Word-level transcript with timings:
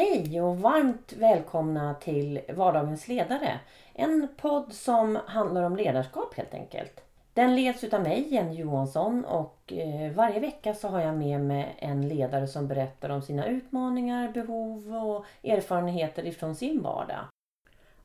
Hej 0.00 0.40
och 0.40 0.58
varmt 0.58 1.12
välkomna 1.12 1.94
till 1.94 2.40
Vardagens 2.48 3.08
ledare. 3.08 3.60
En 3.94 4.28
podd 4.36 4.72
som 4.72 5.18
handlar 5.26 5.62
om 5.62 5.76
ledarskap 5.76 6.34
helt 6.34 6.54
enkelt. 6.54 7.00
Den 7.34 7.56
leds 7.56 7.84
utav 7.84 8.02
mig, 8.02 8.34
Jenny 8.34 8.54
Johansson 8.54 9.24
och 9.24 9.72
eh, 9.72 10.12
varje 10.12 10.40
vecka 10.40 10.74
så 10.74 10.88
har 10.88 11.00
jag 11.00 11.18
med 11.18 11.40
mig 11.40 11.76
en 11.78 12.08
ledare 12.08 12.46
som 12.46 12.68
berättar 12.68 13.10
om 13.10 13.22
sina 13.22 13.46
utmaningar, 13.46 14.32
behov 14.32 14.96
och 14.96 15.24
erfarenheter 15.44 16.26
ifrån 16.26 16.54
sin 16.54 16.82
vardag. 16.82 17.24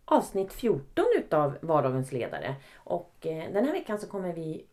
Avsnitt 0.06 0.54
14 0.54 1.06
utav 1.18 1.58
Vardagens 1.62 2.12
ledare 2.12 2.56
och 2.76 3.26
eh, 3.26 3.54
den 3.54 3.66
här 3.66 3.72
veckan 3.72 4.00
så 4.00 4.08
kommer 4.08 4.34
vi 4.34 4.66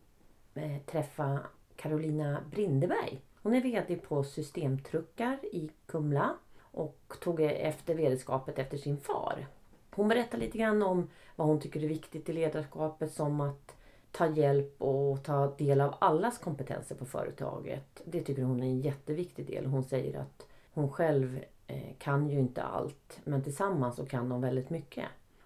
eh, 0.55 0.77
träffa 0.85 1.39
Carolina 1.75 2.37
Brindeberg. 2.51 3.21
Hon 3.41 3.53
är 3.53 3.61
VD 3.61 3.95
på 3.95 4.23
Systemtruckar 4.23 5.39
i 5.51 5.69
Kumla 5.85 6.35
och 6.73 7.13
tog 7.21 7.41
efter 7.41 7.95
ledarskapet 7.95 8.59
efter 8.59 8.77
sin 8.77 8.97
far. 8.97 9.47
Hon 9.95 10.07
berättar 10.07 10.37
lite 10.37 10.57
grann 10.57 10.81
om 10.83 11.09
vad 11.35 11.47
hon 11.47 11.59
tycker 11.59 11.83
är 11.83 11.87
viktigt 11.87 12.29
i 12.29 12.33
ledarskapet 12.33 13.11
som 13.11 13.41
att 13.41 13.75
ta 14.11 14.27
hjälp 14.27 14.81
och 14.81 15.23
ta 15.23 15.55
del 15.57 15.81
av 15.81 15.95
allas 15.99 16.37
kompetenser 16.37 16.95
på 16.95 17.05
företaget. 17.05 18.01
Det 18.05 18.21
tycker 18.21 18.43
hon 18.43 18.63
är 18.63 18.67
en 18.67 18.79
jätteviktig 18.79 19.47
del. 19.47 19.65
Hon 19.65 19.83
säger 19.83 20.19
att 20.19 20.47
hon 20.73 20.89
själv 20.89 21.43
eh, 21.67 21.95
kan 21.97 22.29
ju 22.29 22.39
inte 22.39 22.63
allt 22.63 23.19
men 23.23 23.43
tillsammans 23.43 23.95
så 23.95 24.05
kan 24.05 24.29
de 24.29 24.41
väldigt 24.41 24.69
mycket. 24.69 25.05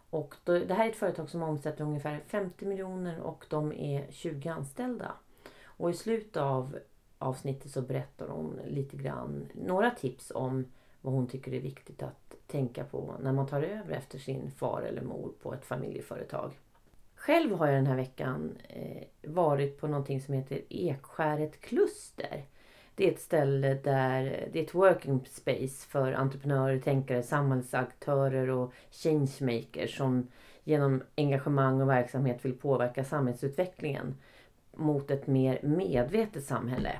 Och 0.09 0.35
då, 0.43 0.59
det 0.59 0.73
här 0.73 0.85
är 0.85 0.89
ett 0.89 0.95
företag 0.95 1.29
som 1.29 1.43
omsätter 1.43 1.83
ungefär 1.83 2.19
50 2.27 2.65
miljoner 2.65 3.19
och 3.19 3.45
de 3.49 3.73
är 3.73 4.07
20 4.09 4.49
anställda. 4.49 5.11
Och 5.63 5.89
i 5.89 5.93
slutet 5.93 6.37
av 6.37 6.77
avsnittet 7.17 7.71
så 7.71 7.81
berättar 7.81 8.27
hon 8.27 8.59
lite 8.65 8.97
grann, 8.97 9.49
några 9.53 9.91
tips 9.91 10.31
om 10.35 10.65
vad 11.01 11.13
hon 11.13 11.27
tycker 11.27 11.53
är 11.53 11.59
viktigt 11.59 12.03
att 12.03 12.35
tänka 12.47 12.83
på 12.83 13.15
när 13.19 13.33
man 13.33 13.47
tar 13.47 13.61
över 13.61 13.95
efter 13.95 14.19
sin 14.19 14.51
far 14.51 14.81
eller 14.81 15.01
mor 15.01 15.31
på 15.41 15.53
ett 15.53 15.65
familjeföretag. 15.65 16.51
Själv 17.15 17.55
har 17.55 17.67
jag 17.67 17.75
den 17.75 17.87
här 17.87 17.95
veckan 17.95 18.57
eh, 18.69 19.03
varit 19.21 19.79
på 19.79 19.87
någonting 19.87 20.21
som 20.21 20.33
heter 20.33 20.61
Ekskäret 20.69 21.61
kluster. 21.61 22.45
Det 22.95 23.07
är 23.07 23.11
ett 23.11 23.21
ställe 23.21 23.73
där 23.73 24.49
det 24.53 24.59
är 24.59 24.63
ett 24.63 24.75
working 24.75 25.25
space 25.25 25.87
för 25.87 26.13
entreprenörer, 26.13 26.79
tänkare, 26.79 27.23
samhällsaktörer 27.23 28.49
och 28.49 28.73
changemakers 28.91 29.97
som 29.97 30.27
genom 30.63 31.03
engagemang 31.17 31.81
och 31.81 31.89
verksamhet 31.89 32.45
vill 32.45 32.57
påverka 32.57 33.03
samhällsutvecklingen 33.03 34.15
mot 34.73 35.11
ett 35.11 35.27
mer 35.27 35.59
medvetet 35.63 36.45
samhälle. 36.45 36.91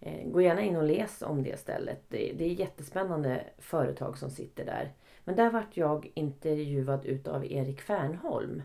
Eh, 0.00 0.28
gå 0.28 0.40
gärna 0.40 0.62
in 0.62 0.76
och 0.76 0.82
läs 0.82 1.22
om 1.22 1.42
det 1.42 1.60
stället. 1.60 2.02
Det, 2.08 2.32
det 2.32 2.44
är 2.44 2.48
jättespännande 2.48 3.44
företag 3.58 4.18
som 4.18 4.30
sitter 4.30 4.64
där. 4.64 4.92
Men 5.24 5.36
där 5.36 5.50
vart 5.50 5.76
jag 5.76 6.10
intervjuad 6.14 7.06
utav 7.06 7.52
Erik 7.52 7.80
Fernholm 7.80 8.62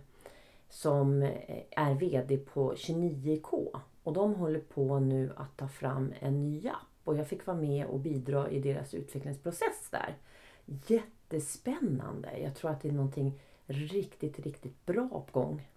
som 0.69 1.21
eh, 1.23 1.63
är 1.71 1.93
VD 1.93 2.37
på 2.37 2.73
29K. 2.73 3.79
Och 4.03 4.13
de 4.13 4.35
håller 4.35 4.59
på 4.59 4.99
nu 4.99 5.31
att 5.35 5.57
ta 5.57 5.67
fram 5.67 6.13
en 6.19 6.41
ny 6.41 6.67
app. 6.67 6.87
Och 7.03 7.17
jag 7.17 7.27
fick 7.27 7.45
vara 7.45 7.57
med 7.57 7.85
och 7.85 7.99
bidra 7.99 8.49
i 8.49 8.59
deras 8.59 8.93
utvecklingsprocess 8.93 9.89
där. 9.91 10.15
Jättespännande! 10.65 12.29
Jag 12.43 12.55
tror 12.55 12.71
att 12.71 12.81
det 12.81 12.87
är 12.87 12.93
någonting 12.93 13.39
riktigt, 13.65 14.39
riktigt 14.39 14.85
bra 14.85 15.25
på 15.31 15.39
gång. 15.39 15.67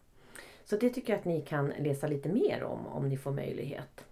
Så 0.64 0.76
det 0.76 0.90
tycker 0.90 1.12
jag 1.12 1.20
att 1.20 1.24
ni 1.24 1.40
kan 1.40 1.72
läsa 1.78 2.06
lite 2.06 2.28
mer 2.28 2.62
om, 2.64 2.86
om 2.86 3.08
ni 3.08 3.16
får 3.16 3.30
möjlighet. 3.30 4.04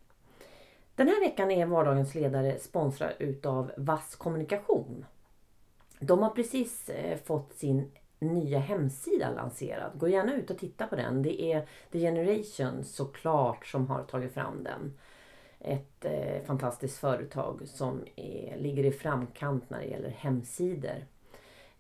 Den 0.96 1.08
här 1.08 1.20
veckan 1.20 1.50
är 1.50 1.66
Vardagens 1.66 2.14
ledare 2.14 2.58
sponsrad 2.58 3.12
utav 3.18 3.72
Vass 3.76 4.16
Kommunikation. 4.16 5.06
De 6.00 6.22
har 6.22 6.30
precis 6.30 6.88
eh, 6.88 7.18
fått 7.18 7.52
sin 7.52 7.90
nya 8.18 8.58
hemsida 8.58 9.30
lanserad. 9.30 9.98
Gå 9.98 10.08
gärna 10.08 10.34
ut 10.34 10.50
och 10.50 10.58
titta 10.58 10.86
på 10.86 10.96
den. 10.96 11.22
Det 11.22 11.42
är 11.42 11.68
The 11.92 11.98
Generation 11.98 12.84
såklart 12.84 13.66
som 13.66 13.86
har 13.86 14.02
tagit 14.02 14.34
fram 14.34 14.64
den. 14.64 14.98
Ett 15.60 16.04
eh, 16.04 16.42
fantastiskt 16.46 16.98
företag 16.98 17.62
som 17.64 18.04
är, 18.16 18.56
ligger 18.58 18.84
i 18.84 18.92
framkant 18.92 19.70
när 19.70 19.78
det 19.78 19.86
gäller 19.86 20.10
hemsidor. 20.10 21.04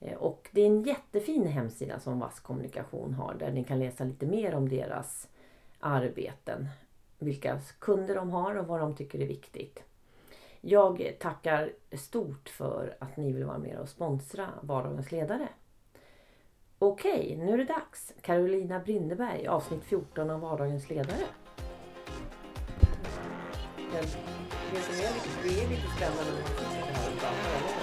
Eh, 0.00 0.16
och 0.16 0.48
det 0.52 0.60
är 0.60 0.66
en 0.66 0.82
jättefin 0.82 1.46
hemsida 1.46 2.00
som 2.00 2.18
Vass 2.18 2.40
Kommunikation 2.40 3.14
har 3.14 3.34
där 3.34 3.52
ni 3.52 3.64
kan 3.64 3.78
läsa 3.78 4.04
lite 4.04 4.26
mer 4.26 4.54
om 4.54 4.68
deras 4.68 5.28
arbeten 5.80 6.68
vilka 7.24 7.60
kunder 7.78 8.14
de 8.14 8.30
har 8.30 8.54
och 8.54 8.66
vad 8.66 8.80
de 8.80 8.94
tycker 8.96 9.18
är 9.20 9.26
viktigt. 9.26 9.82
Jag 10.60 11.16
tackar 11.20 11.72
stort 11.92 12.48
för 12.48 12.96
att 13.00 13.16
ni 13.16 13.32
vill 13.32 13.44
vara 13.44 13.58
med 13.58 13.78
och 13.78 13.88
sponsra 13.88 14.48
Vardagens 14.62 15.12
ledare. 15.12 15.48
Okej, 16.78 17.36
nu 17.38 17.52
är 17.52 17.58
det 17.58 17.64
dags. 17.64 18.12
Carolina 18.20 18.80
Brindeberg, 18.80 19.46
avsnitt 19.46 19.84
14 19.84 20.30
av 20.30 20.40
Vardagens 20.40 20.90
ledare. 20.90 21.26
Det 24.72 24.80
som 24.80 24.94
är 24.94 25.14
lite, 25.14 25.28
det 25.42 25.64
är 25.64 25.68
lite 25.68 25.88
spännande 25.96 26.30
när 26.32 26.40
man 26.40 26.48
sitter 26.48 26.92
här 26.92 27.12
och 27.12 27.18
pratar, 27.20 27.50
eller 27.56 27.74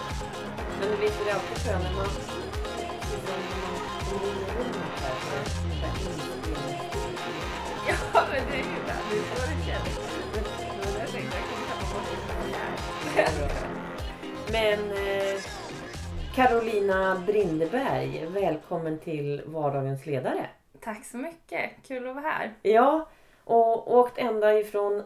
Men 0.80 0.90
du 0.90 0.96
vet, 0.96 1.25
det 1.25 1.31
alltid 1.31 1.57
skönt 1.57 1.84
när 1.84 1.96
man 1.96 2.06
Ja, 8.13 8.22
men 8.31 8.44
det 8.52 8.53
är 8.53 8.57
ju 8.57 8.63
det. 8.63 8.97
Det 9.12 9.18
är 9.18 9.24
så 9.24 9.41
det 9.41 9.72
känns. 9.72 10.00
Jag 11.00 11.07
tänkte 11.09 11.38
jag 11.38 11.46
kommer 11.50 11.68
tappa 11.68 11.85
bort 11.94 12.09
det 14.47 14.52
Men 14.52 14.91
eh, 14.91 15.40
Carolina 16.35 17.24
Brindeberg, 17.28 18.25
välkommen 18.28 19.00
till 19.00 19.41
Vardagens 19.46 20.06
ledare. 20.06 20.46
Tack 20.81 21.06
så 21.06 21.18
mycket. 21.18 21.72
Kul 21.88 22.07
att 22.07 22.16
vara 22.16 22.25
här. 22.25 22.53
Ja, 22.62 23.09
och 23.44 23.96
åkt 23.96 24.18
ända 24.18 24.59
ifrån 24.59 25.03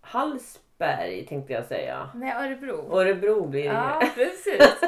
Hallsberg 0.00 1.26
tänkte 1.26 1.52
jag 1.52 1.64
säga. 1.66 2.10
Nej, 2.14 2.32
Örebro. 2.32 2.98
Örebro 2.98 3.46
blir 3.46 3.64
det 3.64 3.74
Ja, 3.74 4.02
precis. 4.14 4.80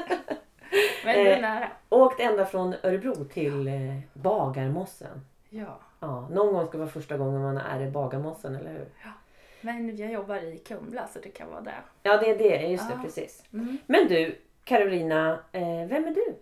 Men 1.05 1.15
det 1.15 1.31
är 1.33 1.37
Eh, 1.37 1.41
nära. 1.41 1.69
Åkt 1.89 2.21
ända 2.21 2.47
från 2.47 2.75
Örebro 2.83 3.25
till 3.25 3.69
eh, 3.69 3.99
Bagarmossen. 4.13 5.21
Ja. 5.51 5.81
Ja, 6.03 6.29
någon 6.29 6.53
gång 6.55 6.67
ska 6.67 6.79
vara 6.79 6.89
första 6.89 7.17
gången 7.17 7.43
man 7.43 7.57
är 7.59 7.81
i 7.81 7.91
Bagarmossen, 7.91 8.57
eller 8.57 8.73
hur? 8.73 8.89
Men 9.61 9.97
jag 9.97 10.13
jobbar 10.13 10.37
i 10.37 10.59
Kumla 10.59 11.09
så 11.09 11.19
det 11.21 11.29
kan 11.29 11.51
vara 11.51 11.61
det. 11.61 11.75
Ja, 12.03 12.17
det 12.17 12.31
är 12.31 12.39
det. 12.39 12.67
Just 12.67 12.89
det, 12.89 12.95
Ja. 12.95 13.03
precis. 13.03 13.45
Mm. 13.53 13.79
Men 13.87 14.09
du, 14.09 14.39
Carolina, 14.65 15.41
eh, 15.53 15.87
vem 15.89 16.05
är 16.05 16.15
du? 16.15 16.35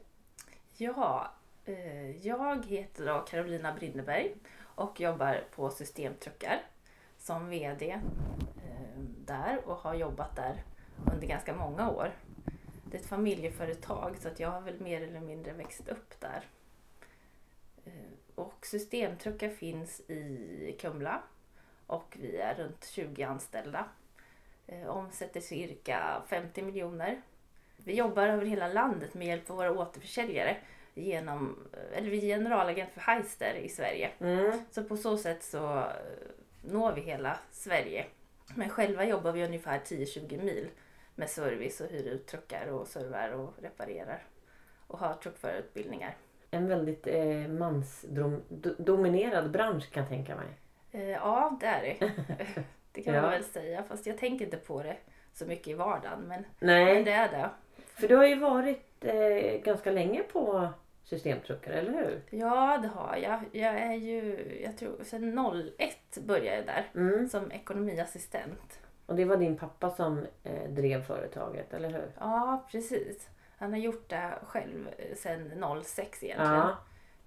Ja, 0.76 1.30
eh, 1.64 2.26
jag 2.26 2.66
heter 2.66 3.06
då 3.06 3.18
Carolina 3.18 3.72
Brindeberg 3.72 4.34
och 4.62 5.00
jobbar 5.00 5.44
på 5.54 5.70
Systemtruckar 5.70 6.62
som 7.18 7.48
VD 7.48 7.90
eh, 7.90 8.98
där 9.26 9.58
och 9.68 9.76
har 9.76 9.94
jobbat 9.94 10.36
där 10.36 10.62
under 11.14 11.26
ganska 11.26 11.54
många 11.54 11.90
år. 11.90 12.10
Det 12.84 12.96
är 12.96 13.00
ett 13.00 13.06
familjeföretag 13.06 14.16
så 14.18 14.28
att 14.28 14.40
jag 14.40 14.50
har 14.50 14.60
väl 14.60 14.80
mer 14.80 15.02
eller 15.02 15.20
mindre 15.20 15.52
växt 15.52 15.88
upp 15.88 16.20
där. 16.20 16.44
Eh, 18.40 18.46
Och 18.46 18.66
Systemtruckar 18.66 19.48
finns 19.48 20.00
i 20.00 20.76
Kumla 20.80 21.22
och 21.86 22.16
vi 22.20 22.36
är 22.36 22.54
runt 22.54 22.84
20 22.84 23.22
anställda. 23.22 23.84
Eh, 24.66 24.86
Omsätter 24.88 25.40
cirka 25.40 26.22
50 26.28 26.62
miljoner 26.62 27.22
vi 27.84 27.94
jobbar 27.94 28.26
över 28.26 28.46
hela 28.46 28.68
landet 28.68 29.14
med 29.14 29.26
hjälp 29.26 29.50
av 29.50 29.56
våra 29.56 29.72
återförsäljare 29.72 30.56
genom, 30.94 31.68
eller 31.92 32.10
vi 32.10 32.16
är 32.32 32.38
generalagent 32.38 32.90
för 32.92 33.00
Heister 33.00 33.54
i 33.54 33.68
Sverige. 33.68 34.10
Mm. 34.20 34.52
Så 34.70 34.84
på 34.84 34.96
så 34.96 35.16
sätt 35.16 35.42
så 35.42 35.78
eh, 35.78 35.84
når 36.62 36.92
vi 36.92 37.00
hela 37.00 37.38
Sverige. 37.50 38.06
Men 38.54 38.68
själva 38.68 39.04
jobbar 39.04 39.32
vi 39.32 39.44
ungefär 39.44 39.78
10-20 39.78 40.42
mil 40.42 40.68
med 41.14 41.30
service 41.30 41.80
och 41.80 41.86
hyr 41.86 42.06
ut 42.08 42.26
truckar 42.26 42.66
och 42.66 42.86
servar 42.86 43.30
och 43.30 43.54
reparerar. 43.62 44.22
Och 44.86 44.98
har 44.98 45.14
truckförarutbildningar. 45.14 46.16
En 46.50 46.68
väldigt 46.68 47.06
eh, 47.06 47.48
mansdominerad 47.48 49.50
bransch 49.50 49.90
kan 49.90 50.02
jag 50.02 50.08
tänka 50.10 50.36
mig. 50.36 50.46
Eh, 50.92 51.10
ja, 51.10 51.56
det 51.60 51.66
är 51.66 51.82
det. 51.82 52.12
Det 52.92 53.02
kan 53.02 53.14
Ja. 53.14 53.22
man 53.22 53.30
väl 53.30 53.44
säga. 53.44 53.82
Fast 53.82 54.06
jag 54.06 54.18
tänker 54.18 54.44
inte 54.44 54.56
på 54.56 54.82
det 54.82 54.96
så 55.32 55.46
mycket 55.46 55.68
i 55.68 55.74
vardagen. 55.74 56.20
Men, 56.28 56.44
Nej, 56.60 56.94
men 56.94 57.04
det 57.04 57.12
är 57.12 57.28
det. 57.28 57.50
för 57.94 58.08
du 58.08 58.16
har 58.16 58.26
ju 58.26 58.38
varit 58.38 59.04
eh, 59.04 59.60
ganska 59.64 59.90
länge 59.90 60.22
på 60.22 60.68
systemtruckar, 61.04 61.70
eller 61.72 61.92
hur? 61.92 62.22
Ja, 62.30 62.78
det 62.82 62.88
har 62.88 63.16
jag. 63.16 63.40
Jag 63.52 63.74
är 63.74 63.94
ju, 63.94 64.38
jag 64.64 64.78
tror, 64.78 64.96
sen 65.04 65.38
01 65.78 66.18
började 66.26 66.56
jag 66.56 66.66
där 66.66 66.84
Mm. 66.94 67.28
som 67.28 67.52
ekonomiassistent. 67.52 68.80
Och 69.06 69.16
det 69.16 69.24
var 69.24 69.36
din 69.36 69.56
pappa 69.56 69.90
som 69.90 70.26
eh, 70.44 70.70
drev 70.70 71.02
företaget, 71.02 71.74
eller 71.74 71.90
hur? 71.90 72.10
Ja, 72.18 72.64
precis. 72.70 73.28
Han 73.60 73.70
har 73.72 73.78
gjort 73.78 74.08
det 74.08 74.38
själv 74.46 74.88
eh, 74.98 75.16
sen 75.16 75.64
06 75.84 76.22
egentligen. 76.22 76.54
Ja. 76.54 76.76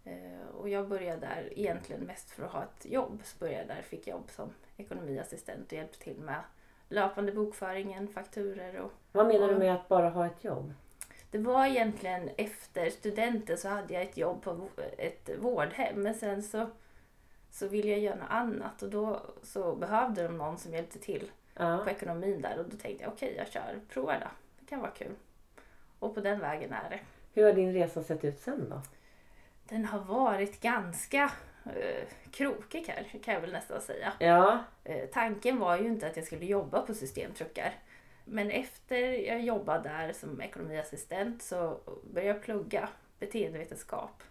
Eh, 0.05 0.47
Och 0.57 0.69
jag 0.69 0.87
började 0.89 1.19
där 1.21 1.49
egentligen 1.59 2.01
mest 2.01 2.29
för 2.31 2.43
att 2.45 2.51
ha 2.51 2.63
ett 2.63 2.85
jobb. 2.85 3.21
Så 3.23 3.37
började 3.39 3.59
jag 3.59 3.67
där, 3.77 3.81
fick 3.83 4.07
jobb 4.07 4.29
som 4.31 4.49
ekonomiassistent 4.77 5.65
och 5.71 5.73
hjälpte 5.77 5.99
till 5.99 6.19
med 6.19 6.41
löpande 6.89 7.31
bokföringen, 7.31 8.07
fakturer 8.07 8.79
och 8.79 8.91
Vad 9.11 9.27
menar 9.27 9.47
du 9.47 9.55
med 9.55 9.73
att 9.75 9.87
bara 9.87 10.09
ha 10.09 10.25
ett 10.25 10.43
jobb? 10.43 10.73
Det 11.31 11.37
var 11.37 11.65
egentligen 11.65 12.29
efter 12.37 12.89
studenten 12.89 13.57
så 13.57 13.67
hade 13.67 13.93
jag 13.93 14.03
ett 14.03 14.17
jobb 14.17 14.41
på 14.43 14.67
ett 14.97 15.29
vårdhem. 15.39 16.01
Men 16.01 16.13
sen 16.15 16.43
så, 16.43 16.69
så 17.51 17.67
ville 17.67 17.89
jag 17.91 17.99
göra 17.99 18.15
något 18.15 18.29
annat 18.29 18.81
och 18.83 18.89
då 18.89 19.19
så 19.43 19.75
behövde 19.75 20.23
de 20.23 20.37
någon 20.37 20.57
som 20.57 20.73
hjälpte 20.73 20.99
till 20.99 21.31
Ja. 21.55 21.81
på 21.83 21.89
ekonomin 21.89 22.41
där. 22.41 22.59
Och 22.59 22.65
då 22.69 22.77
tänkte 22.77 23.03
jag 23.03 23.13
okej, 23.13 23.35
jag 23.37 23.47
kör, 23.47 23.79
prova 23.89 24.11
det. 24.19 24.27
Det 24.59 24.65
kan 24.65 24.79
vara 24.79 24.91
kul. 24.91 25.15
Och 26.03 26.15
på 26.15 26.21
den 26.21 26.39
vägen 26.39 26.73
är 26.73 26.89
det. 26.89 26.99
Hur 27.33 27.45
har 27.45 27.53
din 27.53 27.73
resa 27.73 28.03
sett 28.03 28.25
ut 28.25 28.39
sen 28.39 28.69
då? 28.69 28.81
Den 29.69 29.85
har 29.85 29.99
varit 29.99 30.61
ganska 30.61 31.31
eh, 31.65 32.07
krokig 32.31 32.85
kan, 32.85 33.19
kan 33.23 33.33
jag 33.33 33.41
väl 33.41 33.51
nästan 33.51 33.81
säga. 33.81 34.13
Ja. 34.19 34.63
Eh, 34.83 35.09
tanken 35.09 35.59
var 35.59 35.77
ju 35.77 35.87
inte 35.87 36.07
att 36.07 36.15
jag 36.17 36.25
skulle 36.25 36.45
jobba 36.45 36.81
på 36.81 36.93
systemtruckar. 36.93 37.73
Men 38.25 38.51
efter 38.51 38.97
jag 39.27 39.41
jobbade 39.41 39.89
där 39.89 40.13
som 40.13 40.41
ekonomiassistent 40.41 41.41
så 41.41 41.79
började 42.03 42.33
jag 42.33 42.43
plugga 42.43 42.89
beteendevetenskap. 43.19 44.23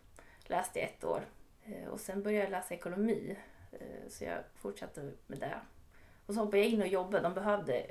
Läste 0.46 0.78
i 0.78 0.82
ett 0.82 1.04
år. 1.04 1.26
Eh, 1.64 1.88
och 1.88 2.00
sen 2.00 2.22
började 2.22 2.44
jag 2.44 2.50
läsa 2.50 2.74
ekonomi. 2.74 3.36
Eh, 3.72 4.08
så 4.08 4.24
jag 4.24 4.38
fortsatte 4.56 5.12
med 5.26 5.38
det. 5.38 5.60
Och 6.26 6.34
så 6.34 6.40
hoppade 6.40 6.58
jag 6.58 6.66
in 6.66 6.82
och 6.82 6.88
jobbade. 6.88 7.22
De 7.22 7.34
behövde 7.34 7.86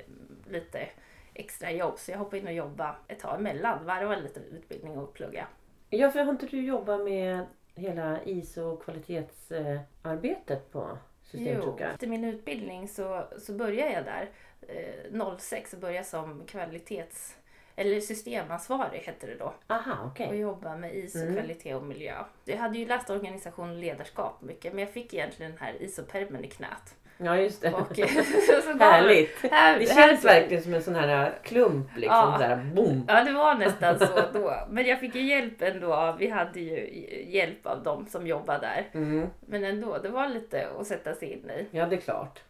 lite 0.46 0.88
extra 1.34 1.70
jobb 1.70 1.98
så 1.98 2.10
jag 2.10 2.18
hoppade 2.18 2.38
in 2.38 2.46
och 2.46 2.52
jobbade 2.52 2.94
ett 3.08 3.20
tag 3.20 3.38
emellan. 3.40 3.84
Varvade 3.86 4.20
lite 4.22 4.40
utbildning 4.40 4.98
och 4.98 5.14
plugga. 5.14 5.46
Ja, 5.90 6.10
för 6.10 6.20
har 6.24 6.32
inte 6.32 6.46
du 6.46 6.64
jobbat 6.66 7.00
med 7.04 7.46
hela 7.74 8.22
ISO 8.24 8.62
och 8.62 8.82
kvalitetsarbetet 8.84 10.72
på 10.72 10.88
Jo, 10.90 11.38
systemtruckar? 11.38 11.90
efter 11.90 12.06
min 12.06 12.24
utbildning 12.24 12.88
så, 12.88 13.24
så 13.38 13.52
började 13.52 13.92
jag 13.92 14.04
där. 14.04 14.30
Eh, 14.68 15.36
06 15.38 15.70
så 15.70 15.76
började 15.76 15.96
jag 15.96 16.06
som 16.06 16.42
kvalitets 16.46 17.36
eller 17.76 18.00
systemansvarig 18.00 18.98
hette 19.00 19.26
det 19.26 19.34
då. 19.36 19.54
Aha, 19.66 19.96
okej. 20.06 20.28
Och 20.28 20.36
jobba 20.36 20.76
med 20.76 20.94
ISO, 20.96 21.18
Mm. 21.18 21.34
kvalitet 21.34 21.74
och 21.74 21.82
miljö. 21.82 22.14
Jag 22.44 22.56
hade 22.56 22.78
ju 22.78 22.86
läst 22.86 23.10
organisation 23.10 23.70
och 23.70 23.76
ledarskap 23.76 24.42
mycket 24.42 24.72
men 24.72 24.84
jag 24.84 24.92
fick 24.92 25.14
egentligen 25.14 25.52
den 25.52 25.60
här 25.60 25.82
ISO-permen 25.82 26.44
i 26.44 26.48
knät. 26.48 26.94
Ja, 27.24 27.36
just 27.36 27.62
det. 27.62 27.72
Och, 27.72 27.98
Härligt. 28.80 29.50
Här- 29.52 29.78
Det 29.78 29.86
känns 29.86 30.24
verkligen 30.24 30.62
som 30.62 30.74
en 30.74 30.82
sån 30.82 30.94
här 30.94 31.32
klump 31.42 31.86
liksom. 31.96 32.16
Ja. 32.16 32.36
Så 32.38 32.44
här, 32.44 32.56
boom. 32.74 33.04
Ja, 33.08 33.24
det 33.24 33.32
var 33.32 33.54
nästan 33.54 33.98
så 33.98 34.20
då. 34.32 34.54
Men 34.70 34.86
jag 34.86 35.00
fick 35.00 35.14
ju 35.14 35.22
hjälp 35.22 35.62
ändå. 35.62 36.16
Vi 36.18 36.28
hade 36.28 36.60
ju 36.60 37.04
hjälp 37.28 37.66
av 37.66 37.82
dem 37.82 38.06
som 38.06 38.26
jobbade 38.26 38.58
där. 38.66 39.00
Mm. 39.00 39.26
Men 39.40 39.64
ändå, 39.64 39.98
det 39.98 40.08
var 40.08 40.28
lite 40.28 40.68
att 40.80 40.86
sätta 40.86 41.14
sig 41.14 41.32
in 41.32 41.50
i. 41.50 41.66
Ja, 41.70 41.86
det 41.86 41.96
är 41.96 42.00
klart. 42.00 42.40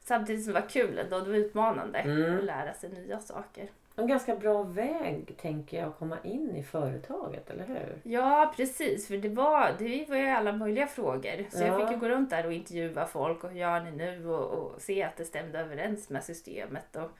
Samtidigt 0.00 0.44
som 0.44 0.52
det 0.54 0.60
var 0.60 0.68
kul 0.68 0.98
ändå. 0.98 1.20
Det 1.20 1.30
var 1.30 1.36
utmanande 1.36 1.98
Mm. 1.98 2.38
att 2.38 2.44
lära 2.44 2.72
sig 2.74 2.90
nya 2.90 3.18
saker. 3.20 3.64
En 3.98 4.06
ganska 4.06 4.36
bra 4.36 4.62
väg 4.62 5.36
tänker 5.36 5.78
jag 5.78 5.88
att 5.88 5.98
komma 5.98 6.18
in 6.24 6.56
i 6.56 6.62
företaget, 6.62 7.50
eller 7.50 7.64
hur? 7.66 8.00
Ja, 8.02 8.52
precis. 8.56 9.08
För 9.08 9.16
det 9.16 9.28
var, 9.28 9.74
det 9.78 10.06
var 10.08 10.16
ju 10.16 10.26
alla 10.28 10.52
möjliga 10.52 10.86
frågor. 10.86 11.44
Så 11.50 11.62
jag 11.64 11.68
Ja. 11.80 11.86
fick 11.86 11.90
ju 11.94 12.00
gå 12.00 12.08
runt 12.08 12.30
där 12.30 12.46
och 12.46 12.52
intervjua 12.52 13.06
folk 13.06 13.44
och 13.44 13.50
hur 13.50 13.58
gör 13.58 13.80
ni 13.80 13.90
nu 13.90 14.28
och, 14.28 14.44
och 14.72 14.80
se 14.80 15.02
att 15.02 15.16
det 15.16 15.24
stämde 15.24 15.58
överens 15.60 16.10
med 16.10 16.24
systemet 16.24 16.96
och, 16.96 17.10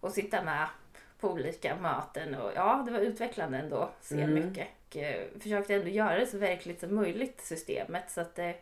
och 0.00 0.10
sitta 0.12 0.42
med 0.42 0.66
på 1.20 1.28
olika 1.30 1.76
möten. 1.76 2.34
Och, 2.34 2.50
ja, 2.54 2.82
det 2.86 2.92
var 2.92 2.98
utvecklande 3.00 3.58
ändå. 3.58 3.90
Se 4.00 4.20
Mm. 4.22 4.34
mycket. 4.34 4.68
Och, 4.88 4.96
eh, 4.96 5.26
försökte 5.40 5.74
ändå 5.74 5.88
göra 5.88 6.18
det 6.18 6.26
så 6.26 6.38
verkligt 6.38 6.80
som 6.80 6.94
möjligt, 6.94 7.40
systemet. 7.40 8.10
Så 8.10 8.20
att 8.20 8.34
det, 8.34 8.54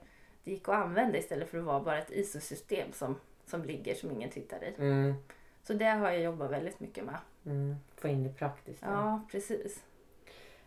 det 0.44 0.50
gick 0.50 0.68
att 0.68 0.74
använda 0.74 1.18
istället 1.18 1.48
för 1.50 1.58
att 1.58 1.64
vara 1.64 1.80
bara 1.80 1.98
ett 1.98 2.10
ISO-system 2.10 2.92
som, 2.92 3.16
som 3.46 3.64
ligger 3.64 3.94
som 3.94 4.10
ingen 4.10 4.30
tittar 4.30 4.64
i. 4.64 4.74
Mm. 4.78 5.14
Så 5.62 5.72
det 5.74 5.84
har 5.84 6.10
jag 6.10 6.20
jobbat 6.20 6.50
väldigt 6.50 6.80
mycket 6.80 7.04
med. 7.04 7.16
Mm. 7.50 7.76
Få 7.96 8.08
in 8.08 8.24
det 8.24 8.30
praktiskt. 8.30 8.82
då. 8.82 8.88
Ja, 8.88 9.20
precis. 9.30 9.84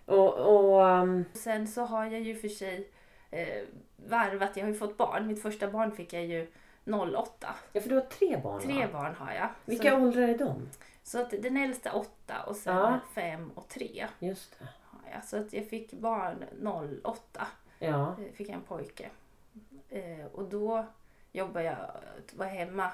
Och, 0.06 0.34
och 0.36 0.82
um, 0.86 1.26
Sen 1.34 1.68
så 1.68 1.82
har 1.82 2.06
jag 2.06 2.22
ju 2.22 2.36
för 2.36 2.48
sig 2.50 2.90
eh, 3.32 3.64
varvat, 3.96 4.58
jag 4.58 4.64
har 4.64 4.70
ju 4.70 4.76
fått 4.78 4.98
barn. 4.98 5.28
Mitt 5.28 5.42
första 5.42 5.68
barn 5.72 5.92
fick 5.92 6.14
jag 6.14 6.26
ju 6.26 6.48
08. 6.86 7.56
ja, 7.74 7.82
för 7.82 7.90
du 7.90 7.96
har 7.96 8.02
tre 8.02 8.38
barn 8.38 8.62
Tre 8.62 8.86
va? 8.86 8.92
barn 8.94 9.16
har 9.16 9.34
jag. 9.34 9.50
Vilka 9.66 9.90
Så, 9.92 9.98
åldrar 9.98 10.22
är 10.28 10.38
de? 10.38 10.70
så 11.04 11.22
att 11.22 11.30
den 11.30 11.58
äldsta 11.58 11.94
åtta 11.94 12.44
och 12.48 12.56
sen 12.56 12.76
Ja. 12.76 13.00
fem 13.16 13.52
och 13.56 13.68
tre 13.68 14.08
Just 14.20 14.60
det. 14.60 14.68
har 14.84 15.12
jag. 15.14 15.24
Så 15.26 15.38
att 15.38 15.54
jag 15.54 15.66
fick 15.66 15.94
barn 15.94 16.44
08. 17.04 17.48
Ja. 17.80 18.16
Eh, 18.20 18.34
Fick 18.34 18.50
jag 18.50 18.56
en 18.56 18.62
pojke. 18.62 19.10
Eh, 19.90 20.26
och 20.34 20.44
då 20.50 20.86
jobbade 21.32 21.66
jag, 21.66 21.78
var 22.34 22.46
hemma 22.46 22.92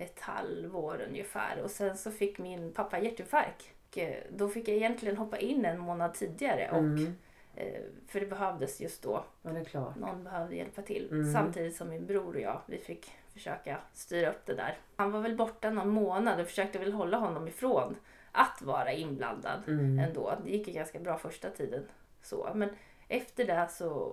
ett 0.00 0.20
halvår 0.20 1.00
ungefär. 1.08 1.60
Och 1.62 1.70
sen 1.70 1.96
så 1.96 2.10
fick 2.10 2.38
min 2.38 2.72
pappa 2.72 2.98
hjärtinfarkt. 3.00 3.70
Och, 3.90 3.98
eh, 3.98 4.22
Då 4.30 4.48
fick 4.48 4.68
jag 4.68 4.76
egentligen 4.76 5.16
hoppa 5.16 5.38
in 5.38 5.64
en 5.64 5.78
månad 5.78 6.14
tidigare. 6.14 6.70
Och, 6.70 6.78
Mm. 6.78 7.16
eh, 7.56 7.80
för 8.08 8.20
det 8.20 8.26
behövdes 8.26 8.80
just 8.80 9.02
då. 9.02 9.24
Ja, 9.42 9.50
det 9.50 9.60
är 9.60 9.64
klart. 9.64 9.96
Någon 9.96 10.24
behövde 10.24 10.56
hjälpa 10.56 10.82
till. 10.82 11.08
Mm. 11.12 11.32
Samtidigt 11.32 11.76
som 11.76 11.88
min 11.88 12.06
bror 12.06 12.34
och 12.34 12.40
jag, 12.40 12.60
vi 12.66 12.78
fick 12.78 13.10
försöka 13.32 13.78
styra 13.92 14.30
upp 14.30 14.46
det 14.46 14.54
där. 14.54 14.78
Han 14.96 15.12
var 15.12 15.20
väl 15.20 15.36
borta 15.36 15.70
någon 15.70 15.88
månad 15.88 16.40
och 16.40 16.46
försökte 16.46 16.78
väl 16.78 16.92
hålla 16.92 17.16
honom 17.16 17.48
ifrån 17.48 17.96
att 18.32 18.62
vara 18.62 18.92
inblandad 18.92 19.62
Mm. 19.66 19.98
ändå. 19.98 20.34
Det 20.44 20.50
gick 20.50 20.68
ju 20.68 20.74
ganska 20.74 20.98
bra 20.98 21.18
första 21.18 21.50
tiden. 21.50 21.88
så. 22.22 22.50
Men 22.54 22.68
efter 23.08 23.44
det 23.44 23.68
så, 23.70 24.12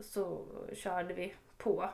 så 0.00 0.44
körde 0.74 1.14
vi 1.14 1.34
på 1.58 1.88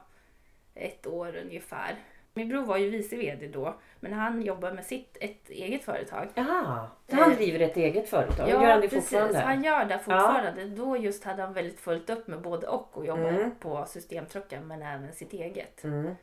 ett 0.74 1.06
år 1.06 1.36
ungefär. 1.36 1.96
Min 2.36 2.48
bror 2.48 2.62
var 2.64 2.76
ju 2.76 2.90
vice 2.90 3.16
VD 3.16 3.48
då, 3.48 3.74
men 4.00 4.12
han 4.12 4.42
jobbar 4.42 4.72
med 4.72 4.84
sitt 4.84 5.16
ett 5.20 5.50
eget 5.50 5.84
företag. 5.84 6.28
Jaha, 6.34 6.88
han 7.10 7.30
Eh, 7.32 7.36
driver 7.36 7.60
ett 7.60 7.76
eget 7.76 8.08
företag? 8.08 8.48
Gör 8.48 8.60
han 8.66 8.80
det 8.80 8.88
fortfarande? 8.88 9.38
Han 9.38 9.64
gör 9.64 9.84
det 9.84 9.98
fortfarande. 9.98 10.64
Då 10.64 10.96
just 10.96 11.24
hade 11.24 11.42
han 11.42 11.52
väldigt 11.52 11.80
fullt 11.80 12.10
upp 12.10 12.26
med 12.26 12.40
både 12.40 12.66
och 12.66 12.96
och 12.96 13.06
jobba 13.06 13.28
Mm. 13.28 13.50
på 13.60 13.84
systemtruckar 13.86 14.60
men 14.60 14.82
även 14.82 15.12
sitt 15.12 15.32
eget. 15.32 15.84
Mm. 15.84 16.14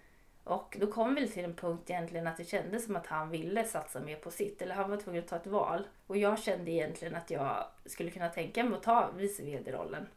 Och 0.43 0.77
då 0.79 0.87
kom 0.87 1.15
vi 1.15 1.27
till 1.27 1.43
en 1.45 1.53
punkt 1.55 1.89
egentligen 1.89 2.27
att 2.27 2.37
det 2.37 2.43
kändes 2.43 2.85
som 2.85 2.95
att 2.95 3.07
han 3.07 3.29
ville 3.29 3.63
satsa 3.63 3.99
mer 3.99 4.15
på 4.15 4.31
sitt. 4.31 4.61
Eller 4.61 4.75
han 4.75 4.89
var 4.89 4.97
tvungen 4.97 5.23
att 5.23 5.29
ta 5.29 5.35
ett 5.35 5.47
val. 5.47 5.87
Och 6.07 6.17
jag 6.17 6.39
kände 6.39 6.71
egentligen 6.71 7.15
att 7.15 7.31
jag 7.31 7.65
skulle 7.85 8.11
kunna 8.11 8.29
tänka 8.29 8.63
mig 8.63 8.73
att 8.77 8.83
ta 8.83 9.09
vice 9.17 9.43
VD-rollen. 9.43 10.07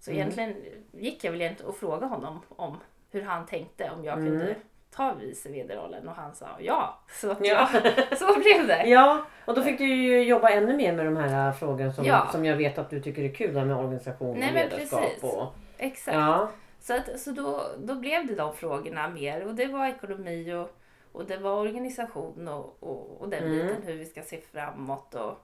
Så 0.00 0.10
Mm. 0.10 0.20
egentligen 0.20 0.54
gick 0.92 1.24
jag 1.24 1.32
väl 1.32 1.40
egentligen 1.40 1.68
och 1.70 1.76
frågade 1.76 2.06
honom 2.06 2.40
om 2.48 2.76
hur 3.10 3.22
han 3.22 3.46
tänkte 3.46 3.90
om 3.90 4.04
jag 4.04 4.18
Mm. 4.18 4.28
kunde 4.30 4.54
ta 4.96 5.14
vice 5.14 5.48
VD-rollen 5.48 6.08
och 6.08 6.14
han 6.14 6.34
sa 6.34 6.46
ja. 6.58 6.98
Så, 7.08 7.30
att 7.30 7.38
Ja. 7.46 7.68
ja. 7.84 7.90
så 8.16 8.26
blev 8.40 8.66
det. 8.66 8.86
Ja, 8.86 9.26
och 9.44 9.54
då 9.54 9.62
fick 9.62 9.78
du 9.78 9.84
ju 9.86 10.22
jobba 10.22 10.48
ännu 10.50 10.76
mer 10.76 10.92
med 10.92 11.04
de 11.06 11.16
här 11.16 11.52
frågorna 11.52 11.92
som, 11.92 12.04
Ja. 12.04 12.28
som 12.32 12.44
jag 12.44 12.56
vet 12.56 12.78
att 12.78 12.90
du 12.90 13.00
tycker 13.00 13.22
är 13.22 13.34
kul 13.34 13.52
med 13.52 13.76
organisation 13.76 14.38
Nej, 14.38 14.48
och 14.48 14.54
ledarskap. 14.54 15.00
precis. 15.00 15.22
Och, 15.24 15.54
Exakt. 15.78 16.14
ja. 16.16 16.48
Så, 16.80 16.94
att, 16.96 17.20
så 17.20 17.30
då, 17.30 17.62
då 17.78 17.94
blev 17.94 18.26
det 18.26 18.34
de 18.34 18.54
frågorna 18.54 19.08
mer. 19.08 19.46
Och 19.46 19.54
det 19.54 19.66
var 19.66 19.86
ekonomi 19.86 20.52
och, 20.54 20.76
och 21.12 21.24
det 21.24 21.36
var 21.36 21.60
organisation 21.60 22.48
och, 22.48 22.76
och, 22.80 23.20
och 23.20 23.28
den 23.28 23.44
Mm. 23.44 23.66
biten 23.66 23.82
hur 23.82 23.94
vi 23.94 24.04
ska 24.04 24.22
se 24.22 24.40
framåt. 24.52 25.14
Och, 25.14 25.38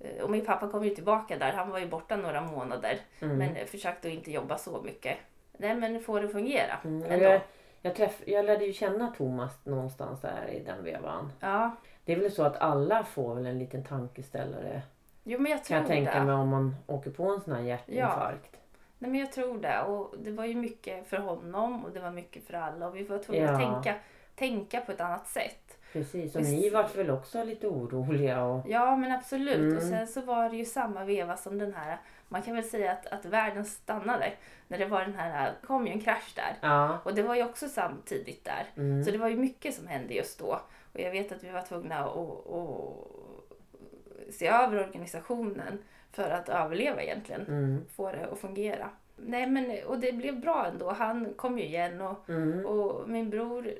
eh, 0.00 0.22
och 0.24 0.30
min 0.30 0.44
pappa 0.44 0.68
kom 0.68 0.84
ju 0.84 0.94
tillbaka 0.94 1.38
där. 1.38 1.52
Han 1.52 1.70
var 1.70 1.78
ju 1.78 1.86
borta 1.86 2.16
några 2.16 2.40
månader. 2.40 2.98
Mm. 3.20 3.36
Men 3.38 3.66
försökte 3.66 4.08
att 4.08 4.14
inte 4.14 4.30
jobba 4.32 4.58
så 4.58 4.82
mycket. 4.82 5.16
Nej 5.58 5.74
men 5.74 6.00
få 6.00 6.18
det 6.20 6.28
fungera 6.28 6.76
Mm, 6.84 7.10
ändå. 7.12 7.40
Jag, 7.82 7.94
träff, 7.94 8.22
jag 8.26 8.44
lärde 8.44 8.64
ju 8.64 8.72
känna 8.72 9.10
Thomas 9.16 9.58
någonstans 9.64 10.20
där 10.20 10.46
i 10.52 10.60
den 10.64 10.84
vevan. 10.84 11.32
Ja. 11.40 11.70
Det 12.04 12.12
är 12.12 12.16
väl 12.20 12.32
så 12.32 12.42
att 12.42 12.56
alla 12.56 13.04
får 13.04 13.34
väl 13.34 13.46
en 13.46 13.58
liten 13.58 13.84
tankeställare 13.84 14.82
Jo 15.24 15.38
men 15.40 15.50
jag 15.52 15.58
kan 15.58 15.64
tror 15.66 15.78
jag 15.78 15.86
tänka 15.88 16.18
det. 16.20 16.24
mig 16.26 16.34
om 16.34 16.48
man 16.48 16.76
åker 16.86 17.10
på 17.10 17.22
en 17.30 17.40
sån 17.40 17.54
här 17.54 17.60
hjärtinfarkt. 17.62 18.56
Nej 18.98 19.10
men 19.10 19.20
jag 19.20 19.32
tror 19.32 19.58
det. 19.58 19.82
Och 19.82 20.14
det 20.18 20.30
var 20.30 20.44
ju 20.44 20.54
mycket 20.54 21.06
för 21.08 21.16
honom 21.16 21.84
och 21.84 21.90
det 21.90 22.00
var 22.00 22.10
mycket 22.10 22.44
för 22.46 22.54
alla. 22.54 22.86
Och 22.86 22.96
vi 22.96 23.02
var 23.02 23.18
tvungna 23.18 23.52
att 23.52 23.62
Ja. 23.62 23.72
tänka, 23.82 23.94
tänka 24.34 24.80
på 24.80 24.92
ett 24.92 25.00
annat 25.00 25.26
sätt. 25.28 25.78
Precis, 25.92 26.36
och 26.36 26.42
ni 26.42 26.70
vart 26.70 26.96
väl 26.96 27.10
också 27.10 27.44
lite 27.44 27.66
oroliga? 27.66 28.44
Och, 28.44 28.68
Ja 28.68 28.96
men 28.96 29.12
absolut. 29.12 29.56
Mm. 29.58 29.76
Och 29.76 29.82
sen 29.82 30.06
så 30.06 30.20
var 30.20 30.50
det 30.50 30.56
ju 30.56 30.64
samma 30.64 31.04
veva 31.04 31.36
som 31.36 31.58
den 31.58 31.74
här, 31.74 31.98
man 32.28 32.42
kan 32.42 32.54
väl 32.54 32.64
säga 32.64 32.92
att, 32.92 33.06
att 33.06 33.24
världen 33.24 33.64
stannade. 33.64 34.32
När 34.68 34.78
det 34.78 34.86
var 34.86 35.00
den 35.00 35.14
här, 35.14 35.52
kom 35.66 35.86
ju 35.86 35.92
en 35.92 36.00
krasch 36.00 36.32
där. 36.36 36.56
ja. 36.68 36.98
Och 37.04 37.14
det 37.14 37.22
var 37.22 37.34
ju 37.34 37.44
också 37.44 37.68
samtidigt 37.68 38.44
där. 38.44 38.64
Mm. 38.76 39.04
Så 39.04 39.10
det 39.10 39.18
var 39.18 39.28
ju 39.28 39.36
mycket 39.36 39.74
som 39.74 39.86
hände 39.86 40.14
just 40.14 40.38
då. 40.38 40.60
Och 40.92 41.00
jag 41.00 41.10
vet 41.10 41.32
att 41.32 41.44
vi 41.44 41.50
var 41.50 41.62
tvungna 41.62 41.98
att, 41.98 42.16
att 42.52 44.34
se 44.34 44.46
över 44.48 44.78
organisationen 44.84 45.78
för 46.12 46.30
att 46.30 46.48
överleva 46.48 47.02
egentligen. 47.02 47.46
Mm. 47.46 47.84
Få 47.96 48.12
det 48.12 48.28
att 48.32 48.38
fungera. 48.38 48.88
Nej 49.16 49.46
men, 49.46 49.84
och 49.86 49.98
det 49.98 50.12
blev 50.12 50.40
bra 50.40 50.66
ändå. 50.72 50.90
Han 50.90 51.34
kom 51.36 51.58
ju 51.58 51.64
igen 51.64 52.00
och, 52.00 52.28
Mm. 52.28 52.66
och 52.66 53.08
min 53.08 53.30
bror 53.30 53.70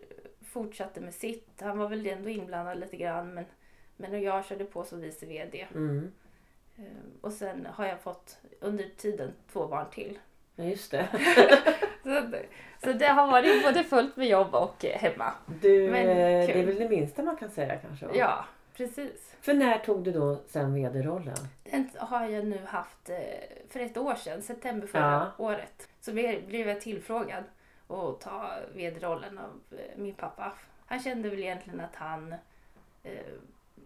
fortsatte 0.52 1.00
med 1.00 1.14
sitt. 1.14 1.61
Han 1.61 1.78
var 1.78 1.88
väl 1.88 2.06
ändå 2.06 2.28
inblandad 2.28 2.78
lite 2.80 2.97
grann 2.97 3.35
men, 3.35 3.44
men 3.97 4.23
jag 4.23 4.44
körde 4.44 4.64
på 4.64 4.85
som 4.85 5.00
vice 5.00 5.26
VD. 5.26 5.66
Mm. 5.75 6.12
Ehm, 6.78 6.85
Och 7.21 7.32
sen 7.32 7.66
har 7.75 7.87
jag 7.87 8.00
fått 8.00 8.38
under 8.61 8.85
tiden 8.97 9.32
två 9.52 9.66
barn 9.66 9.87
till. 9.92 10.18
Ja, 10.56 10.64
just 10.64 10.90
det. 10.90 11.09
Så, 12.02 12.09
det- 12.21 12.47
så 12.85 12.92
det 12.92 13.06
har 13.06 13.26
varit 13.30 13.62
både 13.64 13.85
fullt 13.85 14.16
med 14.16 14.28
jobb 14.28 14.54
och 14.54 14.85
hemma. 14.85 15.32
Du, 15.61 15.90
Men 15.90 16.09
eh, 16.09 16.47
kul. 16.47 16.54
det 16.56 16.62
är 16.62 16.66
väl 16.66 16.78
det 16.78 16.88
minsta 16.88 17.23
man 17.23 17.37
kan 17.37 17.50
säga 17.50 17.76
kanske? 17.76 18.06
va? 18.06 18.12
Ja, 18.16 18.44
precis. 18.76 19.35
För 19.40 19.54
när 19.54 19.78
tog 19.78 20.04
du 20.04 20.12
då 20.12 20.37
sen 20.47 20.75
vd-rollen? 20.75 21.37
Den 21.64 21.88
har 21.97 22.26
jag 22.26 22.47
nu 22.47 22.59
haft, 22.66 23.09
eh, 23.11 23.16
för 23.68 23.80
ett 23.80 23.97
år 23.97 24.14
sedan, 24.14 24.42
september 24.42 24.87
förra 24.87 25.32
året, 25.38 25.88
så 26.00 26.12
blev 26.12 26.68
jag 26.68 26.80
tillfrågad 26.80 27.44
att 27.89 28.21
ta 28.21 28.51
vd-rollen 28.75 29.39
av 29.39 29.61
eh, 29.79 29.97
min 29.97 30.15
pappa. 30.15 30.53
Han 30.87 31.01
kände 31.01 31.31
väl 31.31 31.39
egentligen 31.39 31.81
att 31.81 31.97
han 31.97 32.35
eh, 33.03 33.33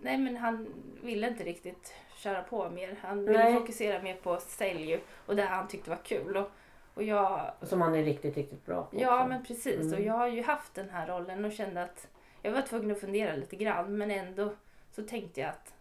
Nej 0.00 0.18
men 0.18 0.36
han 0.36 0.74
ville 1.02 1.28
inte 1.28 1.44
riktigt 1.44 1.94
köra 2.16 2.42
på 2.42 2.70
mer. 2.70 2.98
Han 3.02 3.24
ville 3.24 3.38
Nej. 3.38 3.54
fokusera 3.54 4.02
mer 4.02 4.14
på 4.14 4.40
sälj 4.40 5.00
och 5.26 5.36
det 5.36 5.42
han 5.42 5.68
tyckte 5.68 5.90
var 5.90 5.96
kul. 6.04 6.36
Och, 6.36 6.50
och 6.94 7.02
jag, 7.02 7.52
Som 7.62 7.80
han 7.80 7.94
är 7.94 8.04
riktigt, 8.04 8.36
riktigt 8.36 8.66
bra 8.66 8.82
på 8.84 9.00
ja 9.00 9.16
också. 9.16 9.28
men 9.28 9.44
precis. 9.44 9.80
Mm. 9.80 9.92
Och 9.92 10.00
jag 10.00 10.14
har 10.14 10.28
ju 10.28 10.42
haft 10.42 10.74
den 10.74 10.90
här 10.90 11.06
rollen 11.06 11.44
och 11.44 11.52
kände 11.52 11.82
att 11.82 12.08
jag 12.42 12.52
var 12.52 12.62
tvungen 12.62 12.90
att 12.90 13.00
fundera 13.00 13.36
lite 13.36 13.56
grann. 13.56 13.98
Men 13.98 14.10
ändå 14.10 14.54
så 14.90 15.02
tänkte 15.02 15.40
jag 15.40 15.50
att 15.50 15.74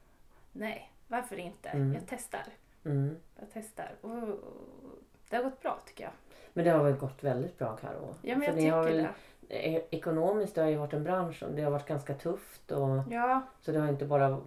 nej, 0.51 0.91
varför 1.07 1.39
inte? 1.39 1.69
Mm. 1.69 1.93
Jag 1.93 2.03
testar. 2.07 2.45
Mm. 2.85 3.15
Jag 3.39 3.47
testar. 3.53 3.95
Och, 4.01 4.23
och 4.23 4.39
det 5.29 5.35
har 5.35 5.43
gått 5.43 5.61
bra 5.61 5.79
tycker 5.85 6.03
jag. 6.03 6.13
Men 6.55 6.65
det 6.65 6.71
har 6.71 6.83
väl 6.83 6.93
gått 6.93 7.23
väldigt 7.23 7.57
bra 7.57 7.75
Karo? 7.75 8.15
Ja 8.21 8.35
men 8.37 8.41
För 8.41 8.47
jag 8.47 8.55
tycker 8.55 8.71
har 8.71 8.83
väl, 8.83 9.07
det. 9.47 9.55
eh, 9.75 9.81
Ekonomiskt 9.89 10.55
det 10.55 10.61
har 10.61 10.69
ju 10.69 10.75
varit 10.75 10.93
en 10.93 11.03
bransch 11.03 11.43
och 11.43 11.51
det 11.51 11.61
har 11.61 11.71
varit 11.71 11.85
ganska 11.87 12.13
tufft. 12.13 12.71
Och, 12.71 12.89
Ja, 13.09 13.41
så 13.61 13.71
det 13.71 13.79
har 13.79 13.87
inte 13.87 14.05
bara 14.05 14.25
mm, 14.25 14.41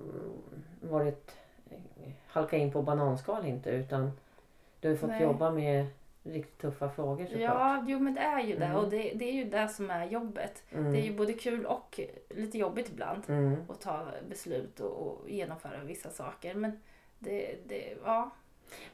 varit 0.81 1.37
eh, 1.71 2.11
halka 2.27 2.57
in 2.57 2.73
på 2.73 2.83
bananskal 2.83 3.47
inte 3.47 3.71
utan 3.71 4.11
du 4.81 4.89
har 4.89 4.93
ju 4.93 4.99
fått 4.99 5.11
Nej. 5.11 5.23
jobba 5.23 5.51
med 5.51 5.87
riktigt 6.23 6.59
tuffa 6.59 6.91
frågor 6.91 7.25
såklart. 7.25 7.41
ja 7.41 7.85
jo 7.87 7.99
men 7.99 8.15
det 8.15 8.21
är 8.21 8.41
ju 8.41 8.57
det. 8.57 8.65
Mm. 8.65 8.77
Och 8.77 8.91
det, 8.91 9.13
det 9.15 9.25
är 9.25 9.33
ju 9.33 9.45
det 9.45 9.69
som 9.69 9.91
är 9.91 10.07
jobbet. 10.07 10.63
Mm. 10.73 10.93
Det 10.93 10.99
är 10.99 11.05
ju 11.05 11.17
både 11.17 11.33
kul 11.33 11.67
och 11.67 12.01
lite 12.29 12.59
jobbigt 12.59 12.89
ibland. 12.89 13.23
Mm. 13.29 13.57
att 13.69 13.81
ta 13.81 14.07
beslut 14.29 14.81
och, 14.81 15.07
och 15.07 15.31
genomföra 15.31 15.85
vissa 15.85 16.11
saker. 16.11 16.55
Men 16.55 16.81
det, 17.19 17.57
det, 17.67 17.95
ja. 18.05 18.31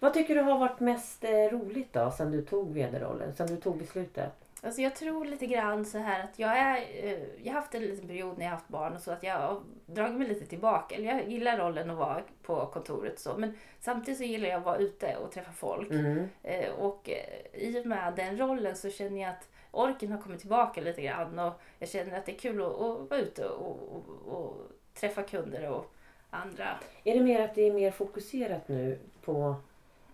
Vad 0.00 0.14
tycker 0.14 0.34
du 0.34 0.40
har 0.40 0.58
varit 0.58 0.80
mest 0.80 1.24
eh, 1.24 1.30
roligt 1.30 1.92
då 1.92 2.10
sen 2.10 2.30
du 2.32 2.42
tog 2.42 2.72
vd-rollen? 2.74 3.34
Sen 3.34 3.46
du 3.46 3.56
tog 3.56 3.78
beslutet? 3.78 4.32
Alltså 4.62 4.82
jag 4.82 4.96
tror 4.96 5.24
lite 5.24 5.46
grann 5.46 5.84
så 5.84 5.98
här 5.98 6.24
att 6.24 6.38
jag 6.38 6.58
är, 6.58 6.76
eh, 7.04 7.18
jag 7.42 7.52
har 7.52 7.60
haft 7.60 7.74
en 7.74 7.82
liten 7.82 8.08
period 8.08 8.38
när 8.38 8.44
jag 8.44 8.52
haft 8.52 8.68
barn 8.68 8.92
och 8.92 9.00
så 9.00 9.10
att 9.10 9.22
jag 9.22 9.34
har 9.38 9.60
dragit 9.86 10.16
mig 10.18 10.28
lite 10.28 10.46
tillbaka. 10.46 10.94
Eller 10.94 11.08
jag 11.08 11.28
gillar 11.28 11.58
rollen 11.58 11.90
att 11.90 11.96
vara 11.96 12.22
på 12.42 12.66
kontoret 12.66 13.18
så. 13.18 13.34
Men 13.36 13.56
samtidigt 13.80 14.18
så 14.18 14.24
gillar 14.24 14.48
jag 14.48 14.58
att 14.58 14.64
vara 14.64 14.76
ute 14.76 15.16
och 15.16 15.32
träffa 15.32 15.52
folk. 15.52 15.90
Mm. 15.90 16.28
Eh, 16.42 16.70
Och 16.70 17.10
i 17.52 17.80
och 17.80 17.86
med 17.86 18.12
den 18.16 18.38
rollen 18.38 18.76
så 18.76 18.90
känner 18.90 19.20
jag 19.22 19.30
att 19.30 19.48
orken 19.70 20.12
har 20.12 20.20
kommit 20.20 20.40
tillbaka 20.40 20.80
lite 20.80 21.02
grann. 21.02 21.38
Och 21.38 21.52
jag 21.78 21.88
känner 21.88 22.18
att 22.18 22.26
det 22.26 22.32
är 22.32 22.38
kul 22.38 22.62
att, 22.62 22.66
att 22.80 23.10
vara 23.10 23.20
ute 23.20 23.48
och, 23.48 23.78
och, 23.92 24.34
och 24.34 24.56
träffa 24.94 25.22
kunder 25.22 25.70
och 25.70 25.93
andra 26.34 26.64
Är 27.04 27.14
det 27.14 27.20
mer 27.20 27.40
att 27.40 27.54
det 27.54 27.62
är 27.62 27.72
mer 27.72 27.90
fokuserat 27.90 28.68
nu 28.68 28.98
på 29.24 29.54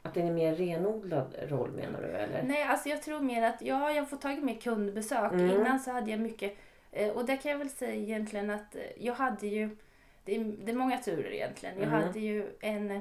att 0.03 0.15
det 0.15 0.21
är 0.21 0.27
en 0.27 0.35
mer 0.35 0.55
renodlad 0.55 1.35
roll 1.49 1.71
menar 1.71 2.03
du 2.03 2.09
eller? 2.09 2.43
Nej, 2.43 2.63
alltså 2.63 2.89
jag 2.89 3.03
tror 3.03 3.21
mer 3.21 3.43
att 3.43 3.63
ja, 3.63 3.91
jag 3.93 4.11
får 4.11 4.17
tagit 4.17 4.45
med 4.45 4.63
kundbesök. 4.63 5.33
Mm. 5.33 5.51
Innan 5.51 5.81
så 5.81 5.91
hade 5.91 6.11
jag 6.11 6.21
mycket, 6.21 6.57
eh, 6.93 7.09
och 7.11 7.25
det 7.25 7.37
kan 7.37 7.51
jag 7.51 7.59
väl 7.59 7.71
säga 7.71 7.95
egentligen 7.95 8.51
att 8.51 8.75
eh, 8.75 8.83
jag 8.99 9.15
hade 9.15 9.47
ju, 9.47 9.77
det 10.25 10.37
är, 10.37 10.45
det 10.65 10.73
är 10.73 10.77
många 10.77 10.99
turer 10.99 11.33
egentligen. 11.33 11.75
Jag 11.79 11.89
Mm. 11.89 12.03
hade 12.03 12.21
ju 12.21 12.47
en, 12.61 13.01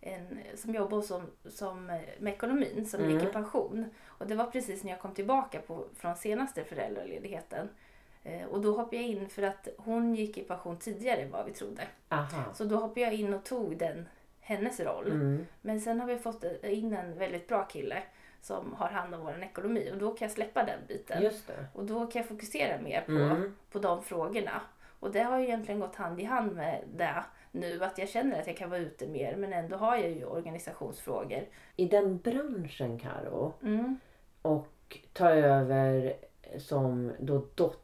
en 0.00 0.38
som 0.54 0.74
jobbade 0.74 1.02
som, 1.02 1.22
som, 1.50 1.90
eh, 1.90 2.00
med 2.18 2.32
ekonomin 2.32 2.86
som 2.86 3.00
Mm. 3.00 3.12
gick 3.14 3.28
i 3.28 3.32
pension. 3.32 3.84
Och 4.06 4.26
det 4.26 4.34
var 4.34 4.46
precis 4.46 4.84
när 4.84 4.90
jag 4.90 5.00
kom 5.00 5.14
tillbaka 5.14 5.58
på, 5.60 5.84
från 5.96 6.16
senaste 6.16 6.64
föräldraledigheten. 6.64 7.68
Eh, 8.24 8.44
och 8.46 8.60
då 8.60 8.76
hoppade 8.76 8.96
jag 8.96 9.04
in 9.04 9.28
för 9.28 9.42
att 9.42 9.68
hon 9.78 10.14
gick 10.14 10.38
i 10.38 10.42
pension 10.42 10.76
tidigare 10.78 11.20
än 11.20 11.30
vad 11.30 11.46
vi 11.46 11.52
trodde. 11.52 11.82
Aha. 12.08 12.44
Så 12.54 12.64
då 12.64 12.76
hoppade 12.76 13.00
jag 13.00 13.14
in 13.14 13.34
och 13.34 13.44
tog 13.44 13.76
den, 13.76 14.08
hennes 14.40 14.80
roll. 14.80 15.06
Mm. 15.06 15.46
Men 15.60 15.80
sen 15.80 16.00
har 16.00 16.06
vi 16.06 16.18
fått 16.18 16.44
in 16.62 16.92
en 16.92 17.18
väldigt 17.18 17.48
bra 17.48 17.64
kille 17.64 18.02
som 18.40 18.74
har 18.74 18.88
hand 18.88 19.14
om 19.14 19.20
vår 19.20 19.42
ekonomi 19.42 19.90
och 19.92 19.98
då 19.98 20.10
kan 20.14 20.26
jag 20.26 20.32
släppa 20.34 20.64
den 20.64 20.78
biten. 20.88 21.22
Och 21.72 21.84
då 21.84 22.06
kan 22.06 22.20
jag 22.22 22.28
fokusera 22.28 22.80
mer 22.80 23.00
på, 23.00 23.12
Mm. 23.12 23.56
på 23.72 23.78
de 23.78 24.02
frågorna. 24.02 24.60
Och 25.00 25.10
det 25.12 25.22
har 25.22 25.38
ju 25.38 25.44
egentligen 25.44 25.80
gått 25.80 25.96
hand 25.96 26.20
i 26.20 26.24
hand 26.24 26.52
med 26.56 26.80
det 26.96 27.24
nu 27.50 27.84
att 27.84 27.98
jag 27.98 28.08
känner 28.08 28.40
att 28.40 28.46
jag 28.46 28.56
kan 28.56 28.70
vara 28.70 28.80
ute 28.80 29.06
mer 29.06 29.36
men 29.36 29.52
ändå 29.52 29.76
har 29.76 29.96
jag 29.96 30.10
ju 30.10 30.24
organisationsfrågor. 30.24 31.44
I 31.76 31.88
den 31.88 32.18
branschen 32.18 32.98
Karo 32.98 33.52
Mm. 33.62 34.00
och 34.42 34.98
ta 35.12 35.30
över 35.30 36.14
som 36.58 37.12
då 37.18 37.46
dotter 37.54 37.81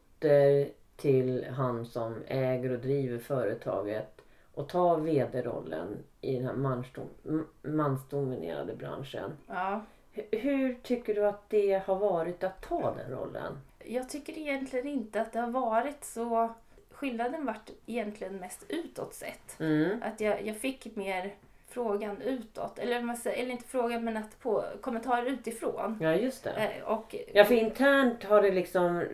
till 0.96 1.46
han 1.56 1.86
som 1.86 2.22
äger 2.26 2.72
och 2.72 2.78
driver 2.78 3.18
företaget 3.18 4.20
och 4.54 4.68
ta 4.68 4.96
vd-rollen 4.96 5.96
i 6.20 6.36
den 6.36 6.46
här 6.46 6.54
mansdom, 6.54 7.08
mansdominerade 7.62 8.74
branschen. 8.76 9.32
Ja. 9.46 9.84
Hur 10.30 10.74
tycker 10.82 11.14
du 11.14 11.26
att 11.26 11.50
det 11.50 11.82
har 11.86 11.96
varit 11.96 12.44
att 12.44 12.62
ta 12.62 12.94
den 12.94 13.10
rollen? 13.10 13.58
Jag 13.84 14.08
tycker 14.08 14.38
egentligen 14.38 14.86
inte 14.88 15.20
att 15.20 15.32
det 15.32 15.40
har 15.40 15.50
varit 15.50 16.04
så... 16.04 16.54
Skillnaden 16.90 17.46
vart 17.46 17.70
egentligen 17.86 18.36
mest 18.36 18.64
utåt 18.68 19.14
sett. 19.14 19.60
Mm. 19.60 20.02
Att 20.02 20.20
jag, 20.20 20.46
jag 20.46 20.56
fick 20.56 20.96
mer 20.96 21.34
frågan 21.68 22.22
utåt. 22.22 22.78
Eller, 22.78 23.14
säger, 23.14 23.42
eller 23.42 23.52
inte 23.52 23.68
frågan 23.68 24.04
men 24.04 24.16
att 24.16 24.40
på 24.40 24.64
kommentarer 24.80 25.26
utifrån. 25.26 25.98
Ja, 26.00 26.14
just 26.14 26.44
det. 26.44 26.50
Eh, 26.50 26.92
Och, 26.92 27.14
Ja, 27.32 27.44
för 27.44 27.54
internt 27.54 28.24
har 28.24 28.42
det 28.42 28.50
liksom 28.50 29.04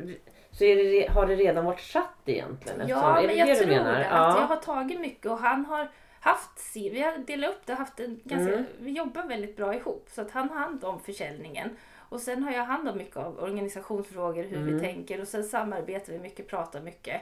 så 0.58 0.64
det, 0.64 1.08
har 1.10 1.26
det 1.26 1.34
redan 1.36 1.64
varit 1.64 1.80
satt 1.80 2.08
egentligen? 2.24 2.80
eftersom- 2.80 3.02
Ja, 3.02 3.18
är 3.18 3.22
det 3.22 3.26
men 3.28 3.36
jag 3.36 3.58
tror 3.58 3.66
det. 3.68 3.74
Ja. 4.10 4.16
Att 4.28 4.40
jag 4.40 4.46
har 4.46 4.56
tagit 4.56 5.00
mycket 5.00 5.26
och 5.26 5.38
han 5.38 5.64
har 5.66 5.90
haft 6.20 6.58
sin, 6.58 6.92
vi 6.92 7.00
har 7.02 7.18
delat 7.18 7.50
upp 7.50 7.66
det 7.66 7.72
och 7.72 7.78
haft 7.78 8.00
en 8.00 8.20
ganska, 8.24 8.52
Mm. 8.54 8.66
vi 8.78 8.90
jobbar 8.90 9.22
väldigt 9.26 9.56
bra 9.56 9.74
ihop. 9.74 10.08
Så 10.10 10.20
att 10.22 10.30
han 10.30 10.48
har 10.50 10.56
hand 10.56 10.84
om 10.84 11.00
försäljningen. 11.00 11.76
Och 12.08 12.20
sen 12.20 12.42
har 12.42 12.52
jag 12.52 12.64
hand 12.64 12.88
om 12.88 12.98
mycket 12.98 13.16
av 13.16 13.38
organisationsfrågor, 13.42 14.42
hur 14.42 14.56
Mm. 14.56 14.74
vi 14.74 14.80
tänker 14.80 15.20
och 15.20 15.28
sen 15.28 15.44
samarbetar 15.44 16.12
vi 16.12 16.18
mycket, 16.18 16.48
pratar 16.48 16.80
mycket. 16.80 17.20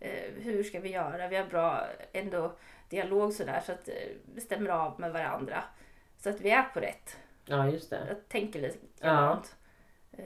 Eh, 0.00 0.32
hur 0.42 0.62
ska 0.64 0.80
vi 0.80 0.88
göra? 0.90 1.28
Vi 1.28 1.36
har 1.36 1.44
bra 1.46 1.80
ändå 2.12 2.52
dialog 2.88 3.32
sådär 3.32 3.60
så 3.66 3.72
att 3.72 3.88
eh, 3.88 3.94
vi 4.34 4.40
stämmer 4.40 4.70
av 4.70 5.00
med 5.00 5.12
varandra. 5.12 5.64
Så 6.18 6.30
att 6.30 6.40
vi 6.40 6.50
är 6.50 6.62
på 6.62 6.80
rätt. 6.80 7.16
ja, 7.46 7.68
just 7.68 7.90
det. 7.90 8.04
Jag 8.08 8.28
tänker 8.28 8.60
lite 8.60 8.78
Ja. 9.00 9.10
likadant. 9.10 9.56
Eh, 10.12 10.24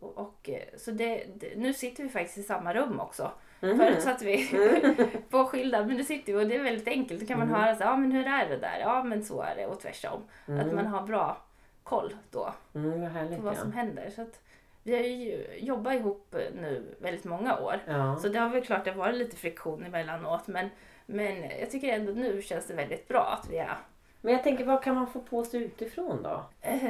och, 0.00 0.48
eh, 0.50 0.62
så 0.78 0.90
det, 0.90 1.24
det, 1.34 1.56
nu 1.56 1.72
sitter 1.74 2.02
vi 2.02 2.08
faktiskt 2.08 2.38
i 2.38 2.42
samma 2.42 2.74
rum 2.74 3.00
också. 3.00 3.30
Mhm. 3.60 3.78
Förut 3.78 4.02
satt 4.02 4.22
vi 4.22 4.48
på 5.30 5.44
skilda, 5.44 5.84
men 5.84 5.96
nu 5.96 6.04
sitter 6.04 6.32
vi 6.32 6.44
och 6.44 6.48
det 6.48 6.56
är 6.56 6.62
väldigt 6.62 6.88
enkelt. 6.88 7.20
Då 7.20 7.26
kan 7.26 7.38
man 7.38 7.48
Mm. 7.48 7.60
höra 7.60 7.76
så 7.76 7.82
ja 7.82 7.96
men 7.96 8.12
hur 8.12 8.26
är 8.26 8.48
det 8.48 8.56
där? 8.56 8.78
Ja 8.80 9.02
men 9.04 9.24
så 9.24 9.42
är 9.42 9.56
det 9.56 9.66
och 9.66 9.80
tvärtom. 9.80 10.22
Mm. 10.48 10.60
Att 10.68 10.74
man 10.74 10.86
har 10.86 11.02
bra 11.06 11.36
koll 11.82 12.16
då 12.30 12.54
Mm, 12.74 13.00
vad 13.00 13.10
härligt 13.10 13.36
på 13.38 13.44
vad 13.44 13.54
ja. 13.54 13.58
som 13.60 13.72
händer. 13.72 14.10
Så 14.10 14.22
att 14.22 14.40
vi 14.82 14.94
har 14.96 15.02
ju 15.02 15.46
jobbat 15.58 15.94
ihop 15.94 16.26
nu 16.54 16.96
väldigt 17.00 17.24
många 17.24 17.58
år. 17.58 17.76
ja. 17.86 18.16
Så 18.16 18.28
det 18.28 18.38
har 18.38 18.48
väl 18.48 18.64
klart 18.64 18.84
det 18.84 18.92
varit 18.92 19.16
lite 19.16 19.36
friktion 19.36 19.84
emellanåt 19.84 20.46
men, 20.46 20.68
men 21.06 21.42
jag 21.60 21.70
tycker 21.70 21.88
ändå 21.92 22.12
nu 22.12 22.42
känns 22.42 22.66
det 22.66 22.74
väldigt 22.74 23.08
bra 23.08 23.38
att 23.42 23.50
vi 23.50 23.58
är 23.58 23.76
Men 24.26 24.34
jag 24.34 24.42
tänker, 24.44 24.64
vad 24.64 24.82
kan 24.82 24.94
man 24.94 25.06
få 25.06 25.20
på 25.20 25.44
sig 25.44 25.62
utifrån 25.62 26.22
då? 26.22 26.44
Eh, 26.60 26.84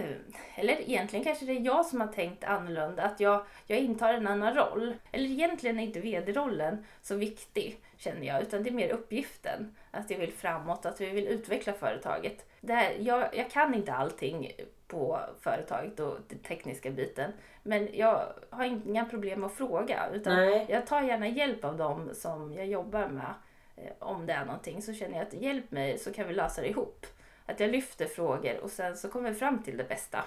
Eller 0.54 0.80
egentligen 0.80 1.24
kanske 1.24 1.46
det 1.46 1.52
är 1.52 1.60
jag 1.60 1.86
som 1.86 2.00
har 2.00 2.08
tänkt 2.08 2.44
annorlunda, 2.44 3.02
att 3.02 3.20
jag, 3.20 3.44
jag 3.66 3.78
intar 3.78 4.14
en 4.14 4.26
annan 4.26 4.54
roll. 4.54 4.94
Eller 5.12 5.24
egentligen 5.30 5.78
är 5.78 5.82
inte 5.82 6.00
vd-rollen 6.00 6.84
så 7.02 7.14
viktig, 7.16 7.80
känner 7.96 8.26
jag, 8.26 8.42
utan 8.42 8.62
det 8.62 8.70
är 8.70 8.74
mer 8.74 8.88
uppgiften. 8.88 9.76
Att 9.90 10.10
jag 10.10 10.18
vill 10.18 10.32
framåt, 10.32 10.86
att 10.86 11.00
vi 11.00 11.10
vill 11.10 11.26
utveckla 11.26 11.72
företaget. 11.72 12.46
Det, 12.60 12.92
jag, 12.98 13.36
jag 13.36 13.50
kan 13.50 13.74
inte 13.74 13.92
allting 13.92 14.52
på 14.86 15.20
företaget 15.40 16.00
och 16.00 16.18
den 16.28 16.38
tekniska 16.38 16.90
biten, 16.90 17.32
men 17.62 17.88
jag 17.92 18.26
har 18.50 18.64
inga 18.64 19.04
problem 19.04 19.44
att 19.44 19.52
fråga. 19.54 20.08
Utan 20.12 20.36
Nej. 20.36 20.66
jag 20.68 20.86
tar 20.86 21.02
gärna 21.02 21.28
hjälp 21.28 21.64
av 21.64 21.76
dem 21.76 22.10
som 22.14 22.52
jag 22.52 22.66
jobbar 22.66 23.08
med. 23.08 23.34
Eh, 23.76 23.92
Om 23.98 24.26
det 24.26 24.32
är 24.32 24.44
någonting 24.44 24.82
så 24.82 24.92
känner 24.94 25.18
jag 25.18 25.26
att 25.26 25.34
hjälp 25.34 25.70
mig 25.70 25.98
så 25.98 26.12
kan 26.12 26.28
vi 26.28 26.34
lösa 26.34 26.62
det 26.62 26.68
ihop. 26.68 27.06
Att 27.46 27.60
jag 27.60 27.70
lyfter 27.70 28.06
frågor 28.06 28.58
och 28.60 28.70
sen 28.70 28.96
så 28.96 29.08
kommer 29.08 29.30
vi 29.30 29.36
fram 29.36 29.62
till 29.62 29.76
det 29.76 29.84
bästa. 29.88 30.24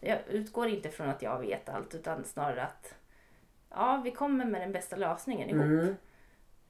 Jag 0.00 0.18
utgår 0.28 0.68
inte 0.68 0.88
från 0.88 1.08
att 1.08 1.22
jag 1.22 1.38
vet 1.40 1.68
allt 1.68 1.94
utan 1.94 2.24
snarare 2.24 2.62
att 2.62 2.94
ja, 3.70 4.00
vi 4.04 4.10
kommer 4.10 4.44
med 4.44 4.60
den 4.60 4.72
bästa 4.72 4.96
lösningen 4.96 5.48
ihop. 5.50 5.64
Mm. 5.64 5.96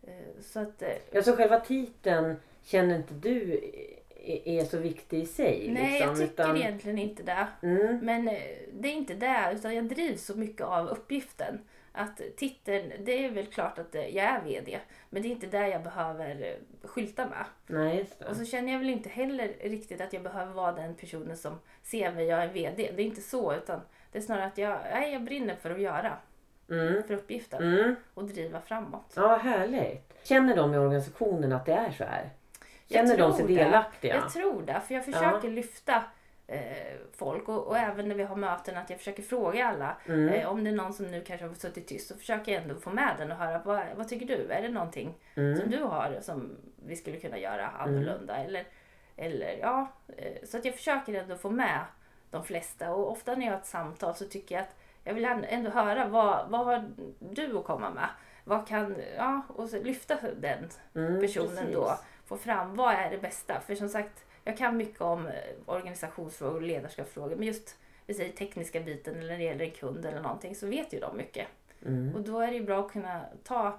Eh, 0.02 0.40
Så 0.40 0.60
att, 0.60 0.82
eh, 0.82 0.88
Ja, 1.10 1.22
så 1.22 1.36
själva 1.36 1.60
titeln 1.60 2.36
känner 2.62 2.96
inte 2.96 3.14
du 3.14 3.52
är 3.54 4.00
är 4.48 4.64
så 4.64 4.78
viktig 4.78 5.18
i 5.22 5.26
sig? 5.26 5.70
nej, 5.70 5.92
liksom, 5.92 6.08
jag 6.08 6.16
tycker 6.18 6.32
utan- 6.32 6.56
egentligen 6.56 6.98
inte 6.98 7.22
det. 7.22 7.46
Mm. 7.62 7.98
Men 8.04 8.28
eh, 8.28 8.42
det 8.72 8.88
är 8.88 8.92
inte 8.92 9.14
det, 9.14 9.50
utan 9.54 9.74
jag 9.74 9.84
drivs 9.84 10.24
så 10.26 10.34
mycket 10.38 10.66
av 10.66 10.88
uppgiften. 10.88 11.60
Att 11.92 12.20
titeln, 12.36 12.92
det 13.04 13.24
är 13.24 13.30
väl 13.30 13.46
klart 13.46 13.78
att 13.78 13.94
eh, 13.94 14.16
jag 14.16 14.24
är 14.26 14.40
VD, 14.40 14.80
men 15.10 15.22
det 15.22 15.28
är 15.28 15.30
inte 15.30 15.46
det 15.46 15.68
jag 15.68 15.82
behöver 15.82 16.30
eh, 16.42 16.88
skylta 16.88 17.26
med. 17.26 17.44
Nej. 17.66 18.08
Och 18.28 18.36
så 18.36 18.44
känner 18.44 18.72
jag 18.72 18.78
väl 18.78 18.90
inte 18.90 19.08
heller 19.08 19.52
riktigt 19.60 20.00
att 20.00 20.12
jag 20.12 20.22
behöver 20.22 20.52
vara 20.52 20.72
den 20.72 20.94
personen 20.94 21.36
som 21.36 21.58
ser 21.82 22.12
mig, 22.12 22.24
jag 22.26 22.42
är 22.42 22.48
VD. 22.48 22.90
Det 22.96 23.02
är 23.02 23.06
inte 23.06 23.20
så, 23.20 23.54
utan 23.54 23.80
det 24.12 24.18
är 24.18 24.22
snarare 24.22 24.44
att 24.46 24.58
jag, 24.58 24.78
nej, 24.92 25.12
jag 25.12 25.22
brinner 25.24 25.54
för 25.56 25.70
att 25.70 25.80
göra, 25.80 26.16
Mm. 26.70 27.02
för 27.02 27.14
uppgiften 27.14 27.62
Mm. 27.62 27.94
och 28.14 28.24
driva 28.24 28.60
framåt. 28.60 29.12
Ja, 29.16 29.36
härligt. 29.36 30.12
Känner 30.22 30.56
de 30.56 30.74
i 30.74 30.78
organisationen 30.78 31.52
att 31.52 31.66
det 31.66 31.72
är 31.72 31.90
så 31.90 32.04
här? 32.04 32.30
Känner 32.90 33.18
de 33.18 33.32
sig 33.32 33.46
tror 33.46 33.56
det. 33.56 33.64
delaktiga? 33.64 34.14
Jag 34.14 34.32
tror 34.32 34.62
det, 34.62 34.80
för 34.86 34.94
jag 34.94 35.04
försöker 35.04 35.48
lyfta 35.50 35.94
eh, 35.94 36.02
folk 37.16 37.48
och, 37.48 37.66
och 37.66 37.78
även 37.78 38.08
när 38.08 38.14
vi 38.14 38.22
har 38.22 38.36
möten 38.36 38.76
att 38.76 38.90
jag 38.90 38.98
försöker 38.98 39.22
fråga 39.22 39.66
alla. 39.66 39.96
Mm. 40.06 40.28
Eh, 40.28 40.48
om 40.48 40.64
det 40.64 40.70
är 40.70 40.74
någon 40.74 40.92
som 40.92 41.06
nu 41.06 41.20
kanske 41.20 41.46
har 41.46 41.54
suttit 41.54 41.86
tyst 41.88 42.08
så 42.08 42.16
försöker 42.16 42.52
jag 42.52 42.62
ändå 42.62 42.74
få 42.74 42.90
med 42.90 43.14
den 43.18 43.30
och 43.32 43.36
höra 43.38 43.62
vad, 43.64 43.82
vad 43.96 44.08
tycker 44.08 44.26
du? 44.26 44.52
Är 44.52 44.62
det 44.62 44.68
någonting 44.68 45.14
Mm. 45.34 45.56
som 45.60 45.70
du 45.70 45.82
har 45.82 46.18
som 46.22 46.56
vi 46.86 46.96
skulle 46.96 47.16
kunna 47.20 47.38
göra 47.38 47.66
annorlunda? 47.68 48.36
Eller, 48.36 48.64
eller 49.16 49.58
ja, 49.60 49.88
eh, 50.16 50.32
så 50.44 50.56
att 50.56 50.64
jag 50.64 50.74
försöker 50.74 51.14
ändå 51.14 51.36
få 51.36 51.50
med 51.50 51.80
de 52.30 52.44
flesta 52.44 52.92
och 52.94 53.10
ofta 53.12 53.34
när 53.34 53.46
jag 53.46 53.52
har 53.52 53.58
ett 53.60 53.66
samtal 53.66 54.14
så 54.14 54.24
tycker 54.24 54.54
jag 54.54 54.62
att 54.62 54.76
jag 55.04 55.14
vill 55.14 55.24
ändå- 55.24 55.70
höra 55.70 56.06
vad, 56.06 56.48
vad 56.50 56.64
har 56.66 56.88
du 57.18 57.58
att 57.58 57.64
komma 57.64 57.90
med? 57.90 58.08
Vad 58.44 58.68
kan, 58.68 58.96
ja, 59.16 59.42
och 59.48 59.72
lyfta 59.72 60.16
den 60.40 60.68
Mm, 60.94 61.20
personen 61.20 61.72
då 61.72 61.98
få 62.26 62.36
fram 62.36 62.76
vad 62.76 62.94
är 62.94 63.10
det 63.10 63.18
bästa. 63.18 63.60
För 63.60 63.74
som 63.74 63.88
sagt, 63.88 64.24
jag 64.44 64.56
kan 64.56 64.76
mycket 64.76 65.00
om 65.00 65.26
eh, 65.26 65.32
organisationsfrågor 65.66 66.54
och 66.54 66.62
ledarskapsfrågor. 66.62 67.36
Men 67.36 67.46
just 67.46 67.76
vi 68.06 68.14
säger 68.14 68.32
tekniska 68.32 68.80
biten 68.80 69.18
eller 69.18 69.28
när 69.28 69.38
det 69.38 69.44
gäller 69.44 69.64
en 69.64 69.70
kund 69.70 70.06
eller 70.06 70.20
någonting 70.20 70.54
så 70.54 70.66
vet 70.66 70.92
ju 70.92 71.00
de 71.00 71.16
mycket. 71.16 71.46
Mm. 71.86 72.14
Och 72.14 72.20
då 72.20 72.40
är 72.40 72.46
det 72.46 72.54
ju 72.54 72.64
bra 72.64 72.80
att 72.80 72.92
kunna 72.92 73.20
ta, 73.44 73.78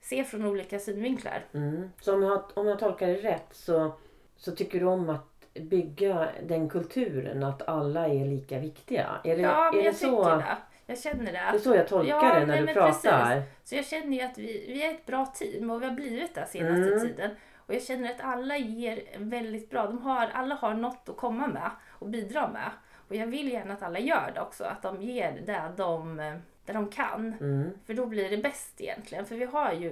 se 0.00 0.24
från 0.24 0.44
olika 0.46 0.78
synvinklar. 0.78 1.44
Mm. 1.54 1.90
Så 2.00 2.14
om 2.14 2.22
jag, 2.22 2.42
om 2.54 2.66
jag 2.66 2.78
tolkar 2.78 3.06
det 3.06 3.14
rätt 3.14 3.48
så, 3.50 3.92
så 4.36 4.52
tycker 4.52 4.80
du 4.80 4.86
om 4.86 5.10
att 5.10 5.54
bygga 5.54 6.28
den 6.46 6.68
kulturen 6.68 7.42
att 7.44 7.68
alla 7.68 8.08
är 8.08 8.24
lika 8.24 8.58
viktiga? 8.58 9.20
Är 9.24 9.36
det, 9.36 9.42
ja, 9.42 9.72
är 9.72 9.76
jag 9.76 9.84
det 9.84 9.92
tycker 9.92 10.10
så? 10.12 10.24
det. 10.24 10.56
Jag 10.86 10.98
känner 10.98 11.24
det. 11.24 11.32
Det 11.32 11.38
är 11.38 11.58
så 11.58 11.74
jag 11.74 11.88
tolkar 11.88 12.14
Ja, 12.14 12.34
det 12.40 12.46
när 12.46 12.46
nej, 12.46 12.66
du 12.66 12.72
pratar. 12.72 13.42
Så 13.64 13.74
jag 13.74 13.86
känner 13.86 14.16
ju 14.16 14.22
att 14.22 14.38
vi, 14.38 14.64
vi 14.68 14.84
är 14.86 14.90
ett 14.90 15.06
bra 15.06 15.26
team 15.26 15.70
och 15.70 15.82
vi 15.82 15.86
har 15.86 15.92
blivit 15.92 16.34
det 16.34 16.46
senaste 16.46 16.92
Mm. 16.94 17.00
tiden. 17.00 17.30
Och 17.70 17.76
jag 17.76 17.82
känner 17.82 18.10
att 18.10 18.20
alla 18.20 18.56
ger 18.58 19.02
väldigt 19.18 19.70
bra, 19.70 19.86
de 19.86 19.98
har, 19.98 20.26
alla 20.26 20.54
har 20.54 20.74
något 20.74 21.08
att 21.08 21.16
komma 21.16 21.46
med 21.46 21.70
och 21.88 22.06
bidra 22.08 22.48
med. 22.48 22.70
Och 23.08 23.16
jag 23.16 23.26
vill 23.26 23.52
gärna 23.52 23.74
att 23.74 23.82
alla 23.82 23.98
gör 23.98 24.32
det 24.34 24.40
också, 24.40 24.64
att 24.64 24.82
de 24.82 25.02
ger 25.02 25.42
det 25.46 25.72
de, 25.76 26.16
det 26.64 26.72
de 26.72 26.88
kan. 26.90 27.34
Mm. 27.40 27.70
För 27.86 27.94
då 27.94 28.06
blir 28.06 28.30
det 28.30 28.36
bäst 28.36 28.80
egentligen. 28.80 29.26
För 29.26 29.36
vi 29.36 29.44
har 29.44 29.72
ju 29.72 29.90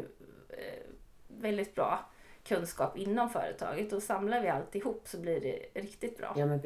eh, 0.48 0.84
väldigt 1.28 1.74
bra 1.74 2.00
kunskap 2.44 2.98
inom 2.98 3.30
företaget 3.30 3.92
och 3.92 4.02
samlar 4.02 4.40
vi 4.40 4.48
allt 4.48 4.74
ihop 4.74 5.02
så 5.04 5.20
blir 5.20 5.40
det 5.40 5.80
riktigt 5.80 6.18
bra. 6.18 6.34
Ja, 6.36 6.46
men, 6.46 6.60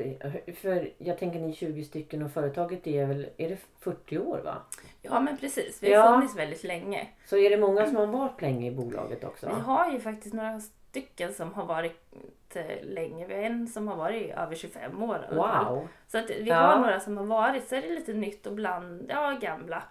för 0.55 0.93
jag 0.99 1.19
tänker 1.19 1.39
ni 1.41 1.49
är 1.49 1.55
20 1.55 1.85
stycken 1.85 2.23
och 2.23 2.31
företaget 2.33 2.87
är 2.87 3.07
väl 3.07 3.29
är 3.37 3.49
det 3.49 3.57
40 3.81 4.19
år 4.19 4.41
va? 4.45 4.63
Ja 5.03 5.21
men 5.21 5.37
precis, 5.37 5.83
vi 5.83 5.95
har 5.95 6.05
Ja. 6.07 6.15
funnits 6.15 6.37
väldigt 6.37 6.65
länge. 6.65 7.09
Så 7.27 7.37
är 7.37 7.51
det 7.51 7.57
många 7.59 7.87
som 7.87 7.97
har 7.97 8.07
varit 8.07 8.43
länge 8.43 8.69
i 8.69 8.75
bolaget 8.75 9.25
också? 9.25 9.47
Vi 9.47 9.61
har 9.61 9.93
ju 9.93 10.01
faktiskt 10.01 10.35
några 10.35 10.61
stycken 10.93 11.33
som 11.35 11.55
har 11.55 11.65
varit 11.65 12.15
eh, 12.55 12.83
länge. 12.83 13.27
Vi 13.27 13.35
har 13.35 13.43
en 13.43 13.69
som 13.69 13.89
har 13.89 13.97
varit 13.97 14.31
över 14.35 14.55
25 14.55 15.03
år 15.03 15.17
i 15.17 15.35
alla 15.37 15.49
fall. 15.49 15.75
Wow! 15.75 15.89
Så 16.09 16.19
att 16.19 16.31
vi 16.31 16.49
Ja. 16.49 16.55
har 16.57 16.79
några 16.81 17.01
som 17.01 17.17
har 17.17 17.25
varit, 17.25 17.69
så 17.69 17.75
är 17.75 17.83
det 17.83 17.89
lite 17.89 18.13
nytt 18.13 18.47
och 18.47 18.53
bland 18.53 19.07
ja, 19.09 19.39
gamla 19.41 19.83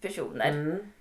personer. 0.00 0.50
Mm. 0.50 0.92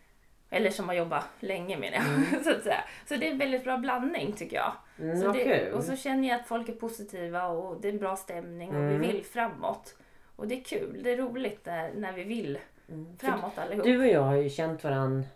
Eller 0.49 0.69
som 0.69 0.87
har 0.87 0.95
jobbat 0.95 1.25
länge 1.39 1.77
menar 1.77 1.97
jag. 1.97 2.43
så, 2.43 2.51
att 2.51 2.63
säga. 2.63 2.83
så 3.07 3.15
det 3.15 3.27
är 3.27 3.31
en 3.31 3.37
väldigt 3.37 3.63
bra 3.63 3.77
blandning 3.77 4.33
tycker 4.33 4.55
jag. 4.57 4.71
Mm, 4.99 5.21
så 5.21 5.31
det, 5.31 5.73
och 5.73 5.83
så 5.83 5.95
känner 5.95 6.29
jag 6.29 6.39
att 6.41 6.47
folk 6.47 6.69
är 6.69 6.73
positiva 6.73 7.47
och 7.47 7.81
det 7.81 7.87
är 7.87 7.91
en 7.93 7.99
bra 7.99 8.15
stämning 8.15 8.69
och 8.69 8.75
Mm. 8.75 8.99
vi 9.01 9.07
vill 9.07 9.25
framåt. 9.25 9.95
Och 10.35 10.47
det 10.47 10.55
är 10.59 10.63
kul, 10.63 10.99
det 11.03 11.11
är 11.13 11.17
roligt 11.17 11.65
när, 11.65 11.91
när 11.93 12.13
vi 12.13 12.23
vill 12.23 12.59
Mm. 12.89 13.17
Framåt 13.17 13.57
allihop. 13.57 13.83
Du 13.85 13.99
och 13.99 14.07
jag 14.07 14.21
har 14.21 14.35
ju 14.35 14.49
känt 14.49 14.83
varandra 14.83 15.27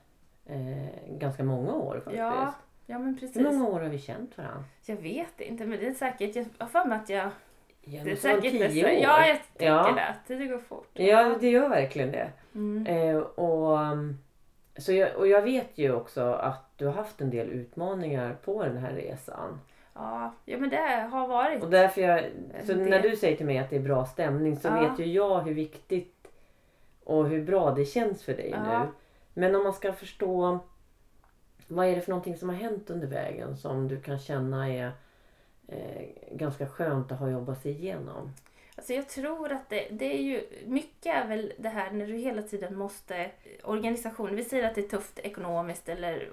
eh, 0.45 1.11
ganska 1.17 1.43
många 1.43 1.73
år 1.73 1.95
faktiskt. 1.95 2.17
ja, 2.17 2.53
ja 2.85 2.99
men 2.99 3.19
precis. 3.19 3.37
Hur 3.37 3.43
många 3.51 3.67
år 3.67 3.79
har 3.79 3.89
vi 3.89 3.99
känt 3.99 4.37
varandra? 4.37 4.63
Jag 4.85 4.95
vet 4.95 5.41
inte 5.41 5.65
men 5.65 5.79
det 5.79 5.87
är 5.87 5.93
säkert, 5.93 6.35
jag 6.35 6.45
har 6.57 6.67
för 6.67 6.85
mig 6.85 6.97
att 6.97 7.09
jag 7.09 7.29
Ja, 7.83 8.01
Det 8.03 8.11
är 8.11 8.15
säkert 8.15 8.51
tio 8.51 8.85
år. 8.85 8.91
Ja, 9.03 9.27
jag 9.27 9.37
tänker 9.57 9.65
Ja. 9.65 9.91
det. 9.95 10.15
Tiden 10.27 10.47
går 10.49 10.57
fort. 10.59 10.89
Ja, 10.93 11.35
det 11.41 11.49
gör 11.49 11.69
verkligen 11.69 12.11
det. 12.11 12.29
Mm. 12.55 12.85
Eh, 12.87 13.17
och, 13.21 13.77
um, 13.79 14.17
så 14.77 14.93
jag, 14.93 15.15
och 15.15 15.27
jag 15.27 15.41
vet 15.41 15.77
ju 15.77 15.93
också 15.93 16.21
att 16.33 16.71
du 16.77 16.85
har 16.85 16.93
haft 16.93 17.21
en 17.21 17.29
del 17.29 17.47
utmaningar 17.49 18.35
på 18.45 18.63
den 18.63 18.77
här 18.77 18.91
resan. 18.93 19.59
Ja, 19.93 20.33
ja, 20.45 20.57
men 20.57 20.69
det 20.69 21.07
har 21.11 21.27
varit. 21.27 21.63
Och 21.63 21.69
därför 21.69 22.01
jag, 22.01 22.23
så 22.65 22.73
Det- 22.73 22.85
när 22.85 22.99
du 23.01 23.15
säger 23.15 23.37
till 23.37 23.45
mig 23.45 23.57
att 23.57 23.69
det 23.69 23.75
är 23.75 23.79
bra 23.81 24.05
stämning 24.05 24.57
så 24.57 24.67
Ja. 24.67 24.79
vet 24.89 24.99
ju 24.99 25.05
jag 25.05 25.39
hur 25.41 25.53
viktigt 25.53 26.27
och 27.03 27.27
hur 27.29 27.43
bra 27.43 27.71
det 27.71 27.85
känns 27.85 28.23
för 28.23 28.33
dig 28.33 28.49
Ja. 28.49 28.79
nu. 28.83 28.89
Men 29.33 29.55
om 29.55 29.63
man 29.63 29.73
ska 29.73 29.93
förstå 29.93 30.59
vad 31.71 31.87
är 31.87 31.95
det 31.95 32.01
för 32.01 32.11
någonting 32.11 32.37
som 32.37 32.49
har 32.49 32.55
hänt 32.55 32.89
under 32.89 33.07
vägen 33.07 33.57
som 33.57 33.87
du 33.87 34.01
kan 34.01 34.19
känna 34.19 34.69
är 34.69 34.91
eh, 35.67 36.05
ganska 36.31 36.67
skönt 36.67 37.11
att 37.11 37.19
ha 37.19 37.29
jobbat 37.29 37.61
sig 37.61 37.71
igenom? 37.71 38.33
Alltså 38.75 38.93
jag 38.93 39.09
tror 39.09 39.51
att 39.51 39.69
det, 39.69 39.87
det 39.91 40.05
är 40.05 40.21
ju, 40.21 40.43
mycket 40.65 41.15
är 41.15 41.27
väl 41.27 41.53
det 41.57 41.69
här 41.69 41.91
när 41.91 42.07
du 42.07 42.13
hela 42.13 42.41
tiden 42.41 42.77
måste, 42.77 43.31
organisationen, 43.63 44.35
vi 44.35 44.43
säger 44.43 44.67
att 44.67 44.75
det 44.75 44.81
är 44.81 44.87
tufft 44.87 45.19
ekonomiskt 45.19 45.89
eller 45.89 46.31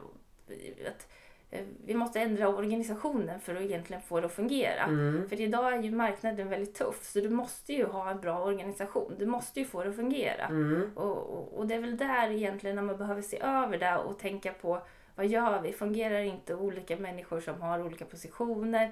att 0.87 1.09
eh, 1.51 1.65
vi 1.85 1.95
måste 1.95 2.21
ändra 2.21 2.49
organisationen 2.49 3.41
för 3.41 3.55
att 3.55 3.63
egentligen 3.63 4.03
få 4.03 4.21
det 4.21 4.27
att 4.27 4.33
fungera. 4.33 4.83
Mm. 4.83 5.29
För 5.29 5.41
idag 5.41 5.75
är 5.75 5.83
ju 5.83 5.91
marknaden 5.91 6.49
väldigt 6.49 6.75
tuff 6.75 7.05
så 7.05 7.21
du 7.21 7.31
måste 7.31 7.73
ju 7.73 7.87
ha 7.87 8.11
en 8.11 8.21
bra 8.21 8.43
organisation. 8.43 9.15
Du 9.19 9.27
måste 9.27 9.61
ju 9.61 9.67
få 9.67 9.83
det 9.83 9.91
att 9.91 9.97
fungera. 9.97 10.47
Mm. 10.47 10.91
Och, 10.95 11.17
och, 11.17 11.59
och 11.59 11.67
det 11.67 11.75
är 11.75 11.81
väl 11.81 11.97
där 11.97 12.31
egentligen 12.31 12.77
när 12.77 12.83
man 12.83 12.97
behöver 12.97 13.23
se 13.23 13.41
över 13.41 13.79
det 13.79 13.97
och 13.97 14.19
tänka 14.19 14.53
på 14.53 14.83
vad 15.19 15.27
gör 15.27 15.61
vi? 15.63 15.73
Fungerar 15.73 16.21
inte 16.21 16.55
olika 16.55 16.97
människor 16.97 17.41
som 17.41 17.61
har 17.63 17.83
olika 17.83 18.05
positioner? 18.05 18.91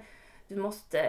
Du 0.48 0.56
måste 0.56 1.06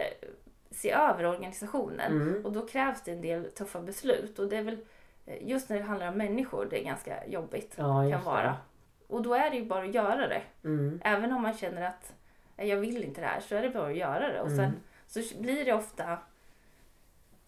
se 0.70 0.90
över 0.92 1.24
organisationen 1.26 2.12
Mm. 2.12 2.44
och 2.46 2.52
då 2.52 2.66
krävs 2.66 3.02
det 3.04 3.12
en 3.12 3.20
del 3.20 3.44
tuffa 3.52 3.80
beslut 3.80 4.38
och 4.38 4.48
det 4.48 4.56
är 4.56 4.62
väl 4.62 4.78
eh, 5.26 5.48
just 5.48 5.68
när 5.68 5.76
det 5.76 5.82
handlar 5.82 6.08
om 6.08 6.14
människor 6.18 6.66
det 6.70 6.80
är 6.80 6.84
ganska 6.84 7.26
jobbigt 7.26 7.74
Ja, 7.76 8.10
kan 8.10 8.24
vara. 8.24 8.56
Och 9.06 9.22
då 9.22 9.34
är 9.34 9.50
det 9.50 9.56
ju 9.56 9.64
bara 9.64 9.84
att 9.84 9.94
göra 9.94 10.28
det. 10.28 10.42
Mm. 10.64 11.00
Även 11.04 11.32
om 11.32 11.42
man 11.42 11.54
känner 11.54 11.82
att 11.82 12.12
"Nej, 12.56 12.68
jag 12.68 12.76
vill 12.76 13.04
inte 13.04 13.20
det 13.20 13.26
här 13.26 13.40
så 13.40 13.54
är 13.56 13.62
det 13.62 13.70
bara 13.70 13.86
att 13.88 13.96
göra 13.96 14.32
det 14.32 14.40
och 14.40 14.48
sen 14.50 14.60
Mm. 14.60 14.74
så 15.06 15.20
blir 15.40 15.64
det 15.64 15.72
ofta 15.72 16.18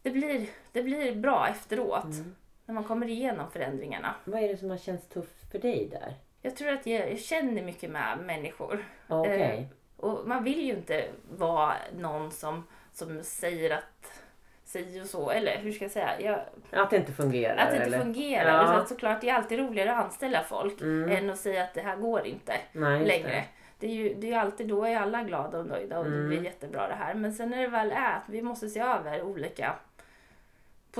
det 0.03 0.11
blir, 0.11 0.49
det 0.73 0.83
blir 0.83 1.15
bra 1.17 1.49
efteråt 1.49 2.05
Mm. 2.05 2.35
när 2.67 2.75
man 2.75 2.85
kommer 2.85 3.09
igenom 3.09 3.51
förändringarna. 3.51 4.15
Vad 4.25 4.43
är 4.43 4.49
det 4.49 4.57
som 4.57 4.71
har 4.71 4.77
känts 4.79 5.07
tufft 5.09 5.51
för 5.53 5.59
dig 5.59 5.89
där? 5.91 6.15
Jag 6.43 6.57
tror 6.57 6.69
att 6.73 6.87
jag, 6.87 7.11
jag 7.11 7.19
känner 7.19 7.63
mycket 7.63 7.91
med 7.91 8.19
människor. 8.19 8.85
Okej. 9.09 9.41
Eh, 9.43 10.05
Och 10.07 10.29
man 10.29 10.45
vill 10.45 10.61
ju 10.61 10.73
inte 10.73 11.05
vara 11.37 11.75
någon 11.99 12.31
som, 12.31 12.67
som 12.93 13.23
säger 13.23 13.71
att 13.71 14.23
si 14.65 15.01
och 15.03 15.07
så, 15.07 15.31
eller 15.31 15.59
hur 15.59 15.73
ska 15.73 15.85
jag 15.85 15.93
säga? 15.93 16.21
Jag, 16.21 16.41
Att 16.83 16.91
det 16.91 16.97
inte 16.97 17.13
fungerar? 17.13 17.57
att 17.57 17.71
det 17.71 17.77
inte 17.77 17.87
eller? 17.87 17.99
fungerar. 17.99 18.63
Ja. 18.63 18.67
Så 18.67 18.73
att 18.73 18.89
såklart, 18.89 19.21
det 19.21 19.29
är 19.29 19.35
alltid 19.35 19.59
roligare 19.59 19.93
att 19.93 20.05
anställa 20.05 20.43
folk 20.43 20.81
Mm. 20.81 21.17
än 21.17 21.31
att 21.31 21.39
säga 21.39 21.63
att 21.65 21.75
det 21.75 21.81
här 21.81 21.97
går 21.97 22.27
inte 22.27 22.53
Nej, 22.73 23.07
längre. 23.07 23.29
det. 23.31 23.45
Det 23.79 23.87
är 23.87 23.91
ju 23.95 24.15
det 24.15 24.33
är 24.33 24.39
alltid, 24.39 24.69
då 24.69 24.85
är 24.85 24.97
alla 24.97 25.23
glada 25.23 25.59
och 25.59 25.67
nöjda 25.67 25.99
och 25.99 26.05
det 26.05 26.11
Mm. 26.17 26.29
blir 26.29 26.45
jättebra 26.45 26.89
det 26.89 26.95
här. 26.95 27.15
Men 27.15 27.33
sen 27.33 27.51
när 27.51 27.59
det 27.63 27.69
väl 27.69 27.91
är 27.93 28.13
att 28.17 28.29
vi 28.29 28.43
måste 28.43 28.69
se 28.69 28.81
över 28.81 29.23
olika 29.23 29.75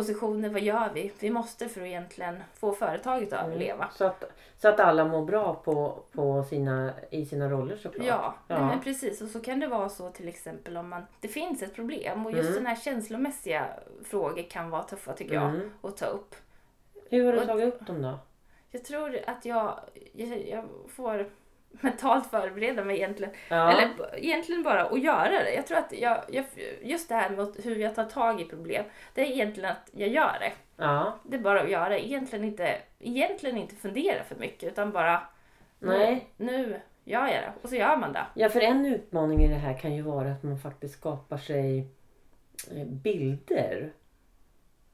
positioner, 0.01 0.49
vad 0.49 0.61
gör 0.63 0.91
vi? 0.95 1.13
Vi 1.19 1.31
måste 1.31 1.69
för 1.69 1.81
att 1.81 1.87
egentligen 1.87 2.43
få 2.55 2.73
företaget 2.73 3.33
att 3.33 3.47
överleva. 3.47 3.89
Så 3.93 4.05
att, 4.05 4.25
så 4.59 4.69
att 4.69 4.81
alla 4.81 5.05
mår 5.05 5.25
bra 5.25 5.55
på, 5.55 5.99
på 6.13 6.45
sina, 6.45 6.93
i 7.11 7.27
sina 7.27 7.49
roller 7.51 7.77
såklart. 7.77 8.07
Ja, 8.07 8.35
Ja. 8.49 8.67
Men 8.67 8.81
precis. 8.81 9.21
Och 9.21 9.29
så 9.29 9.41
kan 9.41 9.61
det 9.61 9.67
vara 9.69 9.89
så 9.89 10.11
till 10.11 10.29
exempel 10.29 10.77
om 10.77 10.89
man, 10.89 11.03
det 11.21 11.29
finns 11.29 11.63
ett 11.63 11.75
problem 11.75 12.27
och 12.27 12.33
just 12.33 12.49
Mm. 12.51 12.55
den 12.55 12.67
här 12.67 12.77
känslomässiga 12.83 13.67
frågor 14.05 14.51
kan 14.51 14.71
vara 14.71 14.83
tuffa 14.83 15.13
tycker 15.13 15.35
jag 15.35 15.49
Mm. 15.49 15.71
att 15.83 15.97
ta 15.97 16.07
upp. 16.07 16.35
Hur 17.11 17.25
har 17.27 17.33
du 17.33 17.41
Och- 17.41 17.47
tagit 17.47 17.75
upp 17.75 17.87
dem 17.87 18.03
då? 18.03 18.19
Jag 18.71 18.85
tror 18.85 19.19
att 19.27 19.45
jag, 19.45 19.81
jag, 20.13 20.49
jag 20.49 20.65
får 20.89 21.31
mentalt 21.71 22.31
förbereda 22.31 22.85
mig 22.85 22.97
egentligen. 22.97 23.33
Ja. 23.49 23.73
Eller 23.73 23.91
egentligen 24.19 24.63
bara 24.63 24.83
att 24.85 25.03
göra 25.03 25.31
det. 25.31 25.55
Jag 25.55 25.67
tror 25.67 25.79
att 25.79 25.93
jag, 25.93 26.25
jag, 26.29 26.45
just 26.83 27.09
det 27.09 27.15
här 27.15 27.31
med 27.31 27.57
hur 27.65 27.77
jag 27.77 27.95
tar 27.95 28.05
tag 28.05 28.41
i 28.41 28.45
problem, 28.45 28.85
det 29.15 29.21
är 29.21 29.27
egentligen 29.27 29.71
att 29.71 29.91
jag 29.93 30.09
gör 30.09 30.37
det. 30.41 30.53
ja. 30.77 31.19
Det 31.23 31.37
är 31.37 31.41
bara 31.41 31.61
att 31.61 31.71
göra. 31.71 31.99
Egentligen 31.99 32.45
inte, 32.45 32.77
egentligen 32.99 33.57
inte 33.57 33.75
fundera 33.75 34.25
för 34.25 34.37
mycket 34.37 34.73
utan 34.73 34.93
bara 34.93 35.23
Nej. 35.79 36.29
Nu, 36.37 36.47
nu 36.47 36.81
gör 37.05 37.27
jag 37.27 37.43
det. 37.43 37.53
Och 37.63 37.69
så 37.69 37.77
gör 37.77 37.97
man 37.97 38.13
det. 38.13 38.27
Ja, 38.35 38.49
för 38.49 38.61
en 38.61 38.87
utmaning 38.87 39.45
i 39.45 39.49
det 39.49 39.55
här 39.55 39.79
kan 39.79 39.95
ju 39.95 40.03
vara 40.03 40.31
att 40.33 40.43
man 40.43 40.59
faktiskt 40.59 40.95
skapar 40.95 41.39
sig 41.39 41.89
eh, 42.71 42.87
bilder 42.87 43.93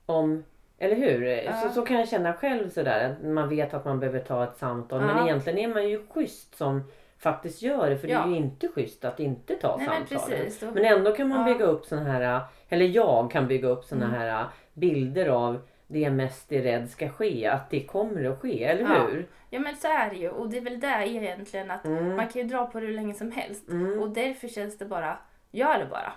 om 0.07 0.45
eller 0.79 0.97
hur? 0.97 1.27
Ja. 1.27 1.53
Så, 1.53 1.69
så 1.69 1.83
kan 1.83 1.97
jag 1.97 2.09
känna 2.09 2.33
själv 2.33 2.71
sådär. 2.71 3.11
Att 3.11 3.25
man 3.27 3.49
vet 3.49 3.75
att 3.75 3.85
man 3.85 4.01
behöver 4.01 4.21
ta 4.21 4.45
ett 4.45 4.57
samtal. 4.57 5.01
Men 5.01 5.17
Ja. 5.17 5.25
egentligen 5.25 5.59
är 5.59 5.75
man 5.75 5.89
ju 5.89 6.07
schysst 6.07 6.55
som 6.57 6.83
faktiskt 7.19 7.62
gör 7.62 7.91
det. 7.91 7.99
För 7.99 8.07
det 8.09 8.12
är 8.15 8.19
Ja. 8.19 8.29
ju 8.29 8.37
inte 8.37 8.69
schysst 8.69 9.05
att 9.05 9.21
inte 9.21 9.55
ta 9.55 9.77
Nej 9.77 9.89
men 9.89 10.07
precis. 10.07 10.61
Då- 10.61 10.71
Men 10.71 10.85
ändå 10.85 11.12
kan 11.12 11.29
man 11.29 11.39
Ja. 11.49 11.53
bygga 11.55 11.65
upp 11.67 11.85
såna 11.85 12.03
här, 12.05 12.41
eller 12.69 12.87
jag 12.87 13.31
kan 13.31 13.49
bygga 13.49 13.69
upp 13.69 13.85
såna 13.85 14.05
Mm. 14.07 14.21
här 14.21 14.45
bilder 14.75 15.29
av 15.29 15.61
det 15.87 16.11
mest 16.11 16.53
är 16.53 16.62
rädd 16.62 16.91
ska 16.91 17.09
ske, 17.09 17.47
att 17.47 17.71
det 17.71 17.81
kommer 17.85 18.25
att 18.25 18.41
ske, 18.41 18.65
eller 18.65 18.83
Ja. 18.83 19.07
hur? 19.07 19.27
Ja 19.51 19.61
men 19.61 19.77
så 19.77 19.89
är 19.89 20.11
det 20.11 20.17
ju 20.17 20.31
och 20.31 20.49
det 20.51 20.57
är 20.57 20.61
väl 20.61 20.81
där 20.81 21.01
egentligen 21.01 21.71
att 21.71 21.85
Mm. 21.85 22.17
man 22.17 22.29
kan 22.29 22.43
ju 22.43 22.49
dra 22.49 22.67
på 22.67 22.81
det 22.81 22.87
hur 22.87 22.93
länge 22.95 23.15
som 23.15 23.33
helst. 23.33 23.69
Mm. 23.69 24.01
Och 24.01 24.11
därför 24.11 24.49
känns 24.49 24.79
det 24.79 24.85
bara, 24.85 25.19
gör 25.51 25.79
det 25.79 25.87
bara. 25.91 26.12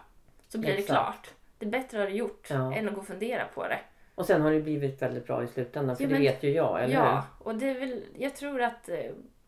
Så 0.47 0.57
blir 0.57 0.69
Exakt. 0.69 0.87
det 0.87 0.93
klart. 0.93 1.29
Det 1.57 1.65
är 1.65 1.69
bättre 1.69 1.97
att 1.97 2.03
ha 2.03 2.09
det 2.09 2.15
gjort 2.17 2.47
Ja. 2.49 2.73
än 2.75 2.87
att 2.87 2.93
gå 2.93 3.01
och 3.01 3.07
fundera 3.07 3.43
på 3.55 3.63
det. 3.67 3.79
Och 4.19 4.25
sen 4.25 4.41
har 4.41 4.51
det 4.51 4.59
blivit 4.61 5.01
väldigt 5.01 5.27
bra 5.27 5.43
i 5.43 5.47
slutändan, 5.47 5.95
för 5.95 6.03
Ja, 6.03 6.07
det 6.07 6.13
men- 6.13 6.21
vet 6.21 6.43
ju 6.43 6.49
jag, 6.51 6.83
eller 6.83 6.93
ja, 6.95 7.23
och 7.39 7.55
det 7.55 7.69
är 7.69 7.79
väl, 7.79 8.03
jag 8.17 8.35
tror 8.35 8.61
att 8.61 8.89
eh, 8.89 8.95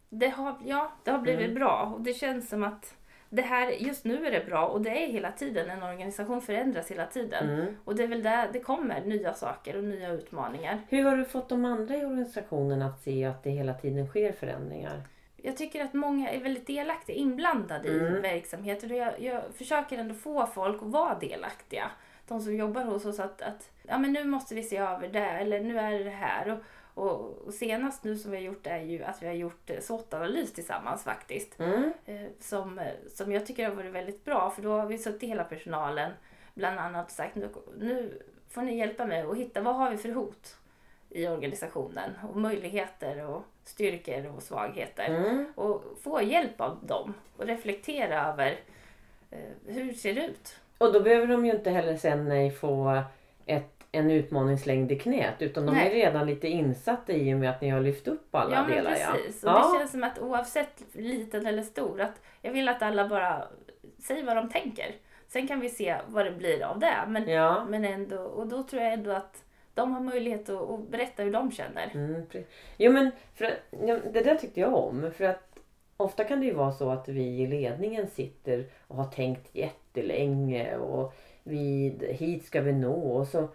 det 0.09 0.27
har, 0.29 0.55
ja, 0.65 0.91
det 1.03 1.11
har 1.11 1.19
blivit 1.19 1.45
Mm. 1.45 1.55
bra 1.55 1.91
och 1.95 2.01
det 2.01 2.13
känns 2.13 2.49
som 2.49 2.63
att 2.63 2.95
det 3.29 3.41
här, 3.41 3.69
just 3.71 4.05
nu 4.05 4.25
är 4.25 4.31
det 4.31 4.45
bra 4.45 4.65
och 4.67 4.81
det 4.81 4.89
är 5.03 5.07
hela 5.07 5.31
tiden, 5.31 5.69
en 5.69 5.83
organisation 5.83 6.41
förändras 6.41 6.91
hela 6.91 7.05
tiden. 7.05 7.47
hur? 7.49 7.61
Mm. 7.61 7.75
Och 7.85 7.95
det 7.95 8.03
är 8.03 8.07
väl 8.07 8.23
där 8.23 8.49
det 8.53 8.59
kommer 8.59 9.01
nya 9.05 9.33
saker 9.33 9.77
och 9.77 9.83
nya 9.83 10.09
utmaningar. 10.11 10.79
Hur 10.89 11.03
har 11.03 11.17
du 11.17 11.25
fått 11.25 11.49
de 11.49 11.65
andra 11.65 11.95
i 11.97 12.05
organisationen 12.05 12.81
att 12.81 12.99
se 13.01 13.25
att 13.25 13.43
det 13.43 13.49
hela 13.49 13.73
tiden 13.73 14.07
sker 14.07 14.31
förändringar? 14.31 15.01
Jag 15.37 15.57
tycker 15.57 15.83
att 15.83 15.93
många 15.93 16.29
är 16.29 16.39
väldigt 16.39 16.67
delaktiga, 16.67 17.15
inblandade 17.15 17.87
i 17.89 17.99
Mm. 17.99 18.21
verksamheter. 18.21 18.91
Och 18.91 18.97
jag, 18.97 19.21
jag 19.21 19.41
försöker 19.57 19.97
ändå 19.97 20.13
få 20.13 20.45
folk 20.45 20.81
att 20.81 20.87
vara 20.87 21.17
delaktiga. 21.19 21.91
De 22.31 22.41
som 22.41 22.55
jobbar 22.55 22.83
hos 22.83 23.05
oss 23.05 23.19
att, 23.19 23.41
att 23.41 23.71
ja, 23.83 23.97
men 23.97 24.13
nu 24.13 24.23
måste 24.23 24.55
vi 24.55 24.63
se 24.63 24.77
över 24.77 25.07
det, 25.07 25.25
eller 25.25 25.59
nu 25.59 25.79
är 25.79 25.91
det 25.91 26.03
det 26.03 26.09
här. 26.09 26.49
Och, 26.49 26.59
och, 27.03 27.37
och 27.37 27.53
senast 27.53 28.03
nu 28.03 28.17
som 28.17 28.31
vi 28.31 28.37
har 28.37 28.43
gjort 28.43 28.67
är 28.67 28.79
ju 28.79 29.03
att 29.03 29.23
vi 29.23 29.27
har 29.27 29.33
gjort 29.33 29.69
eh, 29.69 29.79
SWOT-analys 29.79 30.53
tillsammans 30.53 31.03
faktiskt. 31.03 31.59
Mm. 31.59 31.93
Eh, 32.05 32.27
som, 32.39 32.79
eh, 32.79 32.93
som 33.09 33.31
jag 33.31 33.45
tycker 33.45 33.69
har 33.69 33.75
varit 33.75 33.91
väldigt 33.91 34.25
bra 34.25 34.49
för 34.49 34.61
då 34.61 34.69
har 34.69 34.85
vi 34.85 34.97
suttit 34.97 35.29
hela 35.29 35.43
personalen 35.43 36.11
bland 36.53 36.79
annat 36.79 37.05
och 37.05 37.11
sagt 37.11 37.35
nu, 37.35 37.49
nu 37.79 38.21
får 38.49 38.61
ni 38.61 38.77
hjälpa 38.77 39.05
mig 39.05 39.21
att 39.21 39.37
hitta 39.37 39.61
vad 39.61 39.75
har 39.75 39.91
vi 39.91 39.97
för 39.97 40.09
hot 40.09 40.57
i 41.09 41.27
organisationen 41.27 42.11
och 42.29 42.37
möjligheter 42.37 43.25
och 43.25 43.43
styrkor 43.63 44.35
och 44.35 44.43
svagheter. 44.43 45.05
Mm. 45.05 45.53
Och 45.55 45.83
få 46.01 46.21
hjälp 46.21 46.61
av 46.61 46.85
dem 46.85 47.13
och 47.37 47.45
reflektera 47.45 48.27
över 48.27 48.59
eh, 49.31 49.39
hur 49.65 49.93
ser 49.93 50.13
det 50.13 50.25
ut? 50.25 50.60
Och 50.81 50.93
då 50.93 50.99
behöver 50.99 51.27
de 51.27 51.45
ju 51.45 51.51
inte 51.51 51.69
heller 51.69 51.95
sen 51.97 52.27
nej, 52.27 52.51
få 52.51 53.01
ett, 53.45 53.83
en 53.91 54.11
utmaningslängd 54.11 54.91
i 54.91 54.99
knät 54.99 55.33
utan 55.39 55.65
de 55.65 55.75
Nej. 55.75 55.87
är 55.87 55.91
redan 55.93 56.27
lite 56.27 56.47
insatta 56.47 57.13
i 57.13 57.33
och 57.33 57.37
med 57.37 57.49
att 57.49 57.61
ni 57.61 57.69
har 57.69 57.79
lyft 57.79 58.07
upp 58.07 58.35
alla 58.35 58.55
ja 58.69 58.75
delar. 58.75 58.91
precis. 58.91 59.43
Och 59.43 59.49
Ja. 59.49 59.71
det 59.73 59.79
känns 59.79 59.91
som 59.91 60.03
att 60.03 60.19
oavsett 60.19 60.83
liten 60.91 61.45
eller 61.45 61.63
stor 61.63 62.01
att 62.01 62.21
jag 62.41 62.51
vill 62.51 62.69
att 62.69 62.81
alla 62.81 63.07
bara 63.07 63.43
säger 63.99 64.23
vad 64.23 64.35
de 64.35 64.49
tänker. 64.49 64.95
Sen 65.27 65.47
kan 65.47 65.59
vi 65.59 65.69
se 65.69 65.95
vad 66.07 66.25
det 66.25 66.31
blir 66.31 66.63
av 66.63 66.79
det. 66.79 66.95
Men, 67.07 67.29
Ja. 67.29 67.65
men 67.69 67.85
ändå, 67.85 68.17
och 68.21 68.47
då 68.47 68.63
tror 68.63 68.81
jag 68.81 68.93
ändå 68.93 69.11
att 69.11 69.43
de 69.73 69.91
har 69.93 70.01
möjlighet 70.01 70.49
att, 70.49 70.69
att 70.69 70.87
berätta 70.89 71.23
hur 71.23 71.31
de 71.33 71.51
känner. 71.51 71.91
Mm, 71.93 72.25
jo 72.77 72.91
men 72.91 73.11
för, 73.35 73.53
ja, 73.85 73.97
det 74.13 74.21
där 74.21 74.35
tyckte 74.35 74.59
jag 74.59 74.73
om. 74.75 75.11
För 75.17 75.23
att 75.25 75.50
ofta 76.01 76.23
kan 76.23 76.39
det 76.39 76.45
ju 76.45 76.53
vara 76.53 76.71
så 76.71 76.89
att 76.89 77.07
vi 77.07 77.23
i 77.23 77.47
ledningen 77.47 78.07
sitter 78.07 78.65
och 78.87 78.95
har 78.95 79.05
tänkt 79.05 79.55
jättelänge 79.55 80.77
och 80.77 81.13
vi, 81.43 81.93
hit 82.19 82.45
ska 82.45 82.61
vi 82.61 82.73
nå. 82.73 82.93
Och, 82.93 83.27
så, 83.27 83.47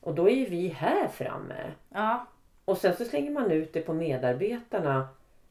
och 0.00 0.14
då 0.14 0.28
är 0.28 0.34
ju 0.34 0.46
vi 0.46 0.68
här 0.68 1.08
framme. 1.08 1.54
Ja, 1.88 2.26
Och 2.64 2.78
sen 2.78 2.96
så 2.96 3.04
slänger 3.04 3.30
man 3.30 3.50
ut 3.50 3.72
det 3.72 3.80
på 3.80 3.92
medarbetarna. 3.92 5.08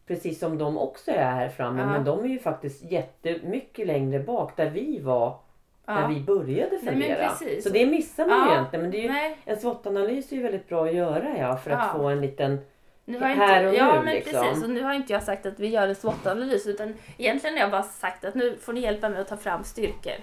Precis 0.08 0.39
som 0.39 0.58
de 0.58 0.77
också 0.77 1.12
är 1.12 1.32
här 1.32 1.49
framme. 1.49 1.82
Ja. 1.82 1.88
Men 1.88 2.03
de 2.06 2.23
är 2.23 2.27
ju 2.27 2.39
faktiskt 2.39 2.84
jättemycket 2.91 3.88
längre 3.88 4.19
bak 4.19 4.58
där 4.58 4.69
vi 4.69 4.99
var 4.99 5.38
när 5.86 6.01
ja. 6.01 6.08
vi 6.08 6.19
började 6.19 6.79
fundera. 6.79 7.29
så 7.63 7.69
det 7.69 7.86
missar 7.86 8.27
man 8.27 8.38
ju 8.39 8.45
Ja. 8.45 8.53
egentligen. 8.53 8.82
Men 8.82 8.91
det 8.91 9.08
är 9.08 9.29
ju, 9.29 9.36
en 9.45 9.58
SWOT-analys 9.58 10.32
är 10.32 10.36
ju 10.36 10.41
väldigt 10.43 10.69
bra 10.69 10.86
att 10.86 10.93
göra 10.93 11.38
ja, 11.38 11.58
för 11.58 11.71
att 11.71 11.91
få 11.91 12.03
en 12.03 12.21
liten... 12.21 12.60
nu 13.06 13.20
har 13.20 13.28
Här 13.28 13.58
inte, 13.63 13.70
och 13.70 13.76
ja, 13.76 13.96
nu, 14.00 14.06
men 14.06 14.13
liksom. 14.16 14.34
precis. 14.42 14.63
Och 14.63 14.70
nu 14.70 14.84
har 14.84 14.94
inte 14.94 15.13
jag 15.13 15.24
sagt 15.24 15.46
att 15.46 15.60
vi 15.60 15.68
gör 15.68 15.88
en 15.88 15.96
SWOT-analys 15.96 16.68
utan 16.68 16.94
egentligen 17.18 17.54
har 17.56 17.62
jag 17.62 17.72
bara 17.72 17.84
sagt 17.84 18.26
att 18.26 18.36
nu 18.36 18.58
får 18.58 18.74
ni 18.74 18.80
hjälpa 18.82 19.10
mig 19.10 19.22
att 19.22 19.28
ta 19.28 19.38
fram 19.38 19.63
styrkor 19.63 20.13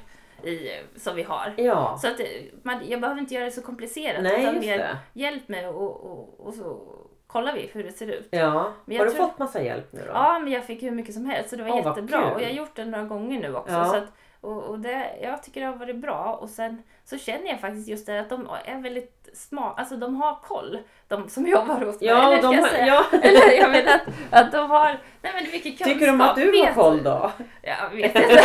i, 0.45 0.69
som 0.97 1.17
vi 1.17 1.23
har. 1.23 1.55
Ja, 1.57 1.99
Så 2.03 2.09
att 2.09 2.21
eh, 2.21 2.27
man, 2.63 2.81
jag 2.89 3.01
behöver 3.01 3.21
inte 3.21 3.35
göra 3.35 3.45
det 3.45 3.51
så 3.51 3.63
komplicerat 3.63 4.23
nej 4.23 4.43
utan 4.43 4.59
mer 4.61 4.79
det. 4.79 4.97
hjälp 5.13 5.49
mig 5.49 5.67
och, 5.69 6.05
och, 6.11 6.41
och 6.47 6.55
så 6.55 6.81
kollar 7.27 7.53
vi 7.53 7.71
hur 7.73 7.85
det 7.85 7.93
ser 7.93 8.07
ut. 8.07 8.29
Ja. 8.31 8.73
Men 8.85 8.99
Har 8.99 9.05
du 9.05 9.11
tror- 9.11 9.27
fått 9.27 9.39
massa 9.39 9.63
hjälp 9.63 9.93
nu 9.93 10.01
då? 10.01 10.11
Ja, 10.13 10.39
men 10.39 10.53
jag 10.53 10.65
fick 10.65 10.83
hur 10.83 10.91
mycket 10.91 11.15
som 11.15 11.27
helst 11.27 11.51
så 11.51 11.57
det 11.57 11.63
var 11.63 11.71
vad 11.83 11.87
jättebra. 11.87 12.33
Och 12.35 12.41
jag 12.43 12.47
har 12.47 12.55
gjort 12.55 12.77
det 12.77 12.85
några 12.85 13.05
gånger 13.05 13.41
nu 13.41 13.55
också. 13.57 13.73
Ja. 13.75 13.85
Så 13.85 13.97
att, 13.97 14.13
och, 14.41 14.63
och 14.63 14.79
det, 14.79 15.07
jag 15.23 15.43
tycker 15.43 15.61
det 15.61 15.67
har 15.67 15.77
varit 15.77 15.97
bra. 15.97 16.39
Och 16.41 16.49
sen 16.49 16.83
så 17.05 17.19
känner 17.19 17.47
jag 17.47 17.61
faktiskt 17.61 17.89
just 17.89 18.07
det 18.07 18.21
att 18.21 18.29
de 18.31 18.49
är 18.65 18.83
väldigt 18.83 19.20
smart. 19.35 19.75
Alltså 19.79 19.97
de 19.97 20.17
har 20.17 20.35
koll. 20.43 20.79
De 21.09 21.29
som 21.29 21.47
jobbar 21.47 21.75
hos 21.81 22.01
mig. 22.01 22.09
Ja, 22.09 22.33
Eller, 22.33 22.43
de, 22.43 22.55
jag 22.55 22.63
har- 22.63 22.69
säga- 22.69 22.87
ja. 22.87 23.19
Eller 23.23 23.53
jag 23.53 23.71
menar 23.71 23.93
att, 23.95 24.03
att 24.47 24.53
de 24.53 24.71
har 24.71 24.99
nej, 25.23 25.33
men 25.35 25.45
mycket 25.45 25.63
kunskap. 25.63 25.87
Tycker 25.89 26.07
de 26.07 26.21
att 26.21 26.37
du 26.37 26.59
har 26.65 26.73
koll 26.75 27.03
då? 27.03 27.33
Jag 27.63 27.91
vet 27.91 28.15
inte. 28.17 28.41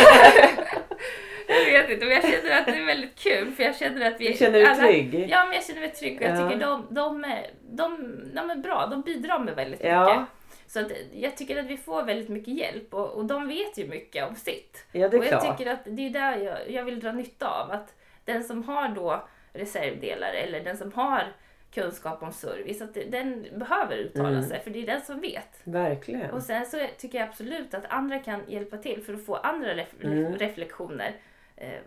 jag 1.48 1.64
vet 1.64 1.90
inte, 1.90 2.04
men 2.04 2.14
jag 2.14 2.22
känner 2.24 2.58
att 2.60 2.66
det 2.66 2.72
är 2.76 2.86
väldigt 2.86 3.18
kul. 3.18 3.52
För 3.52 3.62
jag 3.62 3.76
känner 3.76 4.10
att 4.10 4.20
vi 4.20 4.28
Du 4.28 4.34
känner 4.38 4.52
dig 4.58 4.66
alla- 4.66 4.76
trygg? 4.86 5.26
Ja, 5.30 5.44
men 5.44 5.54
jag 5.54 5.64
känner 5.64 5.80
mig 5.80 5.90
trygg 5.90 6.16
och 6.16 6.22
jag 6.28 6.36
Ja. 6.40 6.48
tycker 6.50 6.66
de, 6.66 6.86
de, 6.90 7.24
är- 7.24 7.50
de, 7.70 8.20
de 8.34 8.50
är 8.50 8.56
bra. 8.56 8.86
De 8.86 9.00
bidrar 9.02 9.38
med 9.38 9.54
väldigt 9.54 9.84
Ja. 9.84 10.04
mycket. 10.14 10.26
Så 10.68 10.80
att 10.80 10.92
jag 11.14 11.36
tycker 11.36 11.58
att 11.60 11.66
vi 11.66 11.76
får 11.76 12.02
väldigt 12.02 12.28
mycket 12.28 12.54
hjälp 12.54 12.94
och, 12.94 13.10
och 13.10 13.24
de 13.24 13.48
vet 13.48 13.78
ju 13.78 13.86
mycket 13.86 14.28
om 14.28 14.34
sitt. 14.36 14.84
Ja, 14.92 15.08
det 15.08 15.16
är 15.16 15.18
och 15.20 15.26
jag 15.26 15.40
klart. 15.42 15.58
tycker 15.58 15.72
att 15.72 15.80
det 15.84 16.06
är 16.06 16.10
där 16.10 16.36
jag, 16.36 16.70
jag 16.70 16.84
vill 16.84 17.00
dra 17.00 17.12
nytta 17.12 17.48
av. 17.48 17.70
Att 17.70 17.94
den 18.24 18.44
som 18.44 18.62
har 18.68 18.88
då 18.88 19.28
reservdelar 19.56 20.32
eller 20.32 20.60
den 20.60 20.76
som 20.76 20.92
har 20.92 21.32
kunskap 21.74 22.22
om 22.22 22.32
service, 22.32 22.82
att 22.82 22.94
den 22.94 23.46
behöver 23.58 23.96
uttala 23.96 24.28
Mm. 24.28 24.42
sig 24.42 24.60
för 24.60 24.70
det 24.70 24.82
är 24.82 24.86
den 24.86 25.00
som 25.00 25.20
vet. 25.20 25.60
Verkligen. 25.64 26.30
Och 26.30 26.42
sen 26.42 26.66
så 26.66 26.86
tycker 26.98 27.18
jag 27.18 27.28
absolut 27.28 27.74
att 27.74 27.84
andra 27.88 28.18
kan 28.18 28.40
hjälpa 28.48 28.76
till 28.76 29.02
för 29.02 29.14
att 29.14 29.24
få 29.26 29.34
andra 29.36 29.74
ref- 29.74 30.04
Mm. 30.04 30.36
reflektioner. 30.36 31.16
Eh, 31.56 31.80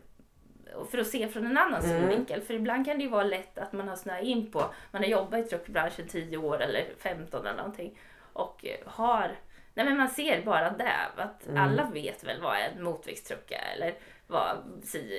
och 0.75 0.89
för 0.91 0.97
att 0.97 1.07
se 1.07 1.27
från 1.27 1.45
en 1.45 1.57
annan 1.57 1.83
Mm. 1.85 2.01
synvinkel. 2.01 2.41
För 2.41 2.53
ibland 2.53 2.85
kan 2.85 2.97
det 2.97 3.03
ju 3.03 3.09
vara 3.09 3.23
lätt 3.23 3.57
att 3.57 3.73
man 3.73 3.87
har 3.87 3.95
snöat 3.95 4.23
in 4.23 4.51
på, 4.51 4.59
man 4.91 5.03
har 5.03 5.09
jobbat 5.09 5.39
i 5.39 5.43
truckbranschen 5.43 6.07
10 6.07 6.37
år 6.37 6.61
eller 6.61 6.83
15 6.97 7.45
eller 7.45 7.57
någonting. 7.57 7.99
Och 8.33 8.65
eh, 8.65 8.77
har, 8.91 9.35
nej 9.73 9.85
men 9.85 9.97
man 9.97 10.09
ser 10.09 10.41
bara 10.41 10.69
det. 10.71 10.93
Att 11.17 11.47
Mm. 11.47 11.61
alla 11.63 11.89
vet 11.93 12.23
väl 12.23 12.41
vad 12.41 12.57
en 12.57 12.83
motviktstruck 12.83 13.51
är. 13.51 13.75
Eller 13.75 13.93
vad, 14.27 14.57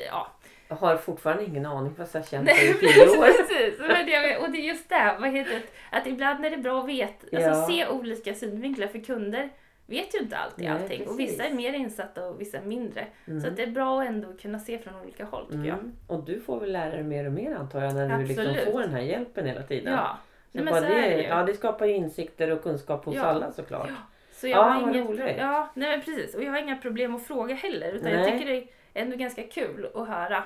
ja. 0.06 0.32
Jag 0.70 0.76
har 0.76 0.96
fortfarande 0.96 1.44
ingen 1.44 1.66
aning 1.66 1.94
fast 1.94 2.14
jag 2.14 2.44
Nej, 2.44 2.44
det 2.80 2.86
i 2.86 2.92
tio 2.92 3.08
år. 3.18 3.24
precis. 3.26 3.78
Men 3.78 4.06
det, 4.06 4.36
och 4.36 4.50
det 4.50 4.58
är 4.58 4.62
just 4.68 4.88
det, 4.88 5.16
vad 5.20 5.30
heter 5.30 5.50
det, 5.52 5.96
att 5.96 6.06
ibland 6.06 6.44
är 6.44 6.50
det 6.50 6.56
bra 6.56 6.80
att 6.80 6.88
veta, 6.88 7.26
alltså 7.36 7.50
Ja. 7.50 7.66
se 7.68 7.86
olika 7.88 8.34
synvinklar 8.34 8.86
för 8.86 8.98
kunder 8.98 9.48
vet 9.86 10.14
ju 10.14 10.18
inte 10.18 10.36
alltid 10.36 10.64
Nej, 10.64 10.82
allting. 10.82 11.00
Och 11.08 11.16
precis. 11.16 11.32
vissa 11.34 11.44
är 11.44 11.54
mer 11.54 11.72
insatta 11.72 12.28
och 12.28 12.40
vissa 12.40 12.60
mindre. 12.60 13.06
Mm. 13.26 13.40
Så 13.40 13.50
det 13.50 13.62
är 13.62 13.66
bra 13.66 14.00
att 14.02 14.08
ändå 14.08 14.28
kunna 14.42 14.58
se 14.58 14.78
från 14.78 14.94
olika 15.02 15.24
håll 15.24 15.46
tycker 15.46 15.64
jag. 15.64 15.78
Mm. 15.78 15.92
Och 16.06 16.24
du 16.24 16.40
får 16.40 16.60
väl 16.60 16.72
lära 16.72 16.90
dig 16.90 17.02
mer 17.02 17.26
och 17.26 17.32
mer 17.32 17.54
antar 17.54 17.82
jag 17.82 17.94
när 17.94 18.18
du 18.18 18.24
liksom 18.24 18.46
Absolut. 18.46 18.72
får 18.72 18.80
den 18.80 18.90
här 18.90 19.00
hjälpen 19.00 19.46
hela 19.46 19.62
tiden. 19.62 19.92
Ja, 19.92 20.18
Så 20.52 20.64
Nej, 20.64 20.74
så 20.74 20.80
det 20.80 20.88
det, 20.88 21.22
ja, 21.22 21.42
det 21.42 21.54
skapar 21.54 21.86
ju 21.86 21.94
insikter 21.94 22.50
och 22.50 22.62
kunskap 22.62 23.04
hos 23.04 23.14
Ja. 23.16 23.22
alla 23.22 23.52
såklart. 23.52 23.88
Ja. 23.88 23.94
så 24.32 24.48
jag 24.48 24.58
Ja, 24.58 24.62
har 24.62 24.90
inget, 24.90 25.06
roligt. 25.08 25.34
ja, 25.38 25.68
nej 25.74 25.90
men 25.90 26.00
precis. 26.04 26.34
Och 26.34 26.42
jag 26.42 26.50
har 26.50 26.58
inga 26.58 26.76
problem 26.76 27.14
att 27.14 27.26
fråga 27.26 27.54
heller. 27.54 27.92
Utan 27.92 28.10
jag 28.12 28.20
Nej. 28.20 28.32
tycker 28.38 28.52
det 28.52 28.56
är 28.58 28.66
ändå 29.02 29.16
ganska 29.16 29.42
kul 29.42 29.88
att 29.94 30.08
höra 30.08 30.42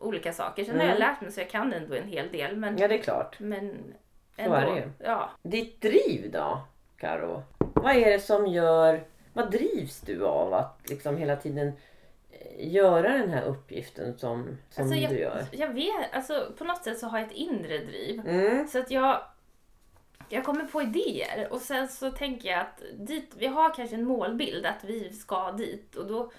olika 0.00 0.32
saker. 0.32 0.64
Sen 0.64 0.74
har 0.76 0.80
Mm. 0.84 0.88
jag 0.88 0.98
lärt 0.98 1.20
mig 1.20 1.32
så 1.32 1.40
jag 1.40 1.50
kan 1.50 1.72
ändå 1.72 1.94
en 1.94 2.08
hel 2.08 2.32
del. 2.32 2.56
Men, 2.56 2.78
Ja, 2.78 2.88
det 2.88 2.94
är 2.98 3.02
klart. 3.02 3.40
men 3.40 3.94
Så 4.36 4.42
ändå. 4.42 4.56
är 4.56 4.66
det. 4.74 4.90
Ja. 5.04 5.30
Ditt 5.42 5.80
driv 5.80 6.30
då, 6.32 6.60
Karo? 6.96 7.42
Vad 7.58 7.96
är 7.96 8.10
det 8.10 8.20
som 8.20 8.46
gör... 8.46 9.04
Vad 9.32 9.50
drivs 9.50 10.00
du 10.00 10.24
av 10.26 10.54
att 10.54 10.80
liksom 10.90 11.16
hela 11.16 11.36
tiden 11.36 11.72
eh, 12.30 12.72
göra 12.74 13.08
den 13.12 13.30
här 13.30 13.42
uppgiften 13.44 14.18
som, 14.18 14.58
som 14.70 14.84
Alltså, 14.84 15.00
du 15.08 15.18
gör? 15.18 15.44
Jag 15.52 15.68
vet, 15.74 16.12
alltså 16.12 16.52
på 16.58 16.64
något 16.64 16.84
sätt 16.84 16.98
så 16.98 17.06
har 17.06 17.18
jag 17.18 17.26
ett 17.26 17.32
inre 17.34 17.78
driv. 17.78 18.28
Mm. 18.28 18.68
Så 18.68 18.78
att 18.78 18.90
jag, 18.90 19.20
jag 20.28 20.44
kommer 20.44 20.64
på 20.64 20.82
idéer 20.82 21.48
och 21.50 21.60
sen 21.60 21.88
så 21.88 22.10
tänker 22.10 22.48
jag 22.48 22.60
att 22.60 22.82
dit, 22.98 23.30
vi 23.38 23.46
har 23.46 23.74
kanske 23.74 23.96
en 23.96 24.04
målbild 24.04 24.66
att 24.66 24.84
vi 24.84 25.12
ska 25.12 25.52
dit 25.52 25.94
och 25.96 26.06
då, 26.06 26.30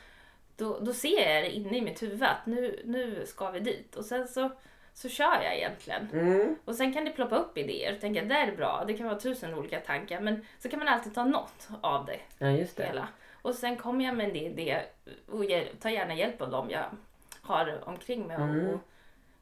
då, 0.59 0.79
då 0.79 0.93
ser 0.93 1.33
jag 1.33 1.43
det 1.43 1.49
inne 1.51 1.77
i 1.77 1.81
mitt 1.81 2.03
huvud 2.03 2.23
att 2.23 2.45
nu, 2.45 2.81
nu 2.85 3.25
ska 3.25 3.51
vi 3.51 3.59
dit 3.59 3.95
och 3.95 4.05
sen 4.05 4.27
så, 4.27 4.49
så 4.93 5.09
kör 5.09 5.41
jag 5.43 5.57
egentligen. 5.57 6.09
Mm. 6.13 6.55
Och 6.65 6.75
sen 6.75 6.93
kan 6.93 7.05
det 7.05 7.11
ploppa 7.11 7.35
upp 7.35 7.57
idéer 7.57 7.93
och 7.93 8.01
tänka 8.01 8.21
det 8.23 8.35
är 8.35 8.55
bra, 8.55 8.83
det 8.87 8.93
kan 8.93 9.07
vara 9.07 9.19
tusen 9.19 9.53
olika 9.53 9.79
tankar 9.79 10.19
men 10.21 10.45
så 10.59 10.69
kan 10.69 10.79
man 10.79 10.87
alltid 10.87 11.15
ta 11.15 11.25
något 11.25 11.67
av 11.81 12.05
det 12.05 12.19
Ja, 12.37 12.49
just 12.49 12.77
det. 12.77 12.85
hela. 12.85 13.07
Och 13.41 13.55
sen 13.55 13.77
kommer 13.77 14.05
jag 14.05 14.15
med 14.17 14.29
en 14.29 14.35
idé 14.35 14.81
och 15.27 15.43
tar 15.79 15.89
gärna 15.89 16.15
hjälp 16.15 16.41
av 16.41 16.49
dem 16.51 16.69
jag 16.69 16.85
har 17.41 17.83
omkring 17.85 18.27
mig. 18.27 18.35
Mm. 18.35 18.67
Och, 18.69 18.79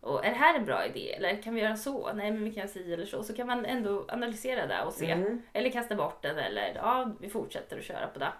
och 0.01 0.25
är 0.25 0.29
det 0.29 0.35
här 0.35 0.55
en 0.55 0.65
bra 0.65 0.85
idé? 0.85 1.13
Eller 1.13 1.41
kan 1.41 1.55
vi 1.55 1.61
göra 1.61 1.77
så? 1.77 2.13
Nej 2.13 2.31
men 2.31 2.43
vi 2.43 2.51
kan 2.51 2.67
säga 2.67 2.93
eller 2.93 3.05
så. 3.05 3.23
Så 3.23 3.33
kan 3.33 3.47
man 3.47 3.65
ändå 3.65 4.05
analysera 4.07 4.67
det 4.67 4.81
och 4.83 4.93
se. 4.93 5.11
Mm. 5.11 5.41
Eller 5.53 5.69
kasta 5.69 5.95
bort 5.95 6.21
den 6.21 6.37
eller 6.37 6.71
ja, 6.75 7.11
vi 7.19 7.29
fortsätter 7.29 7.77
att 7.77 7.83
köra 7.83 8.07
på 8.07 8.19
det. 8.19 8.31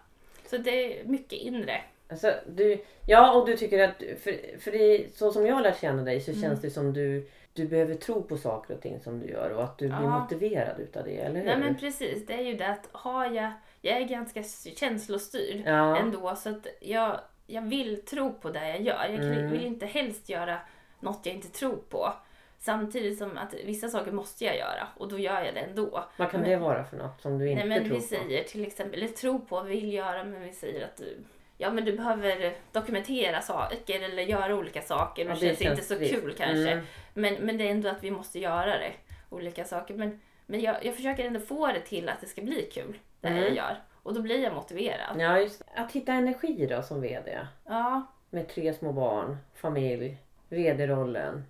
Så 0.46 0.58
det 0.58 1.00
är 1.02 1.06
mycket 1.06 1.40
inre. 1.40 1.82
Alltså, 2.10 2.34
du, 2.48 2.82
ja, 3.06 3.34
och 3.34 3.46
du 3.48 3.58
tycker 3.58 3.84
att, 3.90 3.96
för, 3.98 4.60
för 4.60 4.72
det, 4.72 5.16
så 5.16 5.32
som 5.32 5.46
jag 5.46 5.56
har 5.56 5.62
lärt 5.62 5.82
känna 5.82 6.04
dig 6.04 6.22
så 6.22 6.32
Mm. 6.32 6.42
känns 6.44 6.62
det 6.62 6.70
som 6.70 6.94
du, 6.94 7.30
du 7.54 7.68
behöver 7.68 7.96
tro 7.96 8.24
på 8.24 8.38
saker 8.38 8.74
och 8.74 8.82
ting 8.82 9.00
som 9.00 9.20
du 9.20 9.28
gör 9.28 9.50
och 9.50 9.64
att 9.64 9.78
du 9.78 9.88
blir 9.88 9.98
Ja. 10.04 10.20
motiverad 10.20 10.80
utav 10.80 11.04
det, 11.04 11.18
eller 11.18 11.36
hur? 11.40 11.46
Nej 11.46 11.58
men 11.58 11.76
precis, 11.76 12.26
det 12.26 12.34
är 12.34 12.42
ju 12.42 12.54
det 12.54 12.68
att 12.68 12.90
har 12.92 13.26
jag, 13.26 13.52
jag 13.82 13.98
är 13.98 14.06
ganska 14.06 14.44
känslostyrd 14.76 15.64
ja. 15.66 15.98
ändå 15.98 16.36
så 16.36 16.50
att 16.50 16.68
jag, 16.80 17.20
jag 17.48 17.62
vill 17.62 18.02
tro 18.06 18.34
på 18.34 18.50
det 18.50 18.70
jag 18.70 18.82
gör. 18.82 19.06
Jag 19.10 19.24
Mm. 19.24 19.52
vill 19.52 19.66
inte 19.66 19.86
helst 19.86 20.30
göra 20.30 20.58
något 21.00 21.20
jag 21.24 21.36
inte 21.36 21.48
tror 21.50 21.76
på. 21.90 22.14
Samtidigt 22.60 23.18
som 23.18 23.38
att 23.38 23.54
vissa 23.66 23.90
saker 23.90 24.12
måste 24.12 24.46
jag 24.46 24.58
göra 24.58 24.88
och 24.98 25.08
då 25.10 25.20
gör 25.20 25.42
jag 25.42 25.54
det 25.54 25.60
ändå. 25.60 26.04
Vad 26.18 26.32
kan 26.32 26.42
men- 26.42 26.50
det 26.50 26.58
vara 26.58 26.84
för 26.84 26.98
något 26.98 27.22
som 27.22 27.38
du 27.40 27.50
inte 27.50 27.66
Nej 27.66 27.70
men 27.80 27.88
tror 27.88 27.96
vi 27.96 28.02
på? 28.02 28.08
säger 28.08 28.44
till 28.44 28.68
exempel, 28.68 29.00
eller 29.04 29.14
tro 29.14 29.40
på, 29.40 29.62
vill 29.62 29.94
göra, 29.94 30.24
men 30.24 30.42
vi 30.44 30.52
säger 30.54 30.86
att 30.86 30.98
du 30.98 31.18
Ja 31.58 31.72
men 31.72 31.86
du 31.86 31.98
behöver 31.98 32.56
dokumentera 32.72 33.42
saker 33.42 34.02
eller 34.02 34.24
göra 34.24 34.56
olika 34.56 34.82
saker. 34.82 35.26
Ja, 35.26 35.34
Det 35.34 35.34
det 35.40 35.46
känns 35.46 35.62
inte 35.62 35.76
känns 35.76 35.88
så 35.88 35.96
trist. 35.96 36.14
kul 36.16 36.34
kanske. 36.38 36.72
Mm. 36.72 36.86
Men, 37.14 37.34
men 37.34 37.58
det 37.58 37.68
är 37.68 37.72
ändå 37.72 37.90
att 37.90 38.04
vi 38.04 38.12
måste 38.12 38.40
göra 38.40 38.78
det. 38.78 38.94
Olika 39.30 39.66
saker. 39.66 39.94
Men, 39.96 40.20
men 40.46 40.60
jag, 40.62 40.86
jag 40.86 40.96
försöker 40.96 41.26
ändå 41.26 41.40
få 41.40 41.68
det 41.68 41.80
till 41.82 42.10
att 42.10 42.22
det 42.22 42.28
ska 42.28 42.42
bli 42.42 42.70
kul. 42.74 42.98
Det 43.22 43.28
Mm. 43.28 43.40
jag 43.44 43.54
gör. 43.56 43.78
Och 44.04 44.14
då 44.14 44.22
blir 44.22 44.44
jag 44.44 44.54
motiverad. 44.54 45.22
Ja, 45.22 45.40
just 45.40 45.62
Att 45.76 45.92
hitta 45.92 46.14
energi 46.14 46.66
då 46.70 46.82
som 46.82 47.02
VD. 47.02 47.40
Ja, 47.66 48.02
Med 48.30 48.48
tre 48.50 48.74
små 48.74 48.92
barn, 48.92 49.38
familj, 49.56 50.18
VD-rollen, 50.50 51.46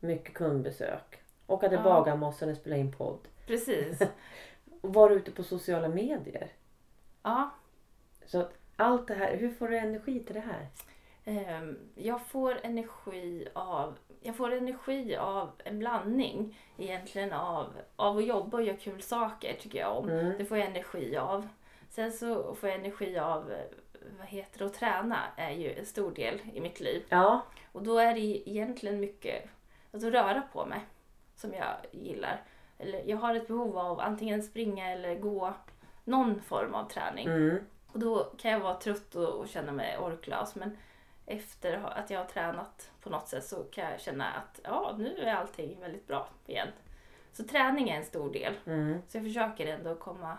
mycket 0.00 0.34
kundbesök. 0.34 1.18
Och 1.46 1.64
att 1.64 1.70
det 1.70 1.76
Ja. 1.76 1.82
Bagarmossen 1.82 2.50
och 2.50 2.56
spela 2.56 2.76
in 2.76 2.92
podd. 2.92 3.28
precis. 3.46 4.00
Och 4.80 4.94
vara 4.94 5.12
ute 5.12 5.30
på 5.30 5.42
sociala 5.42 5.88
medier. 5.88 6.48
Ja, 7.22 7.50
Så 8.26 8.40
att 8.40 8.52
allt 8.76 9.08
det 9.08 9.14
här, 9.14 9.36
hur 9.36 9.50
får 9.50 9.68
du 9.68 9.78
energi 9.78 10.24
till 10.24 10.34
det 10.34 10.40
här? 10.40 10.68
ehm, 11.24 11.78
jag 11.94 12.26
får 12.26 12.58
energi 12.62 13.48
av 13.54 13.98
jag 14.20 14.36
får 14.36 14.52
energi 14.52 15.16
av 15.16 15.50
en 15.64 15.78
blandning 15.78 16.58
egentligen 16.76 17.32
av, 17.32 17.72
av 17.96 18.16
att 18.18 18.26
jobba 18.26 18.56
och 18.56 18.62
göra 18.62 18.76
kul 18.76 19.02
saker 19.02 19.56
tycker 19.60 19.78
jag 19.78 19.98
om. 19.98 20.08
Mm. 20.08 20.38
Det 20.38 20.44
får 20.44 20.58
jag 20.58 20.66
energi 20.66 21.16
av. 21.16 21.48
Sen 21.88 22.12
så 22.12 22.54
får 22.54 22.68
jag 22.68 22.78
energi 22.78 23.18
av 23.18 23.52
eh, 23.52 23.58
vad 24.18 24.26
heter 24.26 24.58
det, 24.58 24.66
att 24.66 24.74
träna 24.74 25.18
är 25.36 25.50
ju 25.50 25.72
en 25.72 25.86
stor 25.86 26.10
del 26.10 26.40
i 26.52 26.60
mitt 26.60 26.80
liv. 26.80 27.04
Ja, 27.08 27.42
Och 27.72 27.82
då 27.82 27.98
är 27.98 28.14
det 28.14 28.50
egentligen 28.50 29.00
mycket 29.00 29.50
alltså 29.92 30.10
röra 30.10 30.42
på 30.52 30.66
mig 30.66 30.80
som 31.34 31.54
jag 31.54 31.74
gillar. 31.90 32.42
Eller 32.78 33.02
jag 33.06 33.16
har 33.16 33.34
ett 33.34 33.48
behov 33.48 33.78
av 33.78 34.00
antingen 34.00 34.42
springa 34.42 34.90
eller 34.90 35.14
gå 35.14 35.54
någon 36.04 36.40
form 36.40 36.74
av 36.74 36.88
träning. 36.88 37.26
mm. 37.26 37.58
Och 37.96 38.00
då 38.02 38.24
kan 38.38 38.50
jag 38.50 38.60
vara 38.60 38.74
trött 38.74 39.14
och, 39.14 39.28
och 39.28 39.48
känna 39.48 39.72
mig 39.72 39.98
orklös. 39.98 40.54
Men 40.54 40.76
efter 41.26 41.82
att 41.94 42.10
jag 42.10 42.18
har 42.18 42.24
tränat 42.24 42.90
på 43.02 43.10
något 43.10 43.28
sätt 43.28 43.44
så 43.44 43.56
kan 43.64 43.90
jag 43.90 44.00
känna 44.00 44.24
att 44.32 44.60
ja, 44.64 44.94
nu 44.98 45.16
är 45.18 45.34
allting 45.34 45.80
väldigt 45.80 46.06
bra 46.06 46.28
igen. 46.46 46.68
Så 47.32 47.44
träning 47.44 47.88
är 47.90 47.96
en 47.96 48.04
stor 48.04 48.32
del. 48.32 48.54
Mm. 48.66 49.02
Så 49.08 49.16
jag 49.16 49.24
försöker 49.24 49.66
ändå 49.66 49.94
komma 49.94 50.38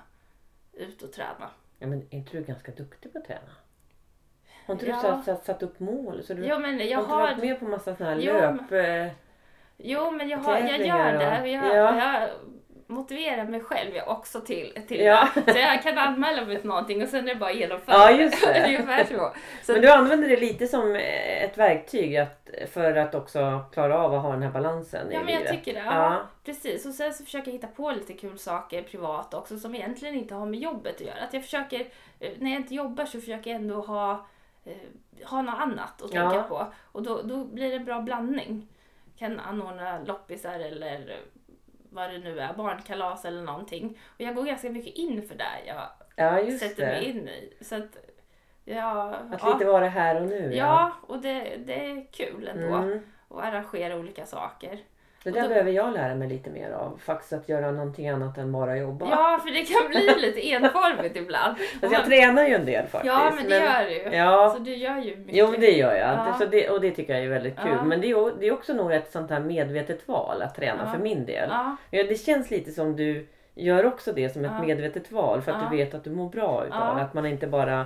ut 0.73 1.01
och 1.01 1.13
träna. 1.13 1.49
Ja, 1.79 1.87
men 1.87 2.01
är 2.01 2.17
inte 2.17 2.37
du 2.37 2.43
ganska 2.43 2.71
duktig 2.71 3.13
på 3.13 3.19
att 3.19 3.25
träna? 3.25 3.51
Har 4.65 4.73
inte 4.73 4.85
Ja. 4.85 4.95
du 5.17 5.23
satt, 5.23 5.45
satt, 5.45 5.63
upp 5.63 5.79
mål? 5.79 6.23
Så 6.23 6.33
du 6.33 6.45
Jo 6.45 6.59
men 6.59 6.87
jag 6.87 6.97
har 6.97 7.03
inte 7.03 7.15
varit 7.15 7.35
har... 7.35 7.45
med 7.45 7.59
på 7.59 7.65
massa 7.65 7.95
sådana 7.95 8.15
här 8.15 8.21
Jo, 8.21 8.33
löp... 8.33 8.71
eh, 8.71 9.13
Jo 9.77 10.11
men 10.11 10.29
jag, 10.29 10.37
har, 10.37 10.57
jag 10.57 10.85
gör 10.87 11.13
det. 11.13 11.49
Jag, 11.49 11.65
Ja. 11.75 11.97
jag 11.97 12.29
motiverar 12.87 13.43
mig 13.45 13.59
själv 13.61 13.95
jag 13.95 14.07
också 14.09 14.41
till, 14.41 14.79
till 14.87 14.99
Ja. 15.01 15.27
det. 15.45 15.53
Så 15.53 15.59
jag 15.59 15.83
kan 15.83 15.97
anmäla 15.97 16.45
mig 16.45 16.59
till 16.59 16.69
någonting 16.69 17.01
och 17.03 17.09
sen 17.09 17.29
är 17.29 17.33
det 17.33 17.39
bara 17.39 17.49
att 17.49 17.55
genomföra 17.57 17.95
Ja, 17.95 18.11
just 18.11 18.45
det. 18.45 18.65
Ungefär 18.67 19.03
så. 19.03 19.33
så 19.63 19.71
Men 19.71 19.81
du 19.81 19.89
använder 19.91 20.27
det 20.29 20.37
lite 20.39 20.67
som 20.67 20.95
ett 21.41 21.57
verktyg 21.57 22.17
att, 22.17 22.49
för 22.73 22.95
att 22.95 23.15
också 23.15 23.59
klara 23.73 23.97
av 23.99 24.13
att 24.13 24.21
ha 24.21 24.31
den 24.31 24.43
här 24.43 24.51
balansen 24.51 25.07
Ja 25.11 25.21
i 25.21 25.23
men 25.23 25.33
jag 25.33 25.39
livet. 25.43 25.51
tycker 25.65 25.73
det. 25.73 25.85
Ja, 25.85 25.93
Ja. 26.13 26.21
Precis. 26.45 26.85
Och 26.85 26.93
sen 26.93 27.13
så 27.13 27.23
försöker 27.23 27.47
jag 27.47 27.53
hitta 27.53 27.67
på 27.67 27.91
lite 27.91 28.13
kul 28.13 28.39
saker 28.39 28.81
privat 28.81 29.33
också 29.33 29.59
som 29.59 29.75
egentligen 29.75 30.15
inte 30.15 30.35
har 30.35 30.45
med 30.45 30.59
jobbet 30.59 30.95
att 30.95 31.01
göra. 31.01 31.23
Att 31.27 31.33
jag 31.33 31.43
försöker, 31.43 31.79
eh, 32.19 32.31
när 32.39 32.51
jag 32.51 32.59
inte 32.61 32.75
jobbar 32.75 33.05
så 33.05 33.19
försöker 33.19 33.51
jag 33.51 33.61
ändå 33.61 33.81
ha, 33.81 34.25
eh, 34.65 34.71
ha 35.29 35.41
något 35.41 35.59
annat 35.59 36.01
att 36.01 36.13
Ja. 36.13 36.29
tänka 36.31 36.47
på. 36.47 36.67
Och 36.91 37.03
då, 37.03 37.21
då 37.21 37.43
blir 37.45 37.69
det 37.69 37.75
en 37.75 37.85
bra 37.85 38.01
blandning. 38.01 38.67
Kan 39.19 39.39
anordna 39.39 39.99
loppisar 40.05 40.59
eller 40.59 41.17
vad 41.97 42.09
det 42.09 42.17
nu 42.17 42.39
är, 42.39 42.53
barnkalas 42.53 43.25
eller 43.25 43.41
någonting. 43.41 43.99
Och 44.15 44.21
jag 44.21 44.35
går 44.35 44.43
ganska 44.43 44.69
mycket 44.69 44.93
in 44.95 45.27
för 45.27 45.35
det 45.35 45.43
jag 45.67 45.87
ja, 46.15 46.57
sätter 46.59 46.85
det. 46.85 46.91
mig 46.91 47.03
in 47.09 47.27
i. 47.27 47.57
Så 47.61 47.75
att, 47.75 47.97
ja, 48.65 49.15
Att 49.31 49.41
ja, 49.41 49.53
lite 49.53 49.65
vara 49.65 49.87
här 49.87 50.21
och 50.21 50.27
nu. 50.27 50.53
ja, 50.55 50.91
och 51.07 51.19
det, 51.21 51.57
det 51.65 51.85
är 51.91 52.11
kul 52.11 52.47
ändå. 52.47 52.75
Mm. 52.75 52.99
att 53.29 53.43
arrangera 53.43 53.95
olika 53.97 54.25
saker. 54.25 54.79
Det 55.23 55.31
där 55.31 55.41
då- 55.41 55.47
behöver 55.49 55.71
jag 55.71 55.93
lära 55.93 56.15
mig 56.15 56.27
lite 56.29 56.49
mer 56.49 56.71
av. 56.71 56.99
Faktiskt 57.05 57.33
att 57.33 57.49
göra 57.49 57.71
någonting 57.71 58.09
annat 58.09 58.37
än 58.37 58.51
bara 58.51 58.77
jobba. 58.77 59.07
Ja, 59.09 59.39
för 59.45 59.51
det 59.51 59.63
kan 59.63 59.89
bli 59.89 60.27
lite 60.27 60.47
enformigt 60.51 61.15
ibland. 61.15 61.55
Alltså 61.81 61.97
jag 61.97 62.05
tränar 62.05 62.43
ju 62.47 62.53
en 62.55 62.65
del 62.65 62.87
faktiskt. 62.87 63.13
ja, 63.13 63.31
men 63.35 63.49
det 63.49 63.55
gör 63.59 64.09
du. 64.09 64.15
Ja, 64.17 64.49
Så 64.57 64.59
du 64.63 64.75
gör 64.75 64.97
ju 64.97 65.15
mycket. 65.17 65.35
jo 65.35 65.51
men 65.51 65.59
det 65.61 65.71
gör 65.71 65.95
jag. 65.95 66.09
Ja. 66.27 66.35
Så 66.39 66.45
det, 66.45 66.69
och 66.69 66.81
det 66.81 66.91
tycker 66.91 67.13
jag 67.15 67.23
är 67.23 67.29
väldigt 67.29 67.57
kul. 67.59 67.71
Ja. 67.71 67.83
Men 67.83 68.01
det 68.01 68.09
är, 68.11 68.39
det 68.39 68.47
är 68.47 68.53
också 68.53 68.73
nog 68.73 68.91
ett 68.93 69.11
sånt 69.11 69.29
här 69.31 69.39
medvetet 69.39 70.07
val 70.07 70.41
att 70.41 70.55
träna 70.55 70.81
Ja. 70.85 70.91
för 70.91 70.99
min 70.99 71.25
del. 71.25 71.49
Ja, 71.51 71.75
det 72.03 72.21
känns 72.21 72.51
lite 72.51 72.71
som 72.71 72.95
du 72.95 73.27
gör 73.55 73.85
också 73.85 74.11
det 74.11 74.29
som 74.29 74.45
ett 74.45 74.61
medvetet 74.67 75.11
val 75.11 75.41
för 75.41 75.51
att 75.51 75.71
du 75.71 75.77
vet 75.77 75.93
att 75.93 76.03
du 76.03 76.09
mår 76.09 76.29
bra 76.29 76.65
utav. 76.65 76.97
Att 76.97 77.13
man 77.13 77.25
inte 77.25 77.47
bara 77.47 77.85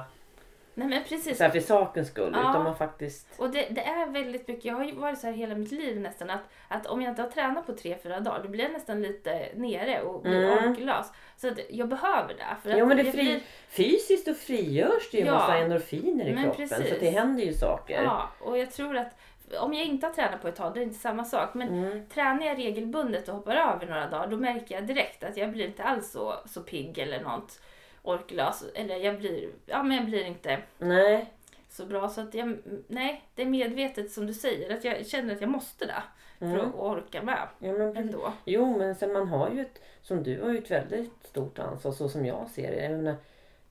nej 0.74 0.88
men 0.88 1.04
precis. 1.04 1.38
så 1.38 1.44
här 1.44 1.52
för 1.52 1.60
sakens 1.60 2.08
skull 2.08 2.32
Ja. 2.34 2.40
utan 2.50 2.64
man 2.64 2.76
faktiskt... 2.78 3.28
Och 3.40 3.50
det, 3.50 3.68
det 3.70 3.82
är 3.82 4.06
väldigt 4.08 4.48
mycket, 4.48 4.66
jag 4.66 4.74
har 4.76 4.92
varit 4.92 5.20
så 5.20 5.28
här 5.28 5.34
hela 5.34 5.56
mitt 5.56 5.72
liv 5.72 6.00
nästan 6.00 6.30
att, 6.30 6.42
att 6.68 6.86
om 6.88 7.02
jag 7.02 7.12
inte 7.12 7.22
har 7.22 7.30
tränat 7.30 7.66
på 7.66 7.74
tre, 7.74 7.98
fyra 8.04 8.20
dagar 8.20 8.44
då 8.44 8.50
blir 8.50 8.64
jag 8.64 8.74
nästan 8.74 9.02
lite 9.02 9.48
nere 9.56 10.02
och 10.02 10.22
blir 10.22 10.52
Mm. 10.52 10.72
orklös. 10.72 11.12
Så 11.38 11.48
att 11.48 11.60
jag 11.70 11.88
behöver 11.90 12.34
det. 12.34 12.56
För 12.64 12.82
att 12.82 12.88
men 12.88 12.98
det 12.98 13.04
fri, 13.04 13.12
blir- 13.24 13.40
fysiskt 13.70 14.28
och 14.28 14.38
frigörs 14.38 15.12
det 15.12 15.18
ju 15.18 15.26
Ja. 15.26 15.34
massa 15.34 15.58
endorfiner 15.58 16.26
i 16.26 16.34
Men 16.34 16.44
kroppen 16.44 16.70
så 16.70 16.76
precis. 16.76 16.94
att 16.94 17.00
det 17.00 17.10
händer 17.10 17.44
ju 17.44 17.54
saker. 17.54 18.04
Ja, 18.04 18.30
och 18.42 18.58
jag 18.58 18.72
tror 18.72 18.98
att 18.98 19.18
om 19.60 19.74
jag 19.74 19.86
inte 19.86 20.08
har 20.08 20.14
tränat 20.14 20.42
på 20.42 20.48
ett 20.48 20.56
tag, 20.56 20.74
det 20.74 20.80
är 20.80 20.84
inte 20.84 21.00
samma 21.00 21.26
sak. 21.26 21.54
Men 21.54 21.68
Mm. 21.68 22.06
tränar 22.08 22.46
jag 22.46 22.58
regelbundet 22.58 23.28
och 23.30 23.36
hoppar 23.36 23.56
över 23.56 23.86
några 23.86 24.08
dagar, 24.10 24.28
då 24.28 24.38
märker 24.38 24.76
jag 24.76 24.88
direkt 24.88 25.24
att 25.24 25.38
jag 25.38 25.52
blir 25.52 25.66
inte 25.66 25.84
alls 25.84 26.12
så, 26.12 26.34
så 26.46 26.62
pigg 26.62 26.98
eller 26.98 27.22
något 27.24 27.60
orklös. 28.04 28.64
Eller 28.76 28.96
jag 28.96 29.18
blir, 29.18 29.50
ja 29.66 29.84
men 29.84 29.98
jag 29.98 30.06
blir 30.06 30.24
inte 30.26 30.60
Nej. 30.78 31.34
så 31.70 31.86
bra. 31.86 32.10
Så 32.10 32.22
att 32.22 32.34
jag, 32.34 32.58
nej, 32.88 33.24
det 33.36 33.42
är 33.42 33.46
medvetet 33.46 34.12
som 34.12 34.26
du 34.28 34.34
säger, 34.34 34.78
att 34.78 34.84
jag 34.84 35.08
känner 35.08 35.36
att 35.36 35.42
jag 35.42 35.50
måste 35.50 35.86
det 35.86 36.04
för 36.40 36.46
Mm. 36.46 36.60
att 36.70 36.76
orka 36.76 37.22
med 37.22 37.48
Ja, 37.60 37.72
men 37.72 37.98
ändå. 37.98 38.34
Jo 38.46 38.78
men 38.78 38.96
sen 38.96 39.14
man 39.14 39.28
har 39.28 39.50
ju 39.50 39.62
ett, 39.62 39.82
som 40.02 40.24
du 40.24 40.42
har 40.42 40.50
ju 40.52 40.58
ett 40.58 40.72
väldigt 40.72 41.24
stort 41.28 41.60
ansvar 41.60 41.92
så 41.92 42.10
som 42.10 42.26
jag 42.26 42.50
ser 42.50 42.72
det. 42.72 42.84
Jag 42.84 42.92
menar, 42.92 43.16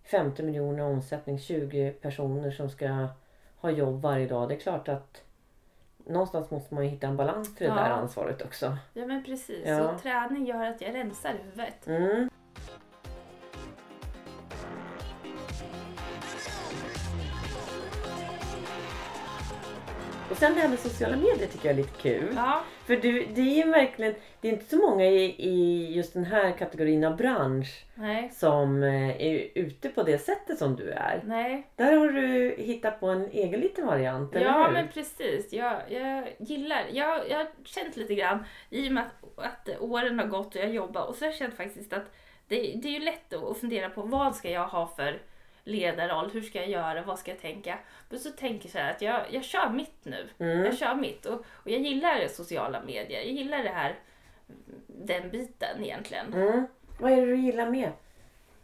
50 0.05 0.43
miljoner 0.43 0.83
omsättning, 0.85 1.39
20 1.39 1.91
personer 1.93 2.51
som 2.51 2.71
ska 2.71 3.07
ha 3.57 3.71
jobb 3.71 4.03
varje 4.03 4.27
dag. 4.27 4.49
Det 4.49 4.55
är 4.55 4.59
klart 4.61 4.89
att 4.89 5.23
någonstans 6.07 6.51
måste 6.51 6.75
man 6.75 6.85
ju 6.85 6.91
hitta 6.91 7.07
en 7.07 7.17
balans 7.17 7.55
till 7.57 7.67
det 7.67 7.73
Ja. 7.77 7.83
där 7.83 7.91
ansvaret 7.91 8.43
också. 8.43 8.77
Ja 8.95 9.07
men 9.07 9.25
precis, 9.25 9.67
Ja. 9.67 9.91
och 9.93 10.03
träning 10.03 10.47
gör 10.47 10.65
att 10.67 10.81
jag 10.81 10.95
rensar 10.95 11.35
huvudet. 11.45 11.87
Mm. 11.87 12.31
Sen 20.41 20.55
det 20.55 20.61
här 20.61 20.69
med 20.69 20.79
sociala 20.79 21.17
medier 21.17 21.47
tycker 21.47 21.69
jag 21.69 21.73
är 21.73 21.83
lite 21.83 22.03
kul. 22.03 22.33
Ja, 22.37 22.63
För 22.87 22.97
du, 22.97 23.27
det 23.35 23.41
är 23.41 23.65
ju 23.65 23.71
verkligen, 23.71 24.15
det 24.41 24.49
är 24.49 24.53
inte 24.53 24.65
så 24.65 24.77
många 24.77 25.05
i, 25.07 25.35
i 25.39 25.87
just 25.95 26.13
den 26.15 26.25
här 26.25 26.53
kategorin 26.53 27.05
av 27.05 27.17
bransch 27.17 27.85
nej, 27.95 28.31
som 28.33 28.83
eh, 28.83 29.23
är 29.23 29.49
ute 29.55 29.89
på 29.89 30.03
det 30.03 30.19
sättet 30.19 30.59
som 30.59 30.77
du 30.77 30.91
är. 30.91 31.23
nej. 31.25 31.67
Där 31.77 31.93
har 31.97 32.09
du 32.09 32.55
hittat 32.59 33.01
på 33.01 33.07
en 33.07 33.31
egen 33.31 33.61
liten 33.61 33.87
variant, 33.87 34.37
eller 34.37 34.47
Ja 34.47 34.65
hur? 34.67 34.73
men 34.73 34.89
precis. 34.89 35.53
Jag, 35.53 35.77
jag 35.89 36.29
gillar, 36.39 36.83
jag, 36.93 37.31
jag 37.31 37.39
har 37.39 37.49
känt 37.65 37.97
lite 37.97 38.15
grann 38.15 38.45
i 38.71 38.89
och 38.89 38.93
med 38.93 39.05
att, 39.05 39.45
att 39.45 39.81
åren 39.81 40.19
har 40.19 40.27
gått 40.27 40.55
och 40.55 40.61
jag 40.63 40.71
jobbar 40.71 41.03
och 41.07 41.15
så 41.15 41.25
har 41.25 41.31
jag 41.31 41.39
känt 41.39 41.55
faktiskt 41.57 41.93
att 41.93 42.15
det, 42.49 42.57
det 42.57 42.89
är 42.89 42.93
ju 42.93 43.05
lätt 43.05 43.33
att 43.35 43.59
fundera 43.59 43.91
på 43.91 44.03
vad 44.03 44.37
ska 44.37 44.51
jag 44.51 44.69
ha 44.69 44.87
för 44.87 45.23
ledarroll, 45.65 46.31
hur 46.31 46.43
ska 46.43 46.59
jag 46.59 46.69
göra, 46.69 47.03
vad 47.03 47.19
ska 47.19 47.31
jag 47.31 47.41
tänka? 47.41 47.79
Men 48.09 48.19
så 48.19 48.31
tänker 48.31 48.65
jag 48.67 48.73
så 48.73 48.79
här 48.79 48.91
att 48.91 49.03
jag, 49.03 49.23
jag 49.31 49.45
kör 49.45 49.69
mitt 49.71 50.05
nu. 50.05 50.29
Mm. 50.39 50.65
Jag 50.65 50.79
kör 50.79 50.95
mitt 50.95 51.27
och, 51.27 51.35
och 51.51 51.71
jag 51.71 51.81
gillar 51.81 52.29
sociala 52.29 52.81
medier. 52.83 53.21
Jag 53.21 53.33
gillar 53.33 53.63
det 53.63 53.71
här, 53.71 53.99
den 54.87 55.31
biten 55.31 55.85
egentligen. 55.85 56.33
Mm. 56.35 56.67
Vad 57.01 57.13
är 57.13 57.17
det 57.17 57.27
du 57.27 57.37
gillar 57.37 57.71
med? 57.71 57.93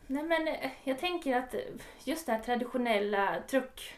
Nej 0.07 0.23
men 0.23 0.49
eh, 0.49 0.71
jag 0.85 0.99
tänker 0.99 1.37
att 1.37 1.55
just 2.05 2.27
det 2.27 2.33
här 2.33 2.39
traditionella 2.39 3.37
truck, 3.49 3.95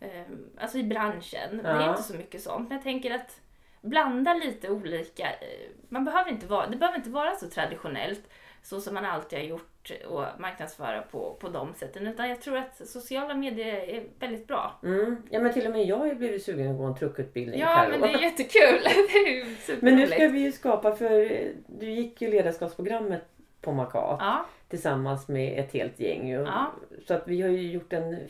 eh, 0.00 0.22
alltså 0.58 0.78
i 0.78 0.82
branschen, 0.84 1.56
det 1.62 1.68
är 1.68 1.80
Ja. 1.80 1.90
inte 1.90 2.02
så 2.02 2.14
mycket 2.14 2.42
sånt. 2.42 2.68
Men 2.68 2.76
jag 2.76 2.82
tänker 2.84 3.14
att 3.14 3.40
blanda 3.80 4.34
lite 4.34 4.70
olika, 4.70 5.30
eh, 5.30 5.70
man 5.88 6.04
behöver 6.04 6.30
inte 6.30 6.46
vara, 6.46 6.66
det 6.66 6.76
behöver 6.76 6.98
inte 6.98 7.10
vara 7.10 7.34
så 7.34 7.48
traditionellt 7.50 8.28
så 8.66 8.80
som 8.80 8.94
man 8.94 9.04
alltid 9.04 9.38
har 9.38 9.46
gjort 9.46 9.92
och 10.08 10.24
marknadsföra 10.38 11.02
på, 11.02 11.36
på 11.40 11.48
de 11.48 11.74
sätten. 11.74 12.06
Utan 12.06 12.28
jag 12.28 12.40
tror 12.40 12.56
att 12.56 12.88
sociala 12.88 13.34
medier 13.34 13.66
är 13.66 14.04
väldigt 14.18 14.46
bra. 14.46 14.72
Mm. 14.82 15.16
Ja 15.30 15.40
men 15.40 15.52
till 15.52 15.66
och 15.66 15.72
med 15.72 15.86
jag 15.86 15.96
har 15.96 16.06
ju 16.06 16.14
blivit 16.14 16.42
sugen 16.42 16.70
att 16.70 16.78
gå 16.78 16.84
en 16.84 16.94
truckutbildning 16.94 17.60
Ja, 17.60 17.74
Karo. 17.74 17.90
men 17.90 18.00
det 18.00 18.08
är 18.08 18.22
jättekul. 18.22 18.80
det 19.12 19.18
är 19.18 19.28
ju 19.28 19.46
Men 19.80 19.96
nu 19.96 20.06
ska 20.06 20.28
vi 20.28 20.40
ju 20.40 20.52
skapa, 20.52 20.96
för 20.96 21.42
du 21.66 21.90
gick 21.90 22.22
ju 22.22 22.30
ledarskapsprogrammet 22.30 23.22
på 23.60 23.72
Maca 23.72 23.98
Ja, 23.98 24.46
tillsammans 24.68 25.28
med 25.28 25.58
ett 25.58 25.72
helt 25.72 26.00
gäng. 26.00 26.30
Ja. 26.30 26.72
Så 27.06 27.14
att 27.14 27.28
vi 27.28 27.42
har 27.42 27.48
ju 27.48 27.72
gjort 27.72 27.92
en 27.92 28.28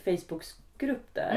Facebookgrupp 0.78 1.14
där. 1.14 1.30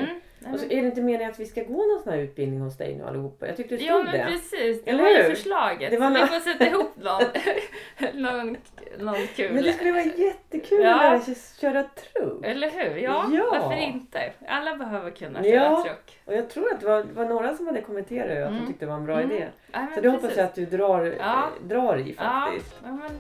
mm. 0.44 0.54
Och 0.54 0.60
så 0.60 0.66
är 0.66 0.82
det 0.82 0.88
inte 0.88 1.02
meningen 1.02 1.32
att 1.32 1.40
vi 1.40 1.46
ska 1.46 1.64
gå 1.64 1.86
någon 1.86 2.04
sån 2.04 2.14
här 2.14 2.20
utbildning 2.20 2.60
hos 2.62 2.78
dig 2.78 2.96
nu 2.96 3.04
allihopa? 3.04 3.48
Jag 3.48 3.58
tyckte 3.58 3.76
det 3.76 3.82
stod 3.84 3.92
Ja 4.00 4.04
men 4.04 4.12
det. 4.14 4.26
precis, 4.26 4.84
det 4.84 4.90
Eller 4.92 5.04
var 5.04 5.10
ju 5.10 5.24
förslaget. 5.24 5.92
Det 5.92 5.98
var 5.98 6.08
så 6.16 6.22
vi 6.22 6.28
får 6.28 6.40
sätta 6.40 6.68
ihop 6.68 6.92
någon, 7.02 7.24
någon, 8.24 8.58
någon 9.00 9.28
kul. 9.36 9.54
Men 9.54 9.64
det 9.64 9.74
skulle 9.74 9.92
vara 9.92 10.04
jättekul 10.04 10.84
Ja. 10.84 10.96
att 10.96 11.02
lära 11.02 11.20
sig 11.20 11.36
köra 11.62 11.84
truck. 11.84 12.46
Eller 12.46 12.70
hur? 12.70 12.98
Ja, 12.98 13.26
Ja. 13.34 13.50
varför 13.60 13.82
inte? 13.82 14.32
Alla 14.48 14.76
behöver 14.76 15.12
kunna 15.12 15.46
Ja. 15.48 15.54
köra 15.62 15.84
truck. 15.84 16.20
Och 16.26 16.34
jag 16.34 16.50
tror 16.50 16.74
att 16.74 16.80
det 16.80 16.86
var, 16.86 16.98
det 17.04 17.14
var 17.14 17.26
några 17.26 17.54
som 17.56 17.68
hade 17.68 17.82
kommenterat 17.82 18.30
att 18.32 18.36
de 18.38 18.56
Mm. 18.56 18.68
tyckte 18.68 18.86
det 18.86 18.90
var 18.90 18.98
en 18.98 19.06
bra 19.06 19.20
Mm. 19.22 19.32
idé. 19.36 19.48
Ja, 19.72 19.88
Så 19.96 20.02
det 20.02 20.10
hoppas 20.10 20.38
jag 20.38 20.46
att 20.46 20.56
du 20.56 20.66
drar, 20.66 21.16
Ja. 21.20 21.50
drar 21.64 21.98
i 21.98 22.16
Ja, 22.18 22.48
faktiskt. 22.52 22.76
ja, 22.86 22.92
men, 22.92 23.12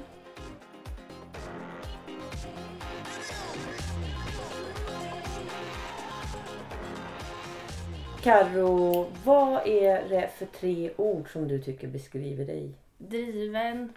Karo, 8.23 9.05
vad 9.25 9.67
är 9.67 10.09
det 10.09 10.27
för 10.37 10.45
tre 10.45 10.91
ord 10.97 11.31
som 11.33 11.47
du 11.47 11.59
tycker 11.61 11.87
beskriver 11.87 12.45
dig? 12.45 12.73
driven, 12.97 13.93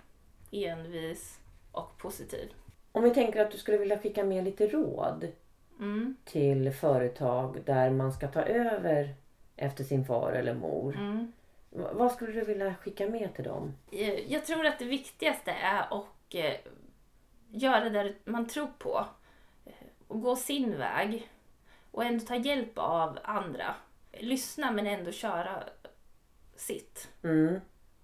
envis 0.50 1.38
och 1.72 1.98
positiv. 1.98 2.52
Om 2.92 3.02
vi 3.02 3.11
tänker 3.11 3.40
att 3.42 3.50
du 3.50 3.58
skulle 3.58 3.78
vilja 3.78 3.98
skicka 3.98 4.24
med 4.24 4.44
lite 4.44 4.66
råd 4.66 5.28
Mm, 5.80 6.16
till 6.24 6.72
företag 6.72 7.58
där 7.64 7.90
man 7.90 8.12
ska 8.12 8.28
ta 8.28 8.42
över 8.42 9.14
efter 9.56 9.85
sin 9.85 10.04
far 10.04 10.32
eller 10.32 10.54
mor. 10.54 10.94
mm. 10.96 11.32
Vad 11.70 12.12
skulle 12.12 12.32
du 12.32 12.44
vilja 12.44 12.74
skicka 12.74 13.06
med 13.08 13.35
till 13.35 13.44
dem? 13.44 13.72
Eh, 13.92 14.32
Jag 14.32 14.46
tror 14.46 14.66
att 14.66 14.78
det 14.78 14.85
viktigaste 14.85 15.50
är 15.50 15.80
att 15.80 16.35
eh, 16.35 16.54
göra 17.50 17.90
det 17.90 18.14
man 18.24 18.46
tror 18.48 18.68
på. 18.78 19.04
Eh, 19.64 19.72
Och 20.08 20.20
gå 20.22 20.37
sin 20.37 20.78
väg. 20.78 21.28
Och 21.90 22.04
ändå 22.04 22.24
ta 22.24 22.37
hjälp 22.37 22.72
av 22.74 23.18
andra. 23.24 23.74
Lyssna 24.12 24.70
men 24.70 24.87
ändå 24.87 25.11
köra 25.12 25.62
sitt. 26.57 27.09
Mm, 27.22 27.61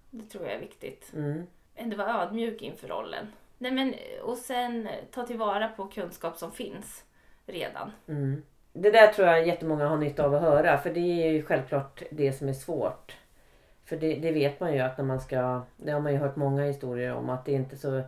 Det 0.09 0.25
tror 0.29 0.43
jag 0.45 0.53
är 0.53 0.59
viktigt. 0.59 1.11
mm, 1.13 1.47
Ändå 1.75 1.97
vara 1.97 2.23
ödmjuk 2.23 2.61
inför 2.61 2.87
rollen. 2.87 3.27
Nej, 3.57 3.71
men, 3.71 3.95
och 4.23 4.37
sen 4.37 4.89
ta 5.11 5.25
tillvara 5.25 5.67
på 5.67 5.87
kunskap 5.87 6.37
som 6.37 6.51
finns 6.51 7.03
redan. 7.45 7.91
mm. 8.07 8.43
Det 8.73 8.91
där 8.91 9.07
tror 9.13 9.27
jag 9.27 9.47
jättemånga 9.47 9.87
har 9.87 9.97
nytta 9.97 10.25
av 10.25 10.35
att 10.35 10.41
höra 10.41 10.77
för 10.77 10.93
det 10.93 10.99
är 10.99 11.31
ju 11.31 11.43
självklart 11.43 12.03
det 12.11 12.33
som 12.33 12.49
är 12.49 12.53
svårt. 12.53 13.17
För 13.85 13.97
det, 13.97 14.15
det 14.15 14.31
vet 14.31 14.59
man 14.59 14.73
ju 14.73 14.79
att 14.79 14.97
när 14.97 15.05
man 15.05 15.19
ska, 15.21 15.61
det 15.77 15.91
har 15.91 15.99
man 15.99 16.11
ju 16.11 16.17
hört 16.17 16.35
många 16.35 16.63
historier 16.63 17.13
om 17.13 17.29
att 17.29 17.45
det 17.45 17.51
är 17.51 17.55
inte 17.55 17.77
så 17.77 18.01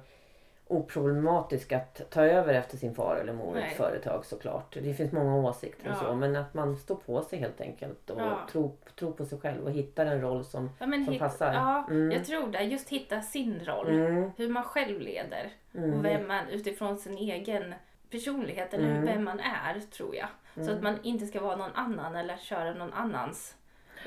oproblematiskt 0.71 1.71
att 1.73 2.01
ta 2.10 2.21
över 2.25 2.53
efter 2.53 2.77
sin 2.77 2.95
far 2.95 3.15
eller 3.15 3.34
mor 3.34 3.57
i 3.57 3.62
ett 3.62 3.77
företag 3.77 4.25
såklart. 4.25 4.77
Det 4.81 4.93
finns 4.93 5.12
många 5.12 5.36
åsikter 5.36 5.89
och 5.89 5.95
Ja. 5.95 5.99
så 5.99 6.15
men 6.15 6.36
att 6.36 6.53
man 6.53 6.77
står 6.77 6.95
på 6.95 7.21
sig 7.21 7.39
helt 7.39 7.62
enkelt 7.62 8.10
och 8.10 8.21
Ja. 8.21 8.39
tror, 8.51 8.71
tror 8.99 9.12
på 9.12 9.25
sig 9.25 9.39
själv 9.39 9.63
och 9.63 9.71
hittar 9.71 10.05
en 10.05 10.21
roll 10.21 10.43
som 10.45 10.69
Ja, 10.79 10.86
Som 10.86 10.93
hit- 10.93 11.19
passar. 11.19 11.53
Ja, 11.53 11.86
Mm. 11.89 12.12
jag 12.12 12.25
tror 12.25 12.47
det. 12.47 12.62
Just 12.63 12.89
hitta 12.89 13.21
sin 13.21 13.65
roll. 13.65 13.89
mm, 13.89 14.31
Hur 14.38 14.49
man 14.49 14.63
själv 14.63 14.99
leder. 14.99 15.49
mm, 15.75 15.93
Och 15.93 16.05
vem 16.05 16.27
man 16.27 16.49
utifrån 16.49 16.97
sin 16.97 17.17
egen 17.17 17.73
personlighet 18.10 18.73
eller 18.73 18.91
Mm. 18.91 19.05
vem 19.05 19.23
man 19.23 19.39
är, 19.39 19.79
tror 19.79 20.15
jag. 20.15 20.27
Så 20.65 20.71
att 20.71 20.81
man 20.84 20.95
inte 21.03 21.25
ska 21.25 21.41
vara 21.41 21.55
någon 21.55 21.71
annan 21.75 22.15
eller 22.15 22.38
köra 22.38 22.73
någon 22.73 22.93
annans 22.93 23.55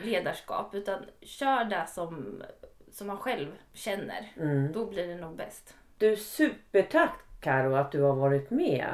ledarskap. 0.02 0.74
Utan 0.74 0.98
kör 1.20 1.64
det 1.64 1.86
som, 1.88 2.42
som 2.90 3.06
man 3.06 3.16
själv 3.18 3.48
känner. 3.72 4.32
mm. 4.36 4.72
Då 4.72 4.86
blir 4.86 5.08
det 5.08 5.14
nog 5.14 5.36
bäst. 5.36 5.74
Du, 6.04 6.16
supertack 6.16 7.12
Karo 7.40 7.74
att 7.74 7.92
du 7.92 8.02
har 8.02 8.14
varit 8.14 8.50
med. 8.50 8.86